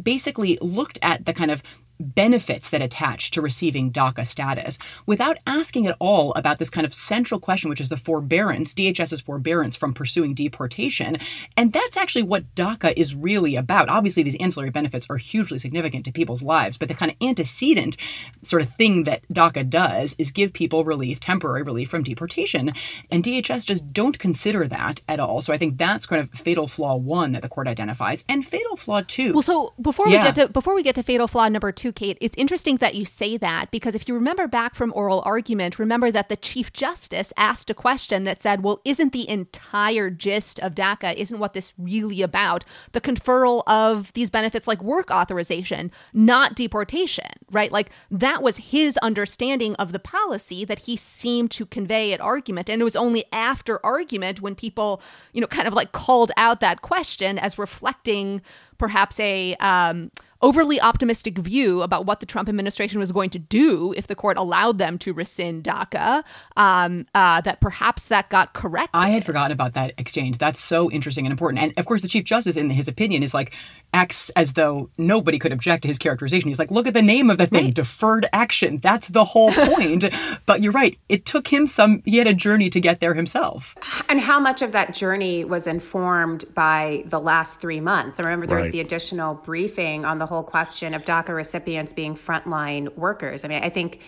basically 0.00 0.58
looked 0.60 0.98
at 1.00 1.24
the 1.24 1.32
kind 1.32 1.50
of 1.50 1.62
benefits 2.00 2.70
that 2.70 2.82
attach 2.82 3.30
to 3.32 3.42
receiving 3.42 3.92
DACA 3.92 4.26
status 4.26 4.78
without 5.06 5.38
asking 5.46 5.86
at 5.86 5.96
all 5.98 6.32
about 6.34 6.58
this 6.58 6.70
kind 6.70 6.86
of 6.86 6.94
central 6.94 7.40
question, 7.40 7.70
which 7.70 7.80
is 7.80 7.88
the 7.88 7.96
forbearance, 7.96 8.74
DHS's 8.74 9.20
forbearance 9.20 9.76
from 9.76 9.94
pursuing 9.94 10.34
deportation. 10.34 11.18
And 11.56 11.72
that's 11.72 11.96
actually 11.96 12.22
what 12.22 12.54
DACA 12.54 12.94
is 12.96 13.14
really 13.14 13.56
about. 13.56 13.88
Obviously, 13.88 14.22
these 14.22 14.36
ancillary 14.36 14.70
benefits 14.70 15.06
are 15.10 15.16
hugely 15.16 15.58
significant 15.58 16.04
to 16.04 16.12
people's 16.12 16.42
lives, 16.42 16.78
but 16.78 16.88
the 16.88 16.94
kind 16.94 17.12
of 17.12 17.26
antecedent 17.26 17.96
sort 18.42 18.62
of 18.62 18.68
thing 18.68 19.04
that 19.04 19.26
DACA 19.28 19.68
does 19.68 20.14
is 20.18 20.30
give 20.30 20.52
people 20.52 20.84
relief, 20.84 21.20
temporary 21.20 21.62
relief 21.62 21.88
from 21.88 22.02
deportation. 22.02 22.72
And 23.10 23.24
DHS 23.24 23.66
just 23.66 23.92
don't 23.92 24.18
consider 24.18 24.66
that 24.68 25.02
at 25.08 25.20
all. 25.20 25.40
So 25.40 25.52
I 25.52 25.58
think 25.58 25.78
that's 25.78 26.06
kind 26.06 26.22
of 26.22 26.30
fatal 26.30 26.66
flaw 26.66 26.96
one 26.96 27.32
that 27.32 27.42
the 27.42 27.48
court 27.48 27.68
identifies. 27.68 28.24
And 28.28 28.46
fatal 28.46 28.76
flaw 28.76 29.02
two. 29.06 29.32
Well, 29.34 29.42
so 29.42 29.74
before 29.80 30.08
yeah. 30.08 30.18
we 30.18 30.24
get 30.24 30.34
to 30.36 30.48
before 30.48 30.74
we 30.74 30.82
get 30.82 30.94
to 30.96 31.02
fatal 31.02 31.28
flaw 31.28 31.48
number 31.48 31.72
two, 31.72 31.87
Kate, 31.92 32.18
it's 32.20 32.36
interesting 32.36 32.76
that 32.76 32.94
you 32.94 33.04
say 33.04 33.36
that 33.36 33.70
because 33.70 33.94
if 33.94 34.08
you 34.08 34.14
remember 34.14 34.46
back 34.46 34.74
from 34.74 34.92
oral 34.94 35.22
argument, 35.24 35.78
remember 35.78 36.10
that 36.10 36.28
the 36.28 36.36
Chief 36.36 36.72
Justice 36.72 37.32
asked 37.36 37.70
a 37.70 37.74
question 37.74 38.24
that 38.24 38.42
said, 38.42 38.62
well, 38.62 38.80
isn't 38.84 39.12
the 39.12 39.28
entire 39.28 40.10
gist 40.10 40.60
of 40.60 40.74
DACA, 40.74 41.14
isn't 41.14 41.38
what 41.38 41.54
this 41.54 41.74
really 41.78 42.22
about? 42.22 42.64
The 42.92 43.00
conferral 43.00 43.62
of 43.66 44.12
these 44.12 44.30
benefits 44.30 44.66
like 44.66 44.82
work 44.82 45.10
authorization, 45.10 45.90
not 46.12 46.54
deportation, 46.54 47.30
right? 47.50 47.72
Like 47.72 47.90
that 48.10 48.42
was 48.42 48.56
his 48.58 48.96
understanding 48.98 49.74
of 49.76 49.92
the 49.92 49.98
policy 49.98 50.64
that 50.64 50.80
he 50.80 50.96
seemed 50.96 51.50
to 51.52 51.66
convey 51.66 52.12
at 52.12 52.20
argument. 52.20 52.68
And 52.68 52.80
it 52.80 52.84
was 52.84 52.96
only 52.96 53.24
after 53.32 53.84
argument 53.84 54.40
when 54.40 54.54
people, 54.54 55.02
you 55.32 55.40
know, 55.40 55.46
kind 55.46 55.68
of 55.68 55.74
like 55.74 55.92
called 55.92 56.32
out 56.36 56.60
that 56.60 56.82
question 56.82 57.38
as 57.38 57.58
reflecting 57.58 58.42
perhaps 58.78 59.18
a, 59.20 59.54
um, 59.56 60.10
overly 60.40 60.80
optimistic 60.80 61.38
view 61.38 61.82
about 61.82 62.06
what 62.06 62.20
the 62.20 62.26
Trump 62.26 62.48
administration 62.48 62.98
was 62.98 63.12
going 63.12 63.30
to 63.30 63.38
do 63.38 63.92
if 63.96 64.06
the 64.06 64.14
court 64.14 64.36
allowed 64.36 64.78
them 64.78 64.98
to 64.98 65.12
rescind 65.12 65.64
DACA, 65.64 66.22
um, 66.56 67.06
uh, 67.14 67.40
that 67.40 67.60
perhaps 67.60 68.08
that 68.08 68.28
got 68.30 68.52
corrected. 68.52 68.90
I 68.94 69.10
had 69.10 69.24
forgotten 69.24 69.52
about 69.52 69.72
that 69.74 69.94
exchange. 69.98 70.38
That's 70.38 70.60
so 70.60 70.90
interesting 70.90 71.26
and 71.26 71.32
important. 71.32 71.62
And 71.62 71.72
of 71.76 71.86
course, 71.86 72.02
the 72.02 72.08
Chief 72.08 72.24
Justice, 72.24 72.56
in 72.56 72.70
his 72.70 72.88
opinion, 72.88 73.22
is 73.22 73.34
like, 73.34 73.54
acts 73.92 74.30
as 74.30 74.52
though 74.52 74.90
nobody 74.98 75.38
could 75.38 75.52
object 75.52 75.82
to 75.82 75.88
his 75.88 75.98
characterization. 75.98 76.48
He's 76.48 76.58
like, 76.58 76.70
look 76.70 76.86
at 76.86 76.94
the 76.94 77.02
name 77.02 77.30
of 77.30 77.38
the 77.38 77.46
thing, 77.46 77.66
right. 77.66 77.74
deferred 77.74 78.26
action. 78.32 78.78
That's 78.82 79.08
the 79.08 79.24
whole 79.24 79.50
point. 79.50 80.04
but 80.46 80.62
you're 80.62 80.72
right. 80.72 80.98
It 81.08 81.24
took 81.26 81.48
him 81.48 81.66
some, 81.66 82.02
he 82.04 82.18
had 82.18 82.26
a 82.26 82.34
journey 82.34 82.70
to 82.70 82.80
get 82.80 83.00
there 83.00 83.14
himself. 83.14 83.76
And 84.08 84.20
how 84.20 84.38
much 84.38 84.62
of 84.62 84.72
that 84.72 84.94
journey 84.94 85.44
was 85.44 85.66
informed 85.66 86.44
by 86.54 87.04
the 87.06 87.20
last 87.20 87.60
three 87.60 87.80
months? 87.80 88.20
I 88.20 88.24
remember 88.24 88.46
there 88.46 88.56
right. 88.56 88.64
was 88.64 88.72
the 88.72 88.80
additional 88.80 89.34
briefing 89.34 90.04
on 90.04 90.18
the 90.18 90.26
whole 90.26 90.42
question 90.42 90.94
of 90.94 91.04
DACA 91.04 91.34
recipients 91.34 91.92
being 91.92 92.14
frontline 92.14 92.94
workers. 92.96 93.44
I 93.44 93.48
mean, 93.48 93.62
I 93.62 93.70
think 93.70 94.00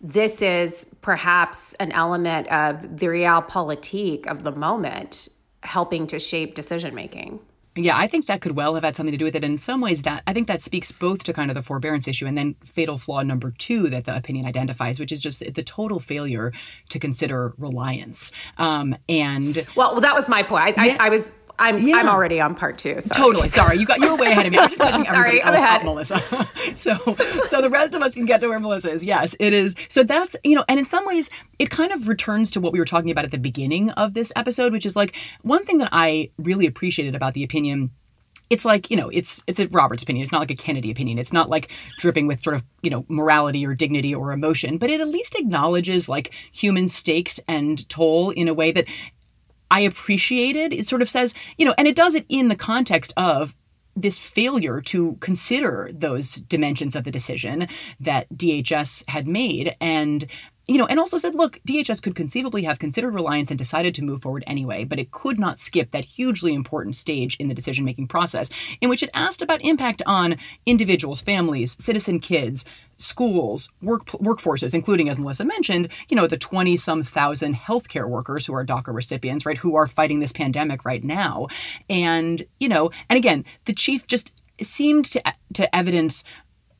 this 0.00 0.42
is 0.42 0.86
perhaps 1.00 1.74
an 1.74 1.92
element 1.92 2.46
of 2.48 2.98
the 2.98 3.06
realpolitik 3.06 4.26
of 4.26 4.44
the 4.44 4.52
moment 4.52 5.28
helping 5.62 6.06
to 6.06 6.18
shape 6.18 6.54
decision 6.54 6.94
making. 6.94 7.40
Yeah, 7.84 7.96
I 7.96 8.06
think 8.06 8.26
that 8.26 8.40
could 8.40 8.56
well 8.56 8.74
have 8.74 8.84
had 8.84 8.96
something 8.96 9.12
to 9.12 9.18
do 9.18 9.24
with 9.24 9.34
it. 9.34 9.44
And 9.44 9.52
in 9.52 9.58
some 9.58 9.80
ways, 9.80 10.02
that 10.02 10.22
I 10.26 10.32
think 10.32 10.48
that 10.48 10.62
speaks 10.62 10.92
both 10.92 11.22
to 11.24 11.32
kind 11.32 11.50
of 11.50 11.54
the 11.54 11.62
forbearance 11.62 12.08
issue 12.08 12.26
and 12.26 12.36
then 12.36 12.56
fatal 12.64 12.98
flaw 12.98 13.22
number 13.22 13.52
two 13.58 13.88
that 13.90 14.04
the 14.04 14.16
opinion 14.16 14.46
identifies, 14.46 14.98
which 14.98 15.12
is 15.12 15.20
just 15.20 15.40
the 15.40 15.62
total 15.62 16.00
failure 16.00 16.52
to 16.88 16.98
consider 16.98 17.54
reliance. 17.58 18.32
Um, 18.56 18.96
and 19.08 19.66
well, 19.76 19.92
well, 19.92 20.00
that 20.00 20.14
was 20.14 20.28
my 20.28 20.42
point. 20.42 20.78
I, 20.78 20.86
Yeah. 20.86 20.96
I, 21.00 21.06
I 21.06 21.08
was. 21.08 21.32
I'm. 21.58 21.86
Yeah. 21.86 21.96
I'm 21.96 22.08
already 22.08 22.40
on 22.40 22.54
part 22.54 22.78
two. 22.78 23.00
Sorry. 23.00 23.10
Totally. 23.14 23.48
Sorry, 23.48 23.78
you 23.78 23.86
got 23.86 24.00
you 24.00 24.10
were 24.10 24.16
way 24.16 24.30
ahead 24.32 24.46
of 24.46 24.52
me. 24.52 24.58
I'm 24.58 24.68
just 24.68 24.80
catching 24.80 25.04
Sorry, 25.04 25.42
I'm 25.42 25.54
ahead. 25.54 25.84
Melissa. 25.84 26.20
so, 26.74 26.96
so 27.46 27.62
the 27.62 27.70
rest 27.70 27.94
of 27.94 28.02
us 28.02 28.14
can 28.14 28.26
get 28.26 28.40
to 28.40 28.48
where 28.48 28.60
Melissa 28.60 28.90
is. 28.90 29.04
Yes, 29.04 29.34
it 29.40 29.52
is. 29.52 29.74
So 29.88 30.02
that's 30.02 30.36
you 30.44 30.54
know, 30.54 30.64
and 30.68 30.78
in 30.78 30.86
some 30.86 31.06
ways, 31.06 31.30
it 31.58 31.70
kind 31.70 31.92
of 31.92 32.08
returns 32.08 32.50
to 32.52 32.60
what 32.60 32.72
we 32.72 32.78
were 32.78 32.84
talking 32.84 33.10
about 33.10 33.24
at 33.24 33.30
the 33.30 33.38
beginning 33.38 33.90
of 33.90 34.14
this 34.14 34.32
episode, 34.36 34.72
which 34.72 34.86
is 34.86 34.96
like 34.96 35.16
one 35.42 35.64
thing 35.64 35.78
that 35.78 35.90
I 35.92 36.30
really 36.38 36.66
appreciated 36.66 37.14
about 37.14 37.34
the 37.34 37.44
opinion 37.44 37.90
it's 38.50 38.64
like 38.64 38.90
you 38.90 38.96
know 38.96 39.08
it's 39.10 39.42
it's 39.46 39.60
a 39.60 39.68
robert's 39.68 40.02
opinion 40.02 40.22
it's 40.22 40.32
not 40.32 40.40
like 40.40 40.50
a 40.50 40.56
kennedy 40.56 40.90
opinion 40.90 41.18
it's 41.18 41.32
not 41.32 41.50
like 41.50 41.70
dripping 41.98 42.26
with 42.26 42.42
sort 42.42 42.56
of 42.56 42.64
you 42.82 42.90
know 42.90 43.04
morality 43.08 43.66
or 43.66 43.74
dignity 43.74 44.14
or 44.14 44.32
emotion 44.32 44.78
but 44.78 44.90
it 44.90 45.00
at 45.00 45.08
least 45.08 45.34
acknowledges 45.34 46.08
like 46.08 46.34
human 46.52 46.88
stakes 46.88 47.38
and 47.48 47.88
toll 47.88 48.30
in 48.30 48.48
a 48.48 48.54
way 48.54 48.72
that 48.72 48.86
i 49.70 49.80
appreciated 49.80 50.72
it 50.72 50.86
sort 50.86 51.02
of 51.02 51.08
says 51.08 51.34
you 51.56 51.64
know 51.64 51.74
and 51.78 51.88
it 51.88 51.96
does 51.96 52.14
it 52.14 52.26
in 52.28 52.48
the 52.48 52.56
context 52.56 53.12
of 53.16 53.54
this 54.02 54.18
failure 54.18 54.80
to 54.80 55.16
consider 55.20 55.90
those 55.92 56.34
dimensions 56.34 56.94
of 56.94 57.04
the 57.04 57.10
decision 57.10 57.66
that 58.00 58.28
DHS 58.30 59.08
had 59.08 59.26
made. 59.26 59.74
And 59.80 60.26
you 60.68 60.78
know 60.78 60.86
and 60.86 60.98
also 61.00 61.18
said 61.18 61.34
look 61.34 61.58
DHS 61.66 62.02
could 62.02 62.14
conceivably 62.14 62.62
have 62.62 62.78
considered 62.78 63.14
reliance 63.14 63.50
and 63.50 63.58
decided 63.58 63.94
to 63.94 64.04
move 64.04 64.22
forward 64.22 64.44
anyway 64.46 64.84
but 64.84 64.98
it 64.98 65.10
could 65.10 65.38
not 65.38 65.58
skip 65.58 65.90
that 65.90 66.04
hugely 66.04 66.54
important 66.54 66.94
stage 66.94 67.36
in 67.36 67.48
the 67.48 67.54
decision 67.54 67.84
making 67.84 68.06
process 68.06 68.50
in 68.80 68.88
which 68.88 69.02
it 69.02 69.10
asked 69.14 69.42
about 69.42 69.62
impact 69.62 70.02
on 70.06 70.36
individuals 70.66 71.20
families 71.20 71.76
citizen 71.80 72.20
kids 72.20 72.64
schools 72.96 73.70
work 73.82 74.06
workforces 74.06 74.74
including 74.74 75.08
as 75.08 75.18
Melissa 75.18 75.44
mentioned 75.44 75.88
you 76.08 76.16
know 76.16 76.26
the 76.26 76.36
20 76.36 76.76
some 76.76 77.02
thousand 77.02 77.54
healthcare 77.56 78.08
workers 78.08 78.46
who 78.46 78.54
are 78.54 78.64
DACA 78.64 78.94
recipients 78.94 79.46
right 79.46 79.58
who 79.58 79.74
are 79.74 79.86
fighting 79.86 80.20
this 80.20 80.32
pandemic 80.32 80.84
right 80.84 81.04
now. 81.04 81.48
And 81.88 82.42
you 82.60 82.68
know 82.68 82.90
and 83.08 83.16
again 83.16 83.44
the 83.64 83.72
chief 83.72 84.06
just 84.06 84.34
seemed 84.62 85.06
to 85.06 85.22
to 85.54 85.74
evidence 85.74 86.24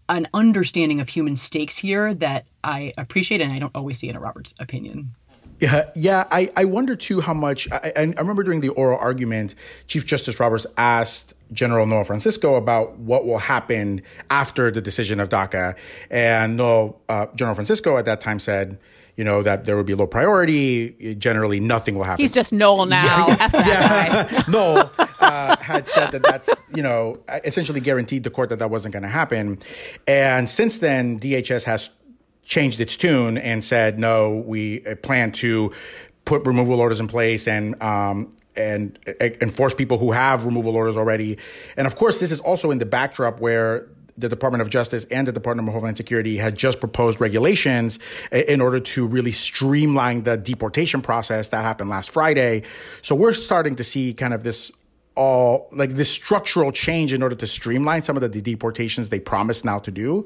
an 0.09 0.29
understanding 0.35 1.01
of 1.01 1.09
human 1.09 1.37
stakes 1.37 1.77
here 1.77 2.15
that 2.15 2.47
I 2.65 2.93
appreciate 2.97 3.41
and 3.41 3.53
I 3.53 3.59
don't 3.59 3.75
always 3.75 3.99
see 3.99 4.09
in 4.09 4.17
a 4.17 4.21
Roberts 4.21 4.55
opinion. 4.59 5.15
Yeah, 5.61 5.91
yeah. 5.97 6.25
I, 6.31 6.51
I 6.57 6.65
wonder 6.67 6.95
too 6.95 7.21
how 7.21 7.35
much. 7.35 7.71
I, 7.73 7.93
I 7.97 8.03
I 8.03 8.21
remember 8.21 8.45
during 8.45 8.61
the 8.61 8.69
oral 8.71 8.99
argument, 8.99 9.55
Chief 9.89 10.07
Justice 10.07 10.39
Roberts 10.39 10.67
asked 10.77 11.35
General 11.53 11.85
Noel 11.87 12.05
Francisco 12.05 12.55
about 12.55 12.97
what 12.99 13.27
will 13.27 13.39
happen 13.39 14.03
after 14.31 14.71
the 14.71 14.81
decision 14.81 15.19
of 15.19 15.29
DACA, 15.29 15.77
and 16.11 16.57
Noel, 16.57 17.01
uh, 17.09 17.27
General 17.35 17.57
Francisco 17.57 17.97
at 17.97 18.05
that 18.05 18.21
time 18.21 18.39
said, 18.39 18.79
you 19.17 19.25
know, 19.25 19.43
that 19.43 19.65
there 19.65 19.77
would 19.77 19.87
be 19.87 19.95
low 19.95 20.07
priority. 20.07 21.17
Generally, 21.17 21.59
nothing 21.59 21.97
will 21.97 22.05
happen. 22.05 22.23
He's 22.23 22.31
just 22.31 22.53
Noel 22.53 22.87
now. 22.87 23.27
F 23.29 23.51
that 23.51 24.31
guy. 24.31 24.45
Noel 24.49 24.93
uh, 25.21 25.57
had 25.57 25.87
said 25.87 26.13
that 26.13 26.23
that's, 26.23 26.51
you 26.75 26.83
know, 26.83 27.19
essentially 27.45 27.81
guaranteed 27.81 28.25
the 28.25 28.31
court 28.31 28.49
that 28.51 28.59
that 28.59 28.71
wasn't 28.71 28.93
going 28.93 29.03
to 29.03 29.09
happen. 29.09 29.59
And 30.07 30.49
since 30.49 30.79
then, 30.79 31.19
DHS 31.19 31.65
has 31.65 31.91
changed 32.45 32.81
its 32.81 32.97
tune 32.97 33.37
and 33.39 33.63
said, 33.63 33.99
no, 33.99 34.43
we 34.47 34.85
uh, 34.87 34.97
plan 34.97 35.33
to 35.33 35.73
put 36.25 36.45
removal 36.47 36.81
orders 36.81 37.01
in 37.01 37.09
place 37.09 37.47
and, 37.47 37.81
um, 37.83 38.35
and 38.57 38.99
uh, 39.07 39.29
enforce 39.41 39.75
people 39.75 39.99
who 39.99 40.13
have 40.13 40.45
removal 40.47 40.75
orders 40.75 40.97
already. 40.97 41.39
And 41.77 41.87
of 41.87 41.97
course, 41.97 42.21
this 42.21 42.31
is 42.31 42.41
also 42.41 42.71
in 42.71 42.79
the 42.79 42.87
backdrop 42.87 43.41
where 43.41 43.89
the 44.19 44.29
Department 44.29 44.61
of 44.63 44.69
Justice 44.69 45.05
and 45.05 45.27
the 45.29 45.33
Department 45.33 45.69
of 45.69 45.75
Homeland 45.75 45.97
Security 45.97 46.39
had 46.39 46.57
just 46.57 46.81
proposed 46.81 47.21
regulations 47.21 48.01
in 48.33 48.61
order 48.61 48.81
to 48.81 49.07
really 49.07 49.31
streamline 49.31 50.25
the 50.25 50.37
deportation 50.37 51.01
process 51.01 51.49
that 51.49 51.63
happened 51.63 51.89
last 51.89 52.11
Friday. 52.11 52.65
So 53.01 53.15
we're 53.15 53.33
starting 53.33 53.77
to 53.77 53.85
see 53.85 54.13
kind 54.13 54.35
of 54.35 54.43
this 54.43 54.73
all 55.19 55.69
like 55.73 55.91
this 55.91 56.09
structural 56.09 56.71
change 56.71 57.13
in 57.13 57.25
order 57.25 57.35
to 57.35 57.47
streamline 57.47 58.03
some 58.03 58.17
of 58.17 58.23
the 58.23 58.41
deportations 58.41 59.09
they 59.09 59.19
promised 59.19 59.65
now 59.65 59.79
to 59.81 59.91
do. 59.91 60.25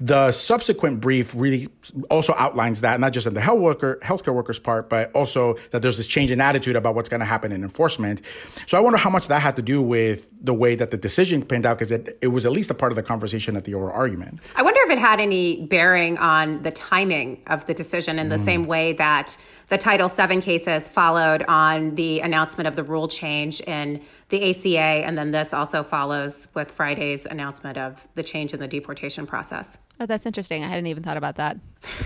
The 0.00 0.32
subsequent 0.32 1.00
brief 1.00 1.32
really 1.36 1.68
also 2.10 2.34
outlines 2.36 2.80
that, 2.80 2.98
not 2.98 3.12
just 3.12 3.28
in 3.28 3.34
the 3.34 3.40
health 3.40 3.60
worker, 3.60 4.00
healthcare 4.02 4.34
workers 4.34 4.58
part, 4.58 4.90
but 4.90 5.12
also 5.12 5.54
that 5.70 5.82
there's 5.82 5.96
this 5.96 6.08
change 6.08 6.32
in 6.32 6.40
attitude 6.40 6.74
about 6.74 6.96
what's 6.96 7.08
going 7.08 7.20
to 7.20 7.26
happen 7.26 7.52
in 7.52 7.62
enforcement. 7.62 8.22
So 8.66 8.76
I 8.76 8.80
wonder 8.80 8.98
how 8.98 9.08
much 9.08 9.28
that 9.28 9.40
had 9.40 9.54
to 9.54 9.62
do 9.62 9.80
with 9.80 10.28
the 10.44 10.52
way 10.52 10.74
that 10.74 10.90
the 10.90 10.96
decision 10.96 11.42
panned 11.42 11.64
out, 11.64 11.78
because 11.78 11.92
it, 11.92 12.18
it 12.20 12.28
was 12.28 12.44
at 12.44 12.50
least 12.50 12.70
a 12.70 12.74
part 12.74 12.90
of 12.90 12.96
the 12.96 13.02
conversation 13.04 13.56
at 13.56 13.64
the 13.64 13.74
oral 13.74 13.94
argument. 13.94 14.40
I 14.56 14.62
wonder 14.62 14.80
if 14.82 14.90
it 14.90 14.98
had 14.98 15.20
any 15.20 15.64
bearing 15.66 16.18
on 16.18 16.62
the 16.62 16.72
timing 16.72 17.40
of 17.46 17.66
the 17.66 17.74
decision 17.74 18.18
in 18.18 18.28
the 18.30 18.36
mm. 18.36 18.44
same 18.44 18.66
way 18.66 18.94
that 18.94 19.36
the 19.68 19.78
Title 19.78 20.08
VII 20.08 20.40
cases 20.40 20.88
followed 20.88 21.42
on 21.44 21.94
the 21.94 22.20
announcement 22.20 22.68
of 22.68 22.76
the 22.76 22.84
rule 22.84 23.08
change 23.08 23.60
in 23.62 24.02
the 24.38 24.50
ACA, 24.50 24.78
and 25.06 25.16
then 25.16 25.30
this 25.30 25.54
also 25.54 25.82
follows 25.82 26.48
with 26.54 26.70
Friday's 26.72 27.24
announcement 27.26 27.78
of 27.78 28.08
the 28.14 28.22
change 28.22 28.52
in 28.52 28.60
the 28.60 28.68
deportation 28.68 29.26
process. 29.26 29.78
Oh, 30.00 30.06
that's 30.06 30.26
interesting. 30.26 30.64
I 30.64 30.68
hadn't 30.68 30.86
even 30.86 31.02
thought 31.02 31.16
about 31.16 31.36
that. 31.36 31.56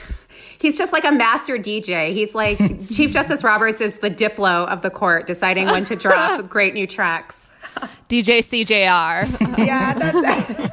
He's 0.60 0.76
just 0.76 0.92
like 0.92 1.04
a 1.04 1.10
master 1.10 1.56
DJ. 1.56 2.12
He's 2.12 2.34
like 2.34 2.58
Chief 2.90 3.10
Justice 3.10 3.42
Roberts 3.42 3.80
is 3.80 3.98
the 3.98 4.10
Diplo 4.10 4.66
of 4.68 4.82
the 4.82 4.90
court, 4.90 5.26
deciding 5.26 5.66
when 5.66 5.84
to 5.86 5.96
drop 5.96 6.48
great 6.50 6.74
new 6.74 6.86
tracks. 6.86 7.50
DJ 8.08 8.40
CJR. 8.40 9.56
yeah, 9.66 9.94
that's 9.94 10.70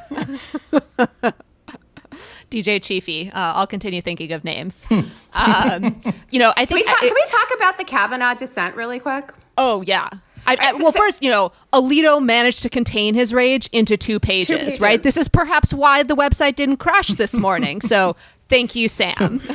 it. 1.24 1.36
DJ 2.52 2.82
Chiefy. 2.82 3.30
Uh, 3.30 3.54
I'll 3.56 3.68
continue 3.68 4.02
thinking 4.02 4.32
of 4.32 4.44
names. 4.44 4.86
um, 5.34 6.02
you 6.32 6.40
know, 6.40 6.54
I 6.58 6.66
Can 6.66 6.76
we, 6.76 6.84
think. 6.84 6.88
talk, 6.88 6.98
I- 7.02 7.08
can 7.08 7.14
we 7.14 7.24
talk 7.28 7.48
about 7.56 7.78
the 7.78 7.84
Kavanaugh 7.84 8.34
dissent 8.34 8.76
really 8.76 9.00
quick? 9.00 9.32
oh 9.58 9.82
yeah. 9.84 10.10
I, 10.48 10.56
I- 10.60 10.72
well, 10.82 10.92
first, 10.92 11.24
you 11.24 11.30
know, 11.30 11.52
Alito 11.74 12.24
managed 12.24 12.64
to 12.64 12.70
contain 12.70 13.16
his 13.16 13.34
rage 13.34 13.68
into 13.72 13.98
two 13.98 14.20
pages, 14.20 14.60
pages. 14.60 14.80
right? 14.80 15.02
This 15.02 15.18
is 15.18 15.28
perhaps 15.28 15.74
why 15.74 16.04
the 16.04 16.16
website 16.16 16.56
didn't 16.56 16.78
crash 16.78 17.10
this 17.10 17.38
morning. 17.38 17.82
so, 17.82 18.16
thank 18.50 18.76
you, 18.76 18.88
Sam. 18.90 19.42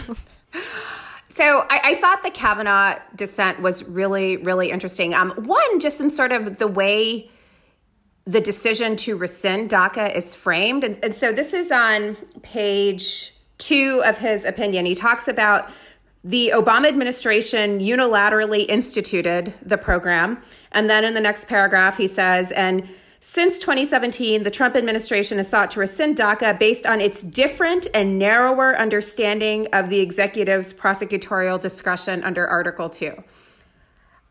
So 1.32 1.64
I, 1.70 1.80
I 1.84 1.94
thought 1.94 2.24
the 2.24 2.30
Kavanaugh 2.30 2.98
dissent 3.14 3.62
was 3.62 3.84
really, 3.84 4.36
really 4.38 4.70
interesting. 4.72 5.14
Um, 5.14 5.30
one, 5.30 5.78
just 5.78 6.00
in 6.00 6.10
sort 6.10 6.32
of 6.32 6.58
the 6.58 6.66
way 6.66 7.30
the 8.24 8.40
decision 8.40 8.96
to 8.96 9.16
rescind 9.16 9.70
DACA 9.70 10.14
is 10.14 10.34
framed. 10.34 10.82
And, 10.82 10.98
and 11.04 11.14
so 11.14 11.32
this 11.32 11.54
is 11.54 11.70
on 11.70 12.16
page 12.42 13.32
two 13.58 14.02
of 14.04 14.18
his 14.18 14.44
opinion. 14.44 14.86
He 14.86 14.94
talks 14.96 15.28
about 15.28 15.70
the 16.22 16.52
Obama 16.54 16.88
administration 16.88 17.80
unilaterally 17.80 18.68
instituted 18.68 19.54
the 19.62 19.78
program. 19.78 20.42
And 20.72 20.88
then 20.88 21.04
in 21.04 21.14
the 21.14 21.20
next 21.20 21.48
paragraph, 21.48 21.96
he 21.96 22.06
says, 22.06 22.52
and 22.52 22.88
since 23.22 23.58
2017, 23.58 24.42
the 24.42 24.50
Trump 24.50 24.76
administration 24.76 25.38
has 25.38 25.48
sought 25.48 25.70
to 25.72 25.80
rescind 25.80 26.16
DACA 26.16 26.58
based 26.58 26.86
on 26.86 27.00
its 27.00 27.22
different 27.22 27.86
and 27.92 28.18
narrower 28.18 28.76
understanding 28.78 29.68
of 29.72 29.90
the 29.90 30.00
executive's 30.00 30.72
prosecutorial 30.72 31.60
discretion 31.60 32.24
under 32.24 32.46
Article 32.48 32.88
2. 32.88 33.22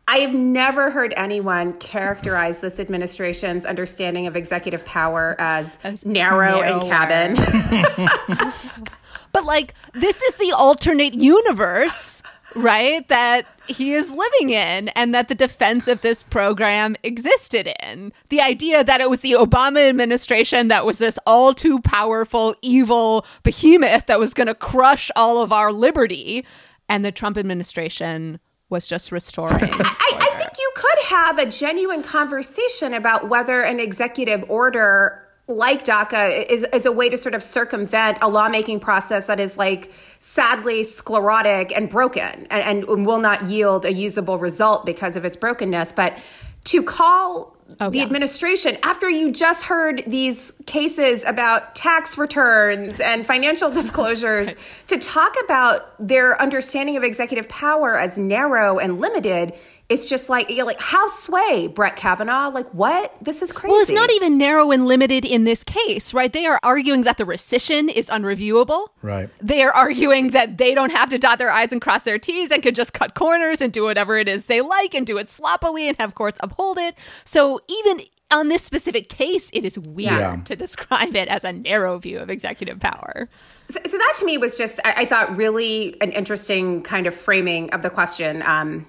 I 0.08 0.18
have 0.18 0.34
never 0.34 0.90
heard 0.90 1.14
anyone 1.16 1.74
characterize 1.74 2.60
this 2.60 2.80
administration's 2.80 3.64
understanding 3.64 4.26
of 4.26 4.34
executive 4.34 4.84
power 4.84 5.36
as, 5.38 5.78
narrow 6.04 6.60
and 6.60 6.82
cabin. 6.82 7.36
but, 9.32 9.44
like, 9.44 9.74
this 9.94 10.20
is 10.22 10.36
the 10.36 10.52
alternate 10.56 11.14
universe, 11.14 12.22
right? 12.54 13.06
That 13.08 13.46
he 13.70 13.94
is 13.94 14.10
living 14.10 14.50
in 14.50 14.88
and 14.90 15.14
that 15.14 15.28
the 15.28 15.34
defense 15.34 15.88
of 15.88 16.00
this 16.00 16.22
program 16.22 16.96
existed 17.02 17.72
in. 17.82 18.12
The 18.28 18.40
idea 18.40 18.84
that 18.84 19.00
it 19.00 19.08
was 19.08 19.20
the 19.20 19.32
Obama 19.32 19.88
administration 19.88 20.68
that 20.68 20.84
was 20.84 20.98
this 20.98 21.18
all 21.26 21.54
too 21.54 21.80
powerful, 21.80 22.54
evil 22.62 23.24
behemoth 23.42 24.06
that 24.06 24.18
was 24.18 24.34
going 24.34 24.48
to 24.48 24.54
crush 24.54 25.10
all 25.16 25.40
of 25.40 25.52
our 25.52 25.72
liberty, 25.72 26.44
and 26.88 27.04
the 27.04 27.12
Trump 27.12 27.36
administration 27.36 28.40
was 28.68 28.86
just 28.86 29.12
restoring. 29.12 29.54
I, 29.62 30.18
I 30.20 30.36
think 30.38 30.52
you 30.58 30.72
could 30.74 30.98
have 31.06 31.38
a 31.38 31.46
genuine 31.46 32.02
conversation 32.02 32.94
about 32.94 33.28
whether 33.28 33.62
an 33.62 33.80
executive 33.80 34.44
order 34.48 35.26
like 35.50 35.84
DACA 35.84 36.46
is, 36.48 36.64
is 36.72 36.86
a 36.86 36.92
way 36.92 37.08
to 37.08 37.16
sort 37.16 37.34
of 37.34 37.42
circumvent 37.42 38.18
a 38.22 38.28
lawmaking 38.28 38.80
process 38.80 39.26
that 39.26 39.40
is 39.40 39.56
like 39.56 39.92
sadly 40.20 40.82
sclerotic 40.84 41.72
and 41.74 41.90
broken 41.90 42.46
and, 42.50 42.86
and 42.86 43.06
will 43.06 43.18
not 43.18 43.46
yield 43.46 43.84
a 43.84 43.92
usable 43.92 44.38
result 44.38 44.86
because 44.86 45.16
of 45.16 45.24
its 45.24 45.36
brokenness. 45.36 45.92
But 45.92 46.18
to 46.64 46.82
call 46.82 47.56
oh, 47.80 47.90
the 47.90 47.98
yeah. 47.98 48.04
administration 48.04 48.78
after 48.82 49.08
you 49.08 49.32
just 49.32 49.64
heard 49.64 50.04
these 50.06 50.52
cases 50.66 51.24
about 51.24 51.74
tax 51.74 52.16
returns 52.16 53.00
and 53.00 53.26
financial 53.26 53.70
disclosures 53.70 54.46
right. 54.48 54.56
to 54.86 54.98
talk 54.98 55.34
about 55.44 55.94
their 55.98 56.40
understanding 56.40 56.96
of 56.96 57.02
executive 57.02 57.48
power 57.48 57.98
as 57.98 58.18
narrow 58.18 58.78
and 58.78 59.00
limited 59.00 59.52
it's 59.90 60.08
just 60.08 60.28
like 60.28 60.48
you're 60.48 60.64
like 60.64 60.80
house 60.80 61.24
sway 61.24 61.66
brett 61.66 61.96
kavanaugh? 61.96 62.48
Like 62.48 62.72
what? 62.72 63.14
This 63.20 63.42
is 63.42 63.52
crazy 63.52 63.72
well 63.72 63.82
it's 63.82 63.90
not 63.90 64.10
even 64.12 64.38
narrow 64.38 64.70
and 64.70 64.86
limited 64.86 65.24
in 65.24 65.44
this 65.44 65.62
case 65.64 66.14
right? 66.14 66.32
They 66.32 66.46
are 66.46 66.58
arguing 66.62 67.02
that 67.02 67.18
the 67.18 67.24
rescission 67.24 67.92
is 67.92 68.08
unreviewable. 68.08 68.88
Right. 69.02 69.28
They 69.40 69.62
are 69.62 69.72
arguing 69.72 70.28
that 70.28 70.56
they 70.58 70.74
don't 70.74 70.92
have 70.92 71.10
to 71.10 71.18
dot 71.18 71.38
their 71.38 71.50
i's 71.50 71.72
and 71.72 71.80
cross 71.82 72.02
their 72.02 72.18
t's 72.18 72.50
and 72.50 72.62
can 72.62 72.74
just 72.74 72.92
cut 72.92 73.14
corners 73.14 73.60
and 73.60 73.72
do 73.72 73.82
whatever 73.82 74.16
it 74.16 74.28
is 74.28 74.46
they 74.46 74.60
like 74.60 74.94
and 74.94 75.06
do 75.06 75.18
it 75.18 75.28
sloppily 75.28 75.88
and 75.88 75.96
have 75.98 76.14
courts 76.14 76.38
uphold 76.42 76.78
it. 76.78 76.96
So 77.24 77.60
even 77.68 78.00
on 78.30 78.48
this 78.48 78.62
specific 78.62 79.08
case, 79.08 79.50
it 79.52 79.64
is 79.64 79.78
weird 79.78 80.12
yeah. 80.12 80.40
to 80.44 80.56
describe 80.56 81.16
it 81.16 81.28
as 81.28 81.44
a 81.44 81.52
narrow 81.52 81.98
view 81.98 82.18
of 82.18 82.30
executive 82.30 82.78
power. 82.78 83.28
So, 83.68 83.80
so 83.84 83.98
that 83.98 84.14
to 84.18 84.24
me 84.24 84.38
was 84.38 84.56
just, 84.56 84.80
I, 84.84 84.92
I, 84.98 85.06
thought, 85.06 85.36
really 85.36 86.00
an 86.00 86.12
interesting 86.12 86.82
kind 86.82 87.06
of 87.06 87.14
framing 87.14 87.70
of 87.70 87.82
the 87.82 87.90
question. 87.90 88.42
Um, 88.42 88.86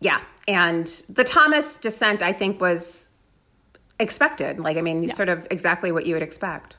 yeah. 0.00 0.20
And 0.48 0.86
the 1.08 1.24
Thomas 1.24 1.78
dissent, 1.78 2.22
I 2.22 2.32
think, 2.32 2.60
was 2.60 3.10
expected. 3.98 4.60
Like, 4.60 4.76
I 4.76 4.80
mean, 4.80 5.02
yeah. 5.02 5.14
sort 5.14 5.28
of 5.28 5.46
exactly 5.50 5.90
what 5.92 6.06
you 6.06 6.14
would 6.14 6.22
expect. 6.22 6.76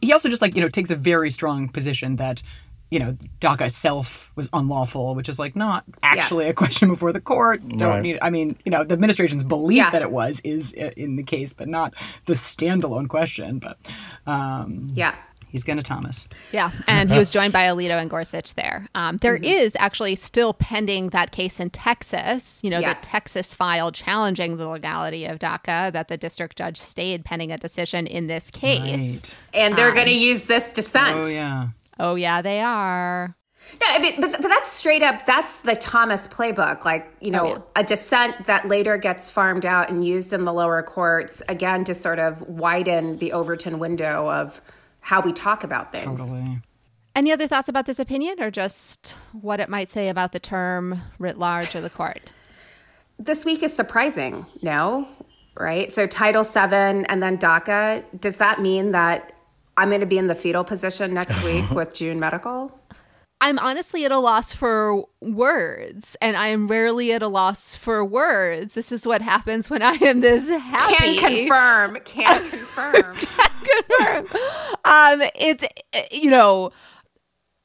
He 0.00 0.12
also 0.12 0.28
just 0.28 0.40
like, 0.40 0.54
you 0.54 0.62
know, 0.62 0.68
takes 0.68 0.90
a 0.90 0.96
very 0.96 1.30
strong 1.30 1.68
position 1.68 2.16
that, 2.16 2.42
you 2.90 2.98
know, 2.98 3.16
DACA 3.40 3.66
itself 3.68 4.32
was 4.34 4.48
unlawful, 4.52 5.14
which 5.14 5.28
is 5.28 5.38
like 5.38 5.54
not 5.54 5.84
actually 6.02 6.44
yes. 6.44 6.52
a 6.52 6.54
question 6.54 6.88
before 6.88 7.12
the 7.12 7.20
court. 7.20 7.68
Don't 7.68 7.80
right. 7.80 8.02
need. 8.02 8.18
I 8.22 8.30
mean, 8.30 8.56
you 8.64 8.70
know, 8.70 8.82
the 8.82 8.94
administration's 8.94 9.44
belief 9.44 9.76
yeah. 9.76 9.90
that 9.90 10.02
it 10.02 10.10
was 10.10 10.40
is 10.40 10.74
uh, 10.80 10.90
in 10.96 11.16
the 11.16 11.22
case, 11.22 11.52
but 11.52 11.68
not 11.68 11.94
the 12.24 12.32
standalone 12.32 13.08
question. 13.08 13.58
But 13.58 13.78
um, 14.26 14.88
yeah, 14.94 15.14
He's 15.50 15.64
going 15.64 15.78
to 15.78 15.82
Thomas. 15.82 16.28
Yeah, 16.52 16.70
and 16.86 17.10
he 17.10 17.18
was 17.18 17.30
joined 17.30 17.52
by 17.52 17.64
Alito 17.64 18.00
and 18.00 18.08
Gorsuch 18.08 18.54
there. 18.54 18.88
Um, 18.94 19.16
there 19.16 19.36
mm-hmm. 19.36 19.44
is 19.44 19.76
actually 19.78 20.14
still 20.14 20.54
pending 20.54 21.08
that 21.08 21.32
case 21.32 21.58
in 21.58 21.70
Texas. 21.70 22.62
You 22.62 22.70
know, 22.70 22.78
yes. 22.78 23.00
the 23.00 23.06
Texas 23.06 23.52
file 23.52 23.90
challenging 23.90 24.56
the 24.56 24.68
legality 24.68 25.26
of 25.26 25.38
DACA 25.40 25.92
that 25.92 26.08
the 26.08 26.16
district 26.16 26.56
judge 26.56 26.76
stayed 26.76 27.24
pending 27.24 27.50
a 27.50 27.58
decision 27.58 28.06
in 28.06 28.28
this 28.28 28.50
case. 28.50 28.80
Right. 28.80 29.34
And 29.52 29.76
they're 29.76 29.88
um, 29.88 29.94
going 29.94 30.06
to 30.06 30.12
use 30.12 30.44
this 30.44 30.72
dissent. 30.72 31.24
Oh 31.24 31.28
yeah. 31.28 31.68
Oh 31.98 32.14
yeah, 32.14 32.42
they 32.42 32.60
are. 32.60 33.36
No, 33.80 33.86
I 33.88 33.98
mean, 33.98 34.20
but, 34.20 34.32
but 34.32 34.48
that's 34.48 34.72
straight 34.72 35.02
up. 35.02 35.26
That's 35.26 35.60
the 35.60 35.76
Thomas 35.76 36.26
playbook. 36.26 36.84
Like 36.84 37.12
you 37.20 37.30
know, 37.30 37.46
oh, 37.46 37.48
yeah. 37.48 37.82
a 37.82 37.84
dissent 37.84 38.46
that 38.46 38.68
later 38.68 38.96
gets 38.96 39.28
farmed 39.28 39.66
out 39.66 39.90
and 39.90 40.04
used 40.04 40.32
in 40.32 40.44
the 40.44 40.52
lower 40.52 40.82
courts 40.82 41.42
again 41.48 41.84
to 41.84 41.94
sort 41.94 42.18
of 42.18 42.40
widen 42.48 43.18
the 43.18 43.32
Overton 43.32 43.78
window 43.78 44.30
of 44.30 44.60
how 45.10 45.20
we 45.20 45.32
talk 45.32 45.64
about 45.64 45.92
things. 45.92 46.20
Totally. 46.20 46.60
Any 47.16 47.32
other 47.32 47.48
thoughts 47.48 47.68
about 47.68 47.86
this 47.86 47.98
opinion 47.98 48.40
or 48.40 48.48
just 48.48 49.16
what 49.32 49.58
it 49.58 49.68
might 49.68 49.90
say 49.90 50.08
about 50.08 50.30
the 50.30 50.38
term 50.38 51.00
writ 51.18 51.36
large 51.36 51.74
of 51.74 51.82
the 51.82 51.90
court? 51.90 52.32
This 53.18 53.44
week 53.44 53.62
is 53.62 53.74
surprising, 53.74 54.46
no? 54.62 55.06
Right? 55.54 55.92
So, 55.92 56.06
Title 56.06 56.42
VII 56.42 57.04
and 57.10 57.22
then 57.22 57.36
DACA, 57.36 58.02
does 58.18 58.38
that 58.38 58.62
mean 58.62 58.92
that 58.92 59.34
I'm 59.76 59.90
going 59.90 60.00
to 60.00 60.06
be 60.06 60.16
in 60.16 60.26
the 60.26 60.34
fetal 60.34 60.64
position 60.64 61.12
next 61.12 61.44
week 61.48 61.70
with 61.70 61.92
June 61.92 62.18
Medical? 62.18 62.79
I'm 63.40 63.58
honestly 63.58 64.04
at 64.04 64.12
a 64.12 64.18
loss 64.18 64.52
for 64.52 65.04
words, 65.22 66.16
and 66.20 66.36
I 66.36 66.48
am 66.48 66.66
rarely 66.66 67.12
at 67.12 67.22
a 67.22 67.28
loss 67.28 67.74
for 67.74 68.04
words. 68.04 68.74
This 68.74 68.92
is 68.92 69.06
what 69.06 69.22
happens 69.22 69.70
when 69.70 69.80
I 69.82 69.92
am 69.94 70.20
this 70.20 70.48
happy. 70.50 71.16
Can 71.16 71.46
confirm. 71.46 71.98
Can 72.04 72.50
confirm. 72.50 73.16
can 73.16 73.84
confirm. 73.88 74.26
Um, 74.84 75.22
it's 75.34 75.64
you 76.12 76.30
know, 76.30 76.72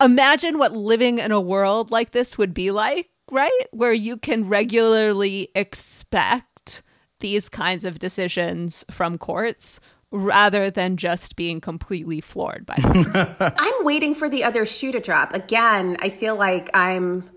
imagine 0.01 0.57
what 0.57 0.71
living 0.71 1.19
in 1.19 1.31
a 1.31 1.41
world 1.41 1.91
like 1.91 2.11
this 2.11 2.37
would 2.37 2.53
be 2.53 2.71
like, 2.71 3.09
right? 3.29 3.51
Where 3.71 3.93
you 3.93 4.17
can 4.17 4.47
regularly 4.47 5.49
expect 5.55 6.83
these 7.19 7.49
kinds 7.49 7.85
of 7.85 7.99
decisions 7.99 8.85
from 8.89 9.17
courts 9.17 9.79
rather 10.11 10.69
than 10.71 10.97
just 10.97 11.35
being 11.35 11.59
completely 11.59 12.21
floored 12.21 12.65
by 12.65 12.75
them. 12.75 13.35
I'm 13.57 13.85
waiting 13.85 14.15
for 14.15 14.29
the 14.29 14.43
other 14.43 14.65
shoe 14.65 14.91
to 14.91 14.99
drop. 14.99 15.33
Again, 15.33 15.97
I 15.99 16.09
feel 16.09 16.35
like 16.35 16.69
I'm 16.73 17.29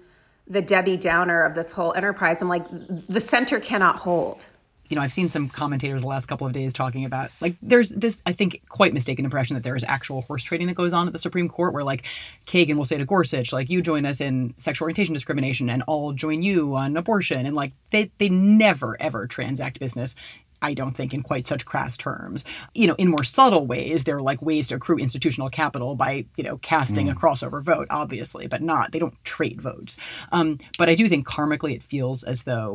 the 0.46 0.62
Debbie 0.62 0.96
Downer 0.96 1.42
of 1.42 1.54
this 1.54 1.72
whole 1.72 1.92
enterprise. 1.94 2.40
I'm 2.40 2.48
like, 2.48 2.64
the 2.70 3.20
center 3.20 3.60
cannot 3.60 3.96
hold. 3.96 4.46
You 4.88 4.94
know, 4.94 5.02
I've 5.02 5.12
seen 5.12 5.28
some 5.28 5.50
commentators 5.50 6.00
the 6.00 6.08
last 6.08 6.26
couple 6.26 6.46
of 6.46 6.54
days 6.54 6.72
talking 6.72 7.04
about 7.04 7.30
like 7.42 7.56
there's 7.60 7.90
this, 7.90 8.22
I 8.24 8.32
think, 8.32 8.62
quite 8.70 8.94
mistaken 8.94 9.26
impression 9.26 9.52
that 9.54 9.62
there 9.62 9.76
is 9.76 9.84
actual 9.84 10.22
horse 10.22 10.42
trading 10.42 10.66
that 10.68 10.76
goes 10.76 10.94
on 10.94 11.06
at 11.06 11.12
the 11.12 11.18
Supreme 11.18 11.46
Court, 11.46 11.74
where 11.74 11.84
like 11.84 12.06
Kagan 12.46 12.76
will 12.76 12.84
say 12.84 12.96
to 12.96 13.04
Gorsuch, 13.04 13.52
like, 13.52 13.68
you 13.68 13.82
join 13.82 14.06
us 14.06 14.22
in 14.22 14.54
sexual 14.56 14.86
orientation 14.86 15.12
discrimination, 15.12 15.68
and 15.68 15.82
I'll 15.86 16.12
join 16.12 16.42
you 16.42 16.74
on 16.74 16.96
abortion, 16.96 17.44
and 17.44 17.54
like 17.54 17.72
they 17.90 18.10
they 18.16 18.30
never 18.30 18.96
ever 18.98 19.26
transact 19.26 19.78
business 19.78 20.16
I 20.62 20.74
don't 20.74 20.96
think 20.96 21.14
in 21.14 21.22
quite 21.22 21.46
such 21.46 21.64
crass 21.64 21.96
terms. 21.96 22.44
You 22.74 22.86
know, 22.86 22.94
in 22.94 23.08
more 23.08 23.24
subtle 23.24 23.66
ways, 23.66 24.04
there 24.04 24.16
are 24.16 24.22
like 24.22 24.42
ways 24.42 24.68
to 24.68 24.76
accrue 24.76 24.98
institutional 24.98 25.50
capital 25.50 25.94
by, 25.94 26.26
you 26.36 26.44
know, 26.44 26.58
casting 26.58 27.06
mm. 27.06 27.12
a 27.12 27.14
crossover 27.14 27.62
vote, 27.62 27.86
obviously, 27.90 28.46
but 28.46 28.62
not, 28.62 28.92
they 28.92 28.98
don't 28.98 29.22
trade 29.24 29.60
votes. 29.60 29.96
Um, 30.32 30.58
but 30.78 30.88
I 30.88 30.94
do 30.94 31.08
think 31.08 31.26
karmically 31.26 31.74
it 31.74 31.82
feels 31.82 32.22
as 32.24 32.44
though 32.44 32.74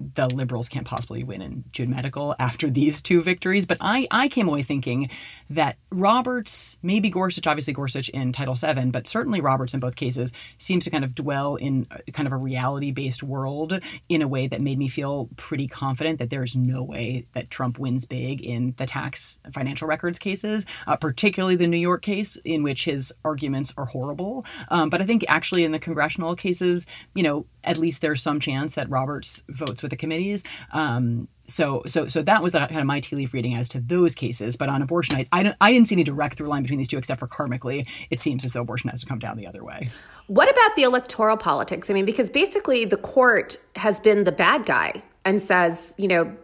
the 0.00 0.28
liberals 0.28 0.68
can't 0.68 0.86
possibly 0.86 1.24
win 1.24 1.42
in 1.42 1.64
June 1.72 1.90
Medical 1.90 2.34
after 2.38 2.70
these 2.70 3.02
two 3.02 3.22
victories. 3.22 3.66
But 3.66 3.78
I, 3.80 4.06
I 4.10 4.28
came 4.28 4.48
away 4.48 4.62
thinking 4.62 5.10
that 5.50 5.76
Roberts, 5.90 6.76
maybe 6.82 7.10
Gorsuch, 7.10 7.46
obviously 7.46 7.72
Gorsuch 7.72 8.08
in 8.10 8.32
Title 8.32 8.54
VII, 8.54 8.90
but 8.90 9.06
certainly 9.06 9.40
Roberts 9.40 9.74
in 9.74 9.80
both 9.80 9.96
cases 9.96 10.32
seems 10.58 10.84
to 10.84 10.90
kind 10.90 11.04
of 11.04 11.14
dwell 11.14 11.56
in 11.56 11.86
kind 12.12 12.26
of 12.26 12.32
a 12.32 12.36
reality 12.36 12.90
based 12.90 13.22
world 13.22 13.80
in 14.08 14.22
a 14.22 14.28
way 14.28 14.46
that 14.46 14.60
made 14.60 14.78
me 14.78 14.88
feel 14.88 15.28
pretty 15.36 15.66
confident 15.66 16.18
that 16.18 16.30
there's 16.30 16.54
no 16.54 16.82
way 16.82 17.24
that 17.34 17.50
Trump 17.50 17.78
wins 17.78 18.04
big 18.04 18.40
in 18.42 18.74
the 18.76 18.86
tax 18.86 19.38
financial 19.52 19.88
records 19.88 20.18
cases, 20.18 20.66
uh, 20.86 20.96
particularly 20.96 21.56
the 21.56 21.66
New 21.66 21.78
York 21.78 22.02
case 22.02 22.36
in 22.44 22.62
which 22.62 22.84
his 22.84 23.12
arguments 23.24 23.72
are 23.76 23.86
horrible. 23.86 24.44
Um, 24.68 24.90
but 24.90 25.00
I 25.00 25.04
think 25.04 25.24
actually 25.28 25.64
in 25.64 25.72
the 25.72 25.78
congressional 25.78 26.36
cases, 26.36 26.86
you 27.14 27.22
know, 27.22 27.46
at 27.64 27.78
least 27.78 28.00
there's 28.00 28.22
some 28.22 28.40
chance 28.40 28.74
that 28.74 28.88
Roberts 28.90 29.42
votes 29.48 29.82
with 29.82 29.90
the 29.90 29.96
committees. 29.96 30.44
Um, 30.72 31.28
so, 31.48 31.82
so, 31.86 32.08
so 32.08 32.22
that 32.22 32.42
was 32.42 32.52
kind 32.52 32.76
of 32.76 32.84
my 32.84 33.00
tea 33.00 33.16
leaf 33.16 33.32
reading 33.32 33.54
as 33.54 33.68
to 33.70 33.80
those 33.80 34.14
cases. 34.14 34.56
But 34.56 34.68
on 34.68 34.82
abortion, 34.82 35.16
I, 35.16 35.26
I, 35.32 35.54
I 35.60 35.72
didn't 35.72 35.88
see 35.88 35.94
any 35.94 36.04
direct 36.04 36.36
through 36.36 36.48
line 36.48 36.62
between 36.62 36.78
these 36.78 36.88
two, 36.88 36.98
except 36.98 37.20
for 37.20 37.26
karmically, 37.26 37.88
it 38.10 38.20
seems 38.20 38.44
as 38.44 38.52
though 38.52 38.60
abortion 38.60 38.90
has 38.90 39.00
to 39.00 39.06
come 39.06 39.18
down 39.18 39.36
the 39.36 39.46
other 39.46 39.64
way. 39.64 39.90
What 40.26 40.50
about 40.50 40.76
the 40.76 40.82
electoral 40.82 41.38
politics? 41.38 41.88
I 41.88 41.94
mean, 41.94 42.04
because 42.04 42.28
basically 42.28 42.84
the 42.84 42.98
court 42.98 43.56
has 43.76 43.98
been 43.98 44.24
the 44.24 44.32
bad 44.32 44.66
guy 44.66 45.02
and 45.24 45.40
says, 45.40 45.94
you 45.96 46.06
know, 46.06 46.36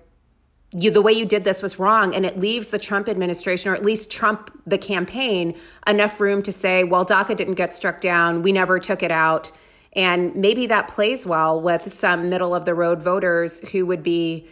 you 0.77 0.90
the 0.90 1.03
way 1.03 1.12
you 1.12 1.24
did 1.24 1.44
this 1.44 1.62
was 1.62 1.79
wrong 1.79 2.14
and 2.14 2.27
it 2.27 2.38
leaves 2.40 2.68
the 2.68 2.79
Trump 2.79 3.09
administration 3.09 3.70
or 3.70 3.74
at 3.74 3.85
least 3.85 4.11
Trump 4.11 4.50
the 4.66 4.77
campaign 4.77 5.55
enough 5.87 6.20
room 6.20 6.42
to 6.42 6.50
say 6.50 6.83
well 6.83 7.07
DACA 7.07 7.37
didn't 7.37 7.55
get 7.55 7.74
struck 7.74 8.00
down 8.00 8.42
we 8.42 8.50
never 8.50 8.81
took 8.81 9.03
it 9.03 9.12
out 9.12 9.53
and 9.96 10.35
maybe 10.35 10.66
that 10.66 10.88
plays 10.88 11.24
well 11.24 11.61
with 11.61 11.92
some 11.92 12.28
middle 12.28 12.54
of 12.54 12.64
the 12.64 12.74
road 12.74 13.02
voters 13.02 13.61
who 13.70 13.87
would 13.87 14.02
be 14.02 14.48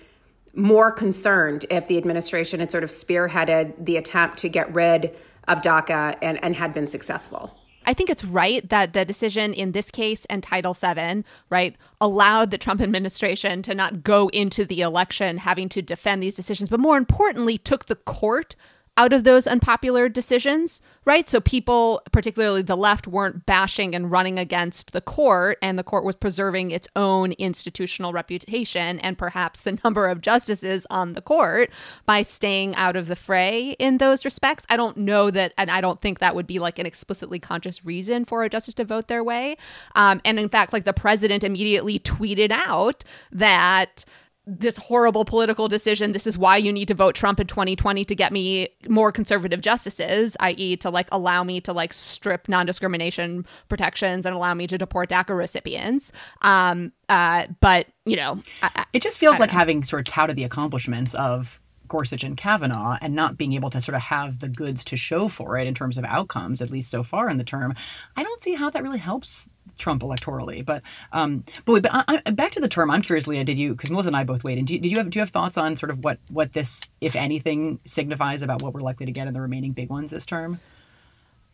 more 0.55 0.93
concerned 0.93 1.65
if 1.71 1.89
the 1.89 1.97
administration 1.97 2.61
had 2.61 2.71
sort 2.71 2.85
of 2.85 2.91
spearheaded 2.91 3.73
the 3.85 3.97
attempt 3.97 4.39
to 4.39 4.49
get 4.49 4.73
rid 4.75 5.15
of 5.49 5.63
DACA 5.63 6.17
and, 6.23 6.43
and 6.45 6.55
had 6.55 6.73
been 6.73 6.87
successful. 6.87 7.59
I 7.85 7.95
think 7.95 8.11
it's 8.11 8.25
right 8.25 8.69
that 8.69 8.93
the 8.93 9.05
decision 9.05 9.53
in 9.53 9.73
this 9.73 9.91
case 9.91 10.25
and 10.27 10.43
Title 10.43 10.75
VII, 10.75 11.25
right, 11.51 11.77
allowed 12.01 12.51
the 12.51 12.59
Trump 12.59 12.81
administration 12.81 13.63
to 13.63 13.75
not 13.75 14.05
go 14.05 14.29
into 14.29 14.65
the 14.65 14.83
election 14.83 15.39
having 15.39 15.69
to 15.71 15.83
defend 15.83 16.23
these 16.23 16.35
decisions, 16.35 16.69
but 16.69 16.79
more 16.79 16.97
importantly, 16.97 17.59
took 17.59 17.87
the 17.87 17.97
court 17.97 18.55
out 18.99 19.13
of 19.15 19.25
those 19.25 19.47
unpopular 19.47 20.09
decisions, 20.09 20.83
right? 21.07 21.27
So 21.27 21.41
people, 21.41 22.03
particularly 22.13 22.61
the 22.61 22.77
left, 22.77 23.07
weren't 23.07 23.47
bashing 23.47 23.95
and 23.95 24.11
running 24.11 24.39
against 24.39 24.93
the 24.93 25.01
court, 25.01 25.57
and 25.63 25.79
the 25.79 25.83
court 25.83 26.05
was 26.05 26.15
preserving 26.15 26.71
its 26.71 26.89
own 26.95 27.33
institutional 27.33 28.13
reputation 28.13 28.99
and 28.99 29.17
perhaps 29.17 29.63
the 29.63 29.79
number 29.85 30.07
of 30.07 30.21
justices 30.21 30.87
on 30.91 31.15
the 31.15 31.23
court 31.23 31.71
by 32.05 32.21
staying 32.21 32.75
out 32.75 32.95
of 32.95 33.07
the 33.07 33.17
fray 33.17 33.75
in 33.79 33.97
those 33.97 34.27
respects. 34.27 34.67
I 34.69 34.77
don't 34.77 34.99
know 34.99 35.31
that, 35.31 35.55
and 35.57 35.71
I 35.71 35.81
don't 35.81 36.01
think 36.03 36.19
that 36.19 36.35
would 36.35 36.47
be 36.47 36.59
like 36.59 36.79
an 36.79 36.85
explicitly 36.87 37.39
conscious 37.39 37.87
reason 37.87 38.27
for 38.27 38.45
a 38.45 38.51
justice 38.51 38.75
to 38.75 38.85
vote 38.85 39.09
their 39.09 39.25
way. 39.25 39.57
Um, 39.95 40.21
and 40.25 40.39
in 40.39 40.51
fact, 40.51 40.75
like 40.75 40.85
the 40.85 40.93
president 40.93 41.45
immediately 41.45 41.99
tweeted 41.99 42.51
out 42.51 43.05
that 43.31 44.05
this 44.47 44.77
horrible 44.77 45.25
political 45.25 45.69
decision. 45.69 46.13
This 46.13 46.27
is 46.27 46.37
why 46.37 46.57
you 46.57 46.73
need 46.73 46.89
to 46.89 46.95
vote 46.95 47.15
Trump 47.15 47.39
in 47.39 47.47
2020 47.47 48.05
to 48.05 48.15
get 48.15 48.33
me 48.33 48.69
more 48.89 49.13
conservative 49.13 49.61
justices, 49.61 50.37
i.e., 50.41 50.77
to 50.79 50.91
like 50.91 51.09
allow 51.13 51.45
me 51.45 51.61
to 51.61 51.73
like 51.73 51.93
strip 51.93 52.49
non 52.49 52.67
discrimination 52.67 53.47
protections 53.69 54.27
and 54.27 54.35
allow 54.35 54.53
me 54.55 54.67
to 54.67 54.77
deport 54.77 55.11
DACA 55.11 55.37
recipients. 55.37 56.11
Um, 56.43 56.93
uh, 57.09 57.47
but, 57.61 57.87
you 58.05 58.17
know, 58.17 58.43
I, 58.63 58.85
it 58.93 59.03
just 59.03 59.19
feels 59.19 59.39
like 59.39 59.53
know. 59.53 59.59
having 59.59 59.85
sort 59.85 60.01
of 60.01 60.13
touted 60.13 60.37
the 60.37 60.45
accomplishments 60.45 61.15
of 61.15 61.61
Gorsuch 61.89 62.25
and 62.25 62.37
Kavanaugh 62.37 62.99
and 63.01 63.15
not 63.15 63.37
being 63.37 63.53
able 63.53 63.71
to 63.71 63.81
sort 63.81 63.95
of 63.95 64.03
have 64.03 64.39
the 64.39 64.49
goods 64.49 64.85
to 64.85 64.97
show 64.97 65.29
for 65.29 65.59
it 65.59 65.67
in 65.67 65.75
terms 65.75 65.99
of 65.99 66.05
outcomes, 66.05 66.61
at 66.63 66.71
least 66.71 66.91
so 66.91 67.03
far 67.03 67.29
in 67.29 67.39
the 67.39 67.45
term. 67.45 67.75
I 68.17 68.23
don't 68.23 68.43
see 68.43 68.55
how 68.55 68.71
that 68.71 68.83
really 68.83 68.99
helps 68.99 69.49
Trump 69.79 70.03
electorally. 70.03 70.65
But 70.65 70.83
um, 71.13 71.45
but, 71.65 71.83
but 71.83 71.91
I, 71.93 72.23
I, 72.27 72.31
back 72.31 72.53
to 72.53 72.61
the 72.61 72.69
term. 72.69 72.91
I'm 72.91 73.03
curious, 73.03 73.27
Leah. 73.27 73.45
Did 73.45 73.59
you 73.59 73.75
because 73.75 73.91
Melissa 73.91 74.09
and 74.09 74.17
I 74.17 74.25
both? 74.25 74.43
Did 74.43 74.71
you, 74.71 74.79
did 74.79 74.91
you 74.91 74.97
have 74.99 75.11
do 75.11 75.19
you 75.19 75.21
have 75.21 75.31
thoughts 75.31 75.57
on 75.57 75.77
sort 75.77 75.91
of 75.91 76.03
what 76.05 76.19
what 76.29 76.53
this, 76.53 76.83
if 77.01 77.17
anything, 77.17 77.81
signifies 77.85 78.43
about 78.43 78.63
what 78.63 78.75
we're 78.75 78.81
likely 78.81 79.07
to 79.07 79.13
get 79.13 79.27
in 79.27 79.35
the 79.35 79.41
remaining 79.41 79.73
big 79.73 79.91
ones 79.91 80.11
this 80.11 80.27
term? 80.27 80.61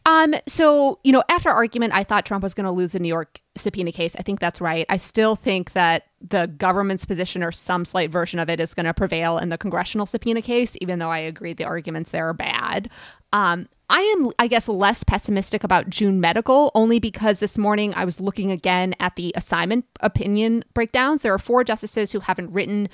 Um, 0.09 0.35
so, 0.47 0.99
you 1.05 1.13
know, 1.13 1.23
after 1.29 1.51
argument, 1.51 1.93
I 1.93 2.03
thought 2.03 2.25
Trump 2.25 2.43
was 2.43 2.55
going 2.55 2.65
to 2.65 2.73
lose 2.73 2.93
the 2.93 2.99
New 2.99 3.09
York 3.09 3.43
subpoena 3.57 3.93
case. 3.93 4.17
I 4.17 4.23
think 4.23 4.41
that's 4.41 4.59
right. 4.59 4.87
I 4.89 4.97
still 4.97 5.37
think 5.37 5.73
that 5.73 6.05
the 6.27 6.47
government's 6.47 7.05
position 7.05 7.43
or 7.43 7.53
some 7.53 7.85
slight 7.85 8.11
version 8.11 8.41
of 8.41 8.49
it 8.49 8.59
is 8.59 8.73
going 8.73 8.87
to 8.87 8.95
prevail 8.95 9.37
in 9.37 9.51
the 9.51 9.59
congressional 9.59 10.07
subpoena 10.07 10.41
case, 10.41 10.79
even 10.81 10.99
though 10.99 11.11
I 11.11 11.19
agree 11.19 11.53
the 11.53 11.65
arguments 11.65 12.11
there 12.11 12.27
are 12.27 12.33
bad. 12.33 12.89
Um, 13.35 13.69
I 13.91 14.01
am, 14.01 14.31
I 14.39 14.47
guess, 14.47 14.67
less 14.67 15.05
pessimistic 15.05 15.63
about 15.63 15.91
June 15.91 16.23
Medical 16.23 16.71
only 16.75 17.01
because 17.01 17.41
this 17.41 17.59
morning 17.59 17.93
I 17.93 18.07
was 18.07 18.19
looking 18.19 18.51
again 18.51 18.95
at 19.01 19.17
the 19.17 19.35
assignment 19.37 19.85
opinion 20.01 20.65
breakdowns. 20.73 21.21
There 21.21 21.35
are 21.35 21.39
four 21.39 21.65
justices 21.65 22.13
who 22.13 22.21
haven't 22.21 22.51
written 22.55 22.89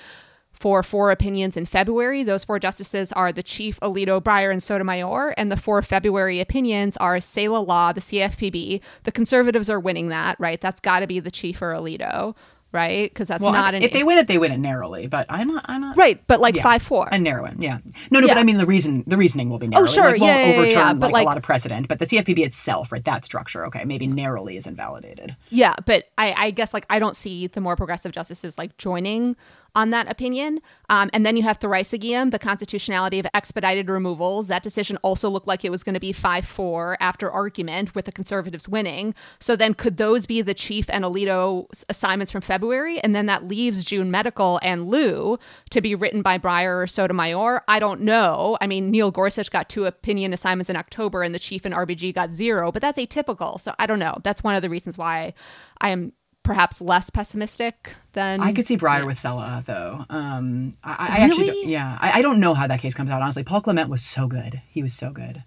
for 0.54 0.82
four 0.82 1.10
opinions 1.10 1.56
in 1.56 1.66
February. 1.66 2.22
Those 2.22 2.44
four 2.44 2.58
justices 2.58 3.12
are 3.12 3.32
the 3.32 3.42
Chief, 3.42 3.78
Alito, 3.80 4.22
Breyer, 4.22 4.50
and 4.50 4.62
Sotomayor. 4.62 5.34
And 5.36 5.52
the 5.52 5.56
four 5.56 5.82
February 5.82 6.40
opinions 6.40 6.96
are 6.98 7.16
Seila 7.16 7.66
Law, 7.66 7.92
the 7.92 8.00
CFPB. 8.00 8.80
The 9.02 9.12
conservatives 9.12 9.68
are 9.68 9.80
winning 9.80 10.08
that, 10.08 10.38
right? 10.38 10.60
That's 10.60 10.80
got 10.80 11.00
to 11.00 11.06
be 11.06 11.20
the 11.20 11.30
Chief 11.30 11.60
or 11.60 11.72
Alito, 11.72 12.34
right? 12.72 13.10
Because 13.10 13.28
that's 13.28 13.42
well, 13.42 13.52
not 13.52 13.74
an. 13.74 13.82
if 13.82 13.92
they 13.92 14.04
win 14.04 14.18
it, 14.18 14.26
they 14.26 14.38
win 14.38 14.52
it 14.52 14.58
narrowly. 14.58 15.06
But 15.06 15.26
I'm 15.28 15.48
not. 15.48 15.64
I'm 15.68 15.80
not. 15.80 15.96
Right, 15.96 16.24
but 16.26 16.40
like 16.40 16.56
yeah. 16.56 16.62
five 16.62 16.82
four 16.82 17.08
and 17.10 17.24
narrowing, 17.24 17.60
yeah. 17.60 17.78
No, 18.10 18.20
no, 18.20 18.26
Yeah. 18.26 18.34
but 18.34 18.40
I 18.40 18.44
mean 18.44 18.58
the 18.58 18.66
reason 18.66 19.04
the 19.06 19.16
reasoning 19.16 19.48
will 19.48 19.58
be 19.58 19.66
oh, 19.66 19.70
narrow. 19.70 19.82
Oh, 19.84 19.86
sure, 19.86 20.04
like, 20.04 20.20
won't 20.20 20.22
yeah, 20.22 20.38
yeah, 20.38 20.46
yeah, 20.46 20.58
overturn 20.58 20.70
yeah, 20.70 20.92
but, 20.94 21.00
like, 21.06 21.12
like- 21.12 21.24
a 21.24 21.28
lot 21.28 21.36
of 21.36 21.42
precedent. 21.42 21.88
But 21.88 21.98
the 21.98 22.06
CFPB 22.06 22.44
itself, 22.44 22.92
right? 22.92 23.04
That 23.04 23.24
structure, 23.24 23.64
okay, 23.66 23.84
maybe 23.84 24.06
narrowly 24.06 24.56
is 24.56 24.66
invalidated. 24.66 25.36
Yeah, 25.50 25.74
but 25.86 26.04
I, 26.18 26.32
I 26.32 26.50
guess 26.50 26.74
like 26.74 26.84
I 26.90 26.98
don't 26.98 27.16
see 27.16 27.46
the 27.46 27.60
more 27.60 27.76
progressive 27.76 28.12
justices 28.12 28.58
like 28.58 28.76
joining 28.76 29.36
on 29.74 29.90
that 29.90 30.10
opinion. 30.10 30.60
Um, 30.88 31.10
and 31.12 31.24
then 31.24 31.36
you 31.36 31.42
have 31.42 31.58
Thuraissigiam, 31.58 32.30
the 32.30 32.38
constitutionality 32.38 33.18
of 33.18 33.26
expedited 33.34 33.88
removals. 33.88 34.46
That 34.48 34.62
decision 34.62 34.96
also 34.98 35.28
looked 35.28 35.46
like 35.46 35.64
it 35.64 35.70
was 35.70 35.82
going 35.82 35.94
to 35.94 36.00
be 36.00 36.12
5 36.12 36.44
4 36.44 36.96
after 37.00 37.30
argument 37.30 37.94
with 37.94 38.04
the 38.04 38.12
conservatives 38.12 38.68
winning. 38.68 39.14
So 39.40 39.56
then 39.56 39.74
could 39.74 39.96
those 39.96 40.26
be 40.26 40.42
the 40.42 40.54
Chief 40.54 40.88
and 40.90 41.04
Alito 41.04 41.66
assignments 41.88 42.30
from 42.30 42.40
February? 42.40 43.00
And 43.00 43.14
then 43.14 43.26
that 43.26 43.48
leaves 43.48 43.84
June 43.84 44.10
Medical 44.10 44.60
and 44.62 44.88
Liu 44.88 45.38
to 45.70 45.80
be 45.80 45.94
written 45.94 46.22
by 46.22 46.38
Breyer 46.38 46.82
or 46.82 46.86
Sotomayor. 46.86 47.62
I 47.68 47.78
don't 47.78 48.02
know. 48.02 48.56
I 48.60 48.66
mean, 48.66 48.90
Neil 48.90 49.10
Gorsuch 49.10 49.50
got 49.50 49.68
two 49.68 49.86
opinion 49.86 50.32
assignments 50.32 50.70
in 50.70 50.76
October 50.76 51.22
and 51.22 51.34
the 51.34 51.38
Chief 51.38 51.64
and 51.64 51.74
RBG 51.74 52.14
got 52.14 52.30
zero, 52.30 52.70
but 52.70 52.82
that's 52.82 52.98
atypical. 52.98 53.60
So 53.60 53.74
I 53.78 53.86
don't 53.86 53.98
know. 53.98 54.16
That's 54.22 54.42
one 54.42 54.54
of 54.54 54.62
the 54.62 54.70
reasons 54.70 54.96
why 54.98 55.34
I 55.80 55.90
am 55.90 56.12
perhaps 56.44 56.80
less 56.80 57.10
pessimistic 57.10 57.94
than 58.12 58.40
I 58.40 58.52
could 58.52 58.66
see 58.66 58.76
Breyer 58.76 59.04
with 59.04 59.16
Seila 59.18 59.64
though. 59.64 60.04
Um, 60.08 60.74
I, 60.84 60.92
I 60.92 61.06
actually, 61.24 61.48
Really? 61.48 61.62
don't, 61.62 61.68
yeah, 61.70 61.98
I, 62.00 62.20
I 62.20 62.22
don't 62.22 62.38
know 62.38 62.54
how 62.54 62.68
that 62.68 62.78
case 62.78 62.94
comes 62.94 63.10
out. 63.10 63.20
Honestly, 63.20 63.42
Paul 63.42 63.60
Clement 63.62 63.90
was 63.90 64.02
so 64.04 64.28
good. 64.28 64.62
He 64.70 64.82
was 64.82 64.94
so 64.94 65.10
good. 65.10 65.42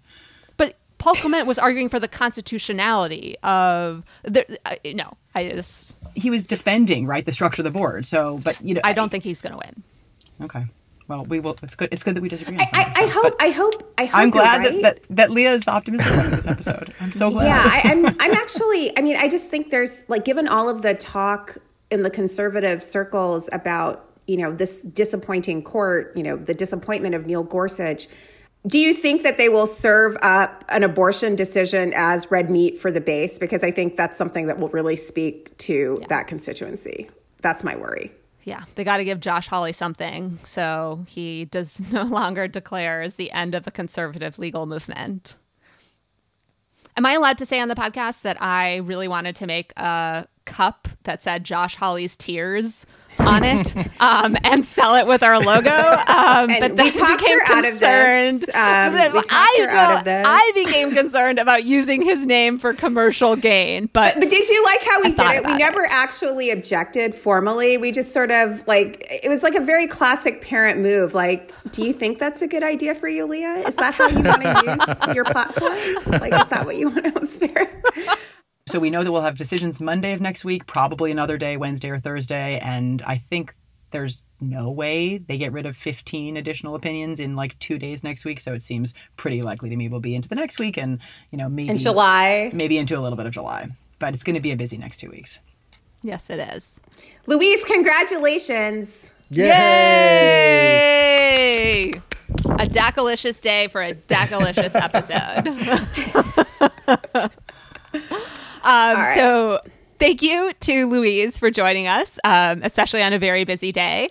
But 0.58 0.76
Paul 0.98 1.14
Clement 1.14 1.46
was 1.46 1.58
arguing 1.58 1.88
for 1.88 1.98
the 1.98 2.08
constitutionality 2.08 3.36
of 3.42 4.04
the. 4.24 4.58
Uh, 4.66 4.76
no, 4.92 5.16
I 5.34 5.48
just 5.48 5.96
He 6.14 6.28
was 6.28 6.44
defending 6.44 7.06
right 7.06 7.24
the 7.24 7.32
structure 7.32 7.62
of 7.62 7.64
the 7.64 7.70
board. 7.78 8.04
So, 8.04 8.38
but 8.44 8.60
you 8.60 8.74
know, 8.74 8.80
I 8.84 8.92
don't 8.92 9.08
think 9.08 9.24
he's 9.24 9.40
going 9.40 9.52
to 9.52 9.58
win. 9.58 9.82
Okay. 10.42 10.66
Well, 11.08 11.24
we 11.24 11.40
will. 11.40 11.56
It's 11.62 11.74
good. 11.74 11.88
It's 11.90 12.04
good 12.04 12.14
that 12.16 12.20
we 12.20 12.28
disagree 12.28 12.58
on 12.58 12.66
some 12.66 12.78
I, 12.78 12.82
of 12.82 12.88
this 12.94 12.96
I 12.98 13.06
hope. 13.06 13.34
I 13.40 13.50
hope. 13.50 13.94
I 13.96 14.04
hope. 14.04 14.18
I'm 14.18 14.30
glad 14.30 14.58
right. 14.58 14.82
that, 14.82 14.82
that 14.82 15.16
that 15.16 15.30
Leah 15.30 15.54
is 15.54 15.64
the 15.64 15.70
optimistic 15.70 16.14
one 16.14 16.26
in 16.26 16.30
this 16.32 16.46
episode. 16.46 16.92
I'm 17.00 17.12
so 17.12 17.30
glad. 17.32 17.46
Yeah, 17.46 17.62
I, 17.64 17.90
I'm. 17.90 18.06
I'm 18.06 18.34
actually. 18.34 18.96
I 18.96 19.00
mean, 19.00 19.16
I 19.16 19.26
just 19.26 19.48
think 19.48 19.70
there's 19.70 20.04
like, 20.08 20.26
given 20.26 20.46
all 20.46 20.68
of 20.68 20.82
the 20.82 20.92
talk 20.94 21.56
in 21.90 22.02
the 22.02 22.10
conservative 22.10 22.82
circles 22.82 23.48
about 23.52 24.04
you 24.26 24.36
know 24.36 24.52
this 24.52 24.82
disappointing 24.82 25.62
court, 25.62 26.14
you 26.14 26.22
know, 26.22 26.36
the 26.36 26.54
disappointment 26.54 27.14
of 27.14 27.26
Neil 27.26 27.42
Gorsuch. 27.42 28.06
Do 28.66 28.78
you 28.78 28.92
think 28.92 29.22
that 29.22 29.38
they 29.38 29.48
will 29.48 29.68
serve 29.68 30.18
up 30.20 30.64
an 30.68 30.82
abortion 30.82 31.36
decision 31.36 31.94
as 31.94 32.30
red 32.30 32.50
meat 32.50 32.78
for 32.78 32.90
the 32.90 33.00
base? 33.00 33.38
Because 33.38 33.64
I 33.64 33.70
think 33.70 33.96
that's 33.96 34.18
something 34.18 34.46
that 34.48 34.58
will 34.58 34.68
really 34.70 34.96
speak 34.96 35.56
to 35.58 36.02
that 36.08 36.26
constituency. 36.26 37.08
That's 37.40 37.64
my 37.64 37.76
worry. 37.76 38.12
Yeah, 38.44 38.64
they 38.76 38.84
got 38.84 38.98
to 38.98 39.04
give 39.04 39.20
Josh 39.20 39.48
Hawley 39.48 39.72
something 39.72 40.38
so 40.44 41.04
he 41.06 41.44
does 41.46 41.80
no 41.92 42.04
longer 42.04 42.48
declare 42.48 43.02
as 43.02 43.16
the 43.16 43.30
end 43.32 43.54
of 43.54 43.64
the 43.64 43.70
conservative 43.70 44.38
legal 44.38 44.66
movement. 44.66 45.36
Am 46.96 47.06
I 47.06 47.12
allowed 47.12 47.38
to 47.38 47.46
say 47.46 47.60
on 47.60 47.68
the 47.68 47.76
podcast 47.76 48.22
that 48.22 48.42
I 48.42 48.76
really 48.76 49.06
wanted 49.06 49.36
to 49.36 49.46
make 49.46 49.72
a 49.76 50.26
cup 50.48 50.88
that 51.04 51.22
said 51.22 51.44
Josh 51.44 51.76
Hawley's 51.76 52.16
tears 52.16 52.86
on 53.20 53.42
it 53.42 53.74
um, 54.00 54.36
and 54.44 54.64
sell 54.64 54.94
it 54.94 55.06
with 55.06 55.22
our 55.22 55.38
logo? 55.40 55.70
Um, 55.70 56.48
but 56.60 56.76
then 56.76 56.92
talked 56.92 57.20
became 57.20 57.38
her 57.40 57.52
out 57.52 57.64
of 57.64 57.78
this. 57.80 58.44
concerned. 58.44 58.44
Um, 58.54 59.12
we 59.12 59.22
I, 59.30 60.02
know- 60.04 60.22
I 60.24 60.52
became 60.54 60.92
concerned 60.92 61.38
about 61.38 61.64
using 61.64 62.00
his 62.02 62.26
name 62.26 62.58
for 62.58 62.72
commercial 62.74 63.36
gain, 63.36 63.88
but 63.92 64.14
But 64.18 64.30
did 64.30 64.48
you 64.48 64.64
like 64.64 64.82
how 64.84 65.00
we 65.02 65.08
I 65.08 65.10
did 65.10 65.44
it? 65.44 65.46
We 65.46 65.56
never 65.56 65.86
actually 65.90 66.50
objected 66.50 67.14
formally. 67.14 67.76
We 67.76 67.90
just 67.92 68.12
sort 68.12 68.30
of 68.30 68.66
like 68.66 69.06
it 69.22 69.28
was 69.28 69.42
like 69.42 69.54
a 69.56 69.60
very 69.60 69.86
classic 69.86 70.40
parent 70.42 70.80
move. 70.80 71.14
Like, 71.14 71.52
do 71.72 71.84
you 71.84 71.92
think 71.92 72.18
that's 72.18 72.40
a 72.42 72.46
good 72.46 72.62
idea 72.62 72.94
for 72.94 73.08
you, 73.08 73.26
Leah? 73.26 73.66
Is 73.66 73.76
that 73.76 73.94
how 73.94 74.08
you 74.08 74.22
want 74.22 74.42
to 74.42 74.86
use 75.08 75.14
your 75.16 75.24
platform? 75.24 75.74
Like, 76.20 76.32
is 76.34 76.46
that 76.48 76.62
what 76.64 76.76
you 76.76 76.88
want 76.90 77.14
to 77.16 77.26
spare? 77.38 77.82
So 78.68 78.78
we 78.78 78.90
know 78.90 79.02
that 79.02 79.10
we'll 79.10 79.22
have 79.22 79.38
decisions 79.38 79.80
Monday 79.80 80.12
of 80.12 80.20
next 80.20 80.44
week, 80.44 80.66
probably 80.66 81.10
another 81.10 81.38
day, 81.38 81.56
Wednesday 81.56 81.88
or 81.88 81.98
Thursday, 81.98 82.58
and 82.62 83.00
I 83.06 83.16
think 83.16 83.54
there's 83.92 84.26
no 84.42 84.70
way 84.70 85.16
they 85.16 85.38
get 85.38 85.52
rid 85.52 85.64
of 85.64 85.74
15 85.74 86.36
additional 86.36 86.74
opinions 86.74 87.18
in 87.18 87.34
like 87.34 87.58
two 87.60 87.78
days 87.78 88.04
next 88.04 88.26
week. 88.26 88.40
So 88.40 88.52
it 88.52 88.60
seems 88.60 88.92
pretty 89.16 89.40
likely 89.40 89.70
to 89.70 89.76
me 89.76 89.88
we'll 89.88 90.00
be 90.00 90.14
into 90.14 90.28
the 90.28 90.34
next 90.34 90.58
week, 90.58 90.76
and 90.76 90.98
you 91.30 91.38
know 91.38 91.48
maybe 91.48 91.70
In 91.70 91.78
July. 91.78 92.50
maybe 92.52 92.76
into 92.76 92.98
a 92.98 93.00
little 93.00 93.16
bit 93.16 93.24
of 93.24 93.32
July. 93.32 93.68
But 93.98 94.12
it's 94.12 94.22
going 94.22 94.34
to 94.36 94.40
be 94.42 94.50
a 94.50 94.56
busy 94.56 94.76
next 94.76 94.98
two 94.98 95.08
weeks. 95.10 95.38
yes, 96.02 96.28
it 96.28 96.38
is. 96.38 96.78
Luis, 97.26 97.64
congratulations. 97.64 99.12
Yay! 99.30 99.48
A 102.44 102.66
Dacolicious 102.66 103.40
day 103.40 103.68
for 103.68 103.80
a 103.82 103.94
Dacolicious 103.94 104.74
episode. 104.74 105.48
um, 108.68 109.06
So, 109.14 109.60
thank 109.98 110.22
you 110.22 110.52
to 110.60 110.86
Luis 110.86 111.38
for 111.38 111.50
joining 111.50 111.86
us, 111.86 112.18
um, 112.24 112.62
especially 112.62 113.02
on 113.02 113.12
a 113.12 113.18
very 113.18 113.44
busy 113.44 113.70
day. 113.72 114.08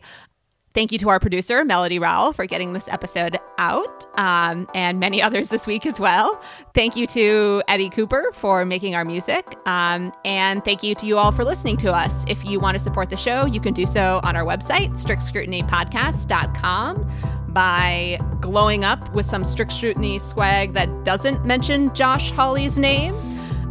Thank 0.74 0.92
you 0.92 0.98
to 1.00 1.10
our 1.10 1.20
producer, 1.20 1.66
Melody 1.66 1.98
Rowell, 1.98 2.34
for 2.34 2.46
getting 2.46 2.74
this 2.74 2.88
episode 2.90 3.40
out, 3.58 4.06
um, 4.20 4.70
and 4.76 5.00
many 5.00 5.24
others 5.24 5.50
this 5.50 5.66
week 5.66 5.88
as 5.88 6.00
well. 6.00 6.40
Thank 6.76 6.96
you 6.96 7.08
to 7.08 7.64
Eddie 7.68 7.90
Cooper 7.90 8.30
for 8.34 8.64
making 8.64 8.94
our 8.94 9.04
music. 9.04 9.56
Um, 9.66 10.14
and 10.24 10.64
thank 10.64 10.84
you 10.84 10.94
to 10.94 11.08
you 11.08 11.18
all 11.18 11.32
for 11.32 11.44
listening 11.44 11.78
to 11.78 11.92
us. 11.94 12.24
If 12.28 12.46
you 12.46 12.60
want 12.60 12.78
to 12.78 12.84
support 12.84 13.10
the 13.10 13.18
show, 13.18 13.48
you 13.48 13.60
can 13.60 13.74
do 13.74 13.88
so 13.88 14.20
on 14.24 14.36
our 14.36 14.44
website, 14.44 14.92
strictscrutinypodcast.com, 15.04 17.12
by 17.54 18.20
glowing 18.40 18.84
up 18.84 19.16
with 19.16 19.26
some 19.26 19.44
strict 19.46 19.72
scrutiny 19.72 20.20
swag 20.20 20.74
that 20.74 21.04
doesn't 21.04 21.44
mention 21.44 21.92
Josh 21.96 22.30
Hawley's 22.30 22.78
name. 22.78 23.16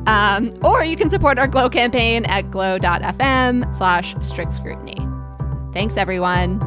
Um, 0.07 0.53
or 0.65 0.85
you 0.85 0.97
can 0.97 1.11
support 1.11 1.39
our 1.39 1.47
Glow 1.47 1.69
campaign 1.69 2.25
at 2.27 2.51
glow.fm 2.51 3.75
slash 3.75 4.15
strict 4.23 4.53
scrutiny. 4.53 4.97
Thanks, 5.73 5.97
everyone. 5.97 6.61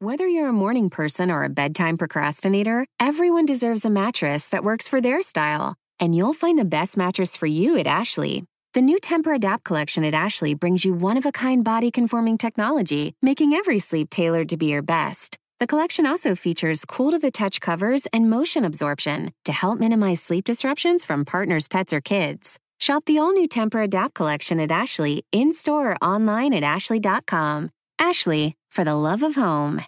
Whether 0.00 0.26
you're 0.26 0.48
a 0.48 0.52
morning 0.52 0.90
person 0.90 1.30
or 1.30 1.44
a 1.44 1.50
bedtime 1.50 1.98
procrastinator, 1.98 2.86
everyone 2.98 3.44
deserves 3.44 3.84
a 3.84 3.90
mattress 3.90 4.46
that 4.46 4.64
works 4.64 4.88
for 4.88 5.00
their 5.00 5.20
style. 5.20 5.74
And 6.00 6.14
you'll 6.14 6.32
find 6.32 6.58
the 6.58 6.64
best 6.64 6.96
mattress 6.96 7.36
for 7.36 7.46
you 7.46 7.76
at 7.76 7.86
Ashley. 7.86 8.44
The 8.74 8.80
new 8.80 8.98
Tempur 9.00 9.34
Adapt 9.34 9.64
collection 9.64 10.04
at 10.04 10.14
Ashley 10.14 10.54
brings 10.54 10.84
you 10.84 10.94
one 10.94 11.16
of 11.16 11.26
a 11.26 11.32
kind 11.32 11.64
body 11.64 11.90
conforming 11.90 12.38
technology, 12.38 13.16
making 13.20 13.52
every 13.52 13.78
sleep 13.78 14.08
tailored 14.08 14.48
to 14.48 14.56
be 14.56 14.66
your 14.66 14.82
best. 14.82 15.36
The 15.60 15.66
collection 15.66 16.06
also 16.06 16.36
features 16.36 16.84
cool 16.84 17.10
to 17.10 17.18
the 17.18 17.32
touch 17.32 17.60
covers 17.60 18.06
and 18.12 18.30
motion 18.30 18.64
absorption 18.64 19.32
to 19.44 19.50
help 19.50 19.80
minimize 19.80 20.22
sleep 20.22 20.44
disruptions 20.44 21.04
from 21.04 21.24
partners, 21.24 21.66
pets, 21.66 21.92
or 21.92 22.00
kids. 22.00 22.60
Shop 22.78 23.04
the 23.06 23.18
all 23.18 23.32
new 23.32 23.48
Tempur 23.48 23.82
Adapt 23.82 24.14
collection 24.14 24.60
at 24.60 24.70
Ashley 24.70 25.24
in 25.32 25.50
store 25.50 25.90
or 25.90 25.96
online 25.96 26.54
at 26.54 26.62
Ashley.com. 26.62 27.70
Ashley, 27.98 28.54
for 28.70 28.84
the 28.84 28.94
love 28.94 29.24
of 29.24 29.34
home. 29.34 29.82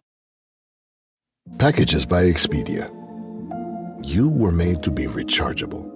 Packages 1.59 2.05
by 2.05 2.25
Expedia. 2.25 2.91
You 4.05 4.29
were 4.29 4.51
made 4.51 4.83
to 4.83 4.91
be 4.91 5.05
rechargeable. 5.05 5.87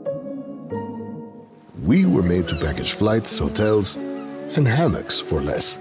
We 1.81 2.07
were 2.07 2.23
made 2.23 2.47
to 2.47 2.55
package 2.55 2.93
flights, 2.93 3.37
hotels, 3.37 3.97
and 3.97 4.69
hammocks 4.69 5.19
for 5.19 5.41
less. 5.41 5.79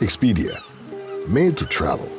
Expedia, 0.00 0.62
made 1.28 1.58
to 1.58 1.66
travel. 1.66 2.17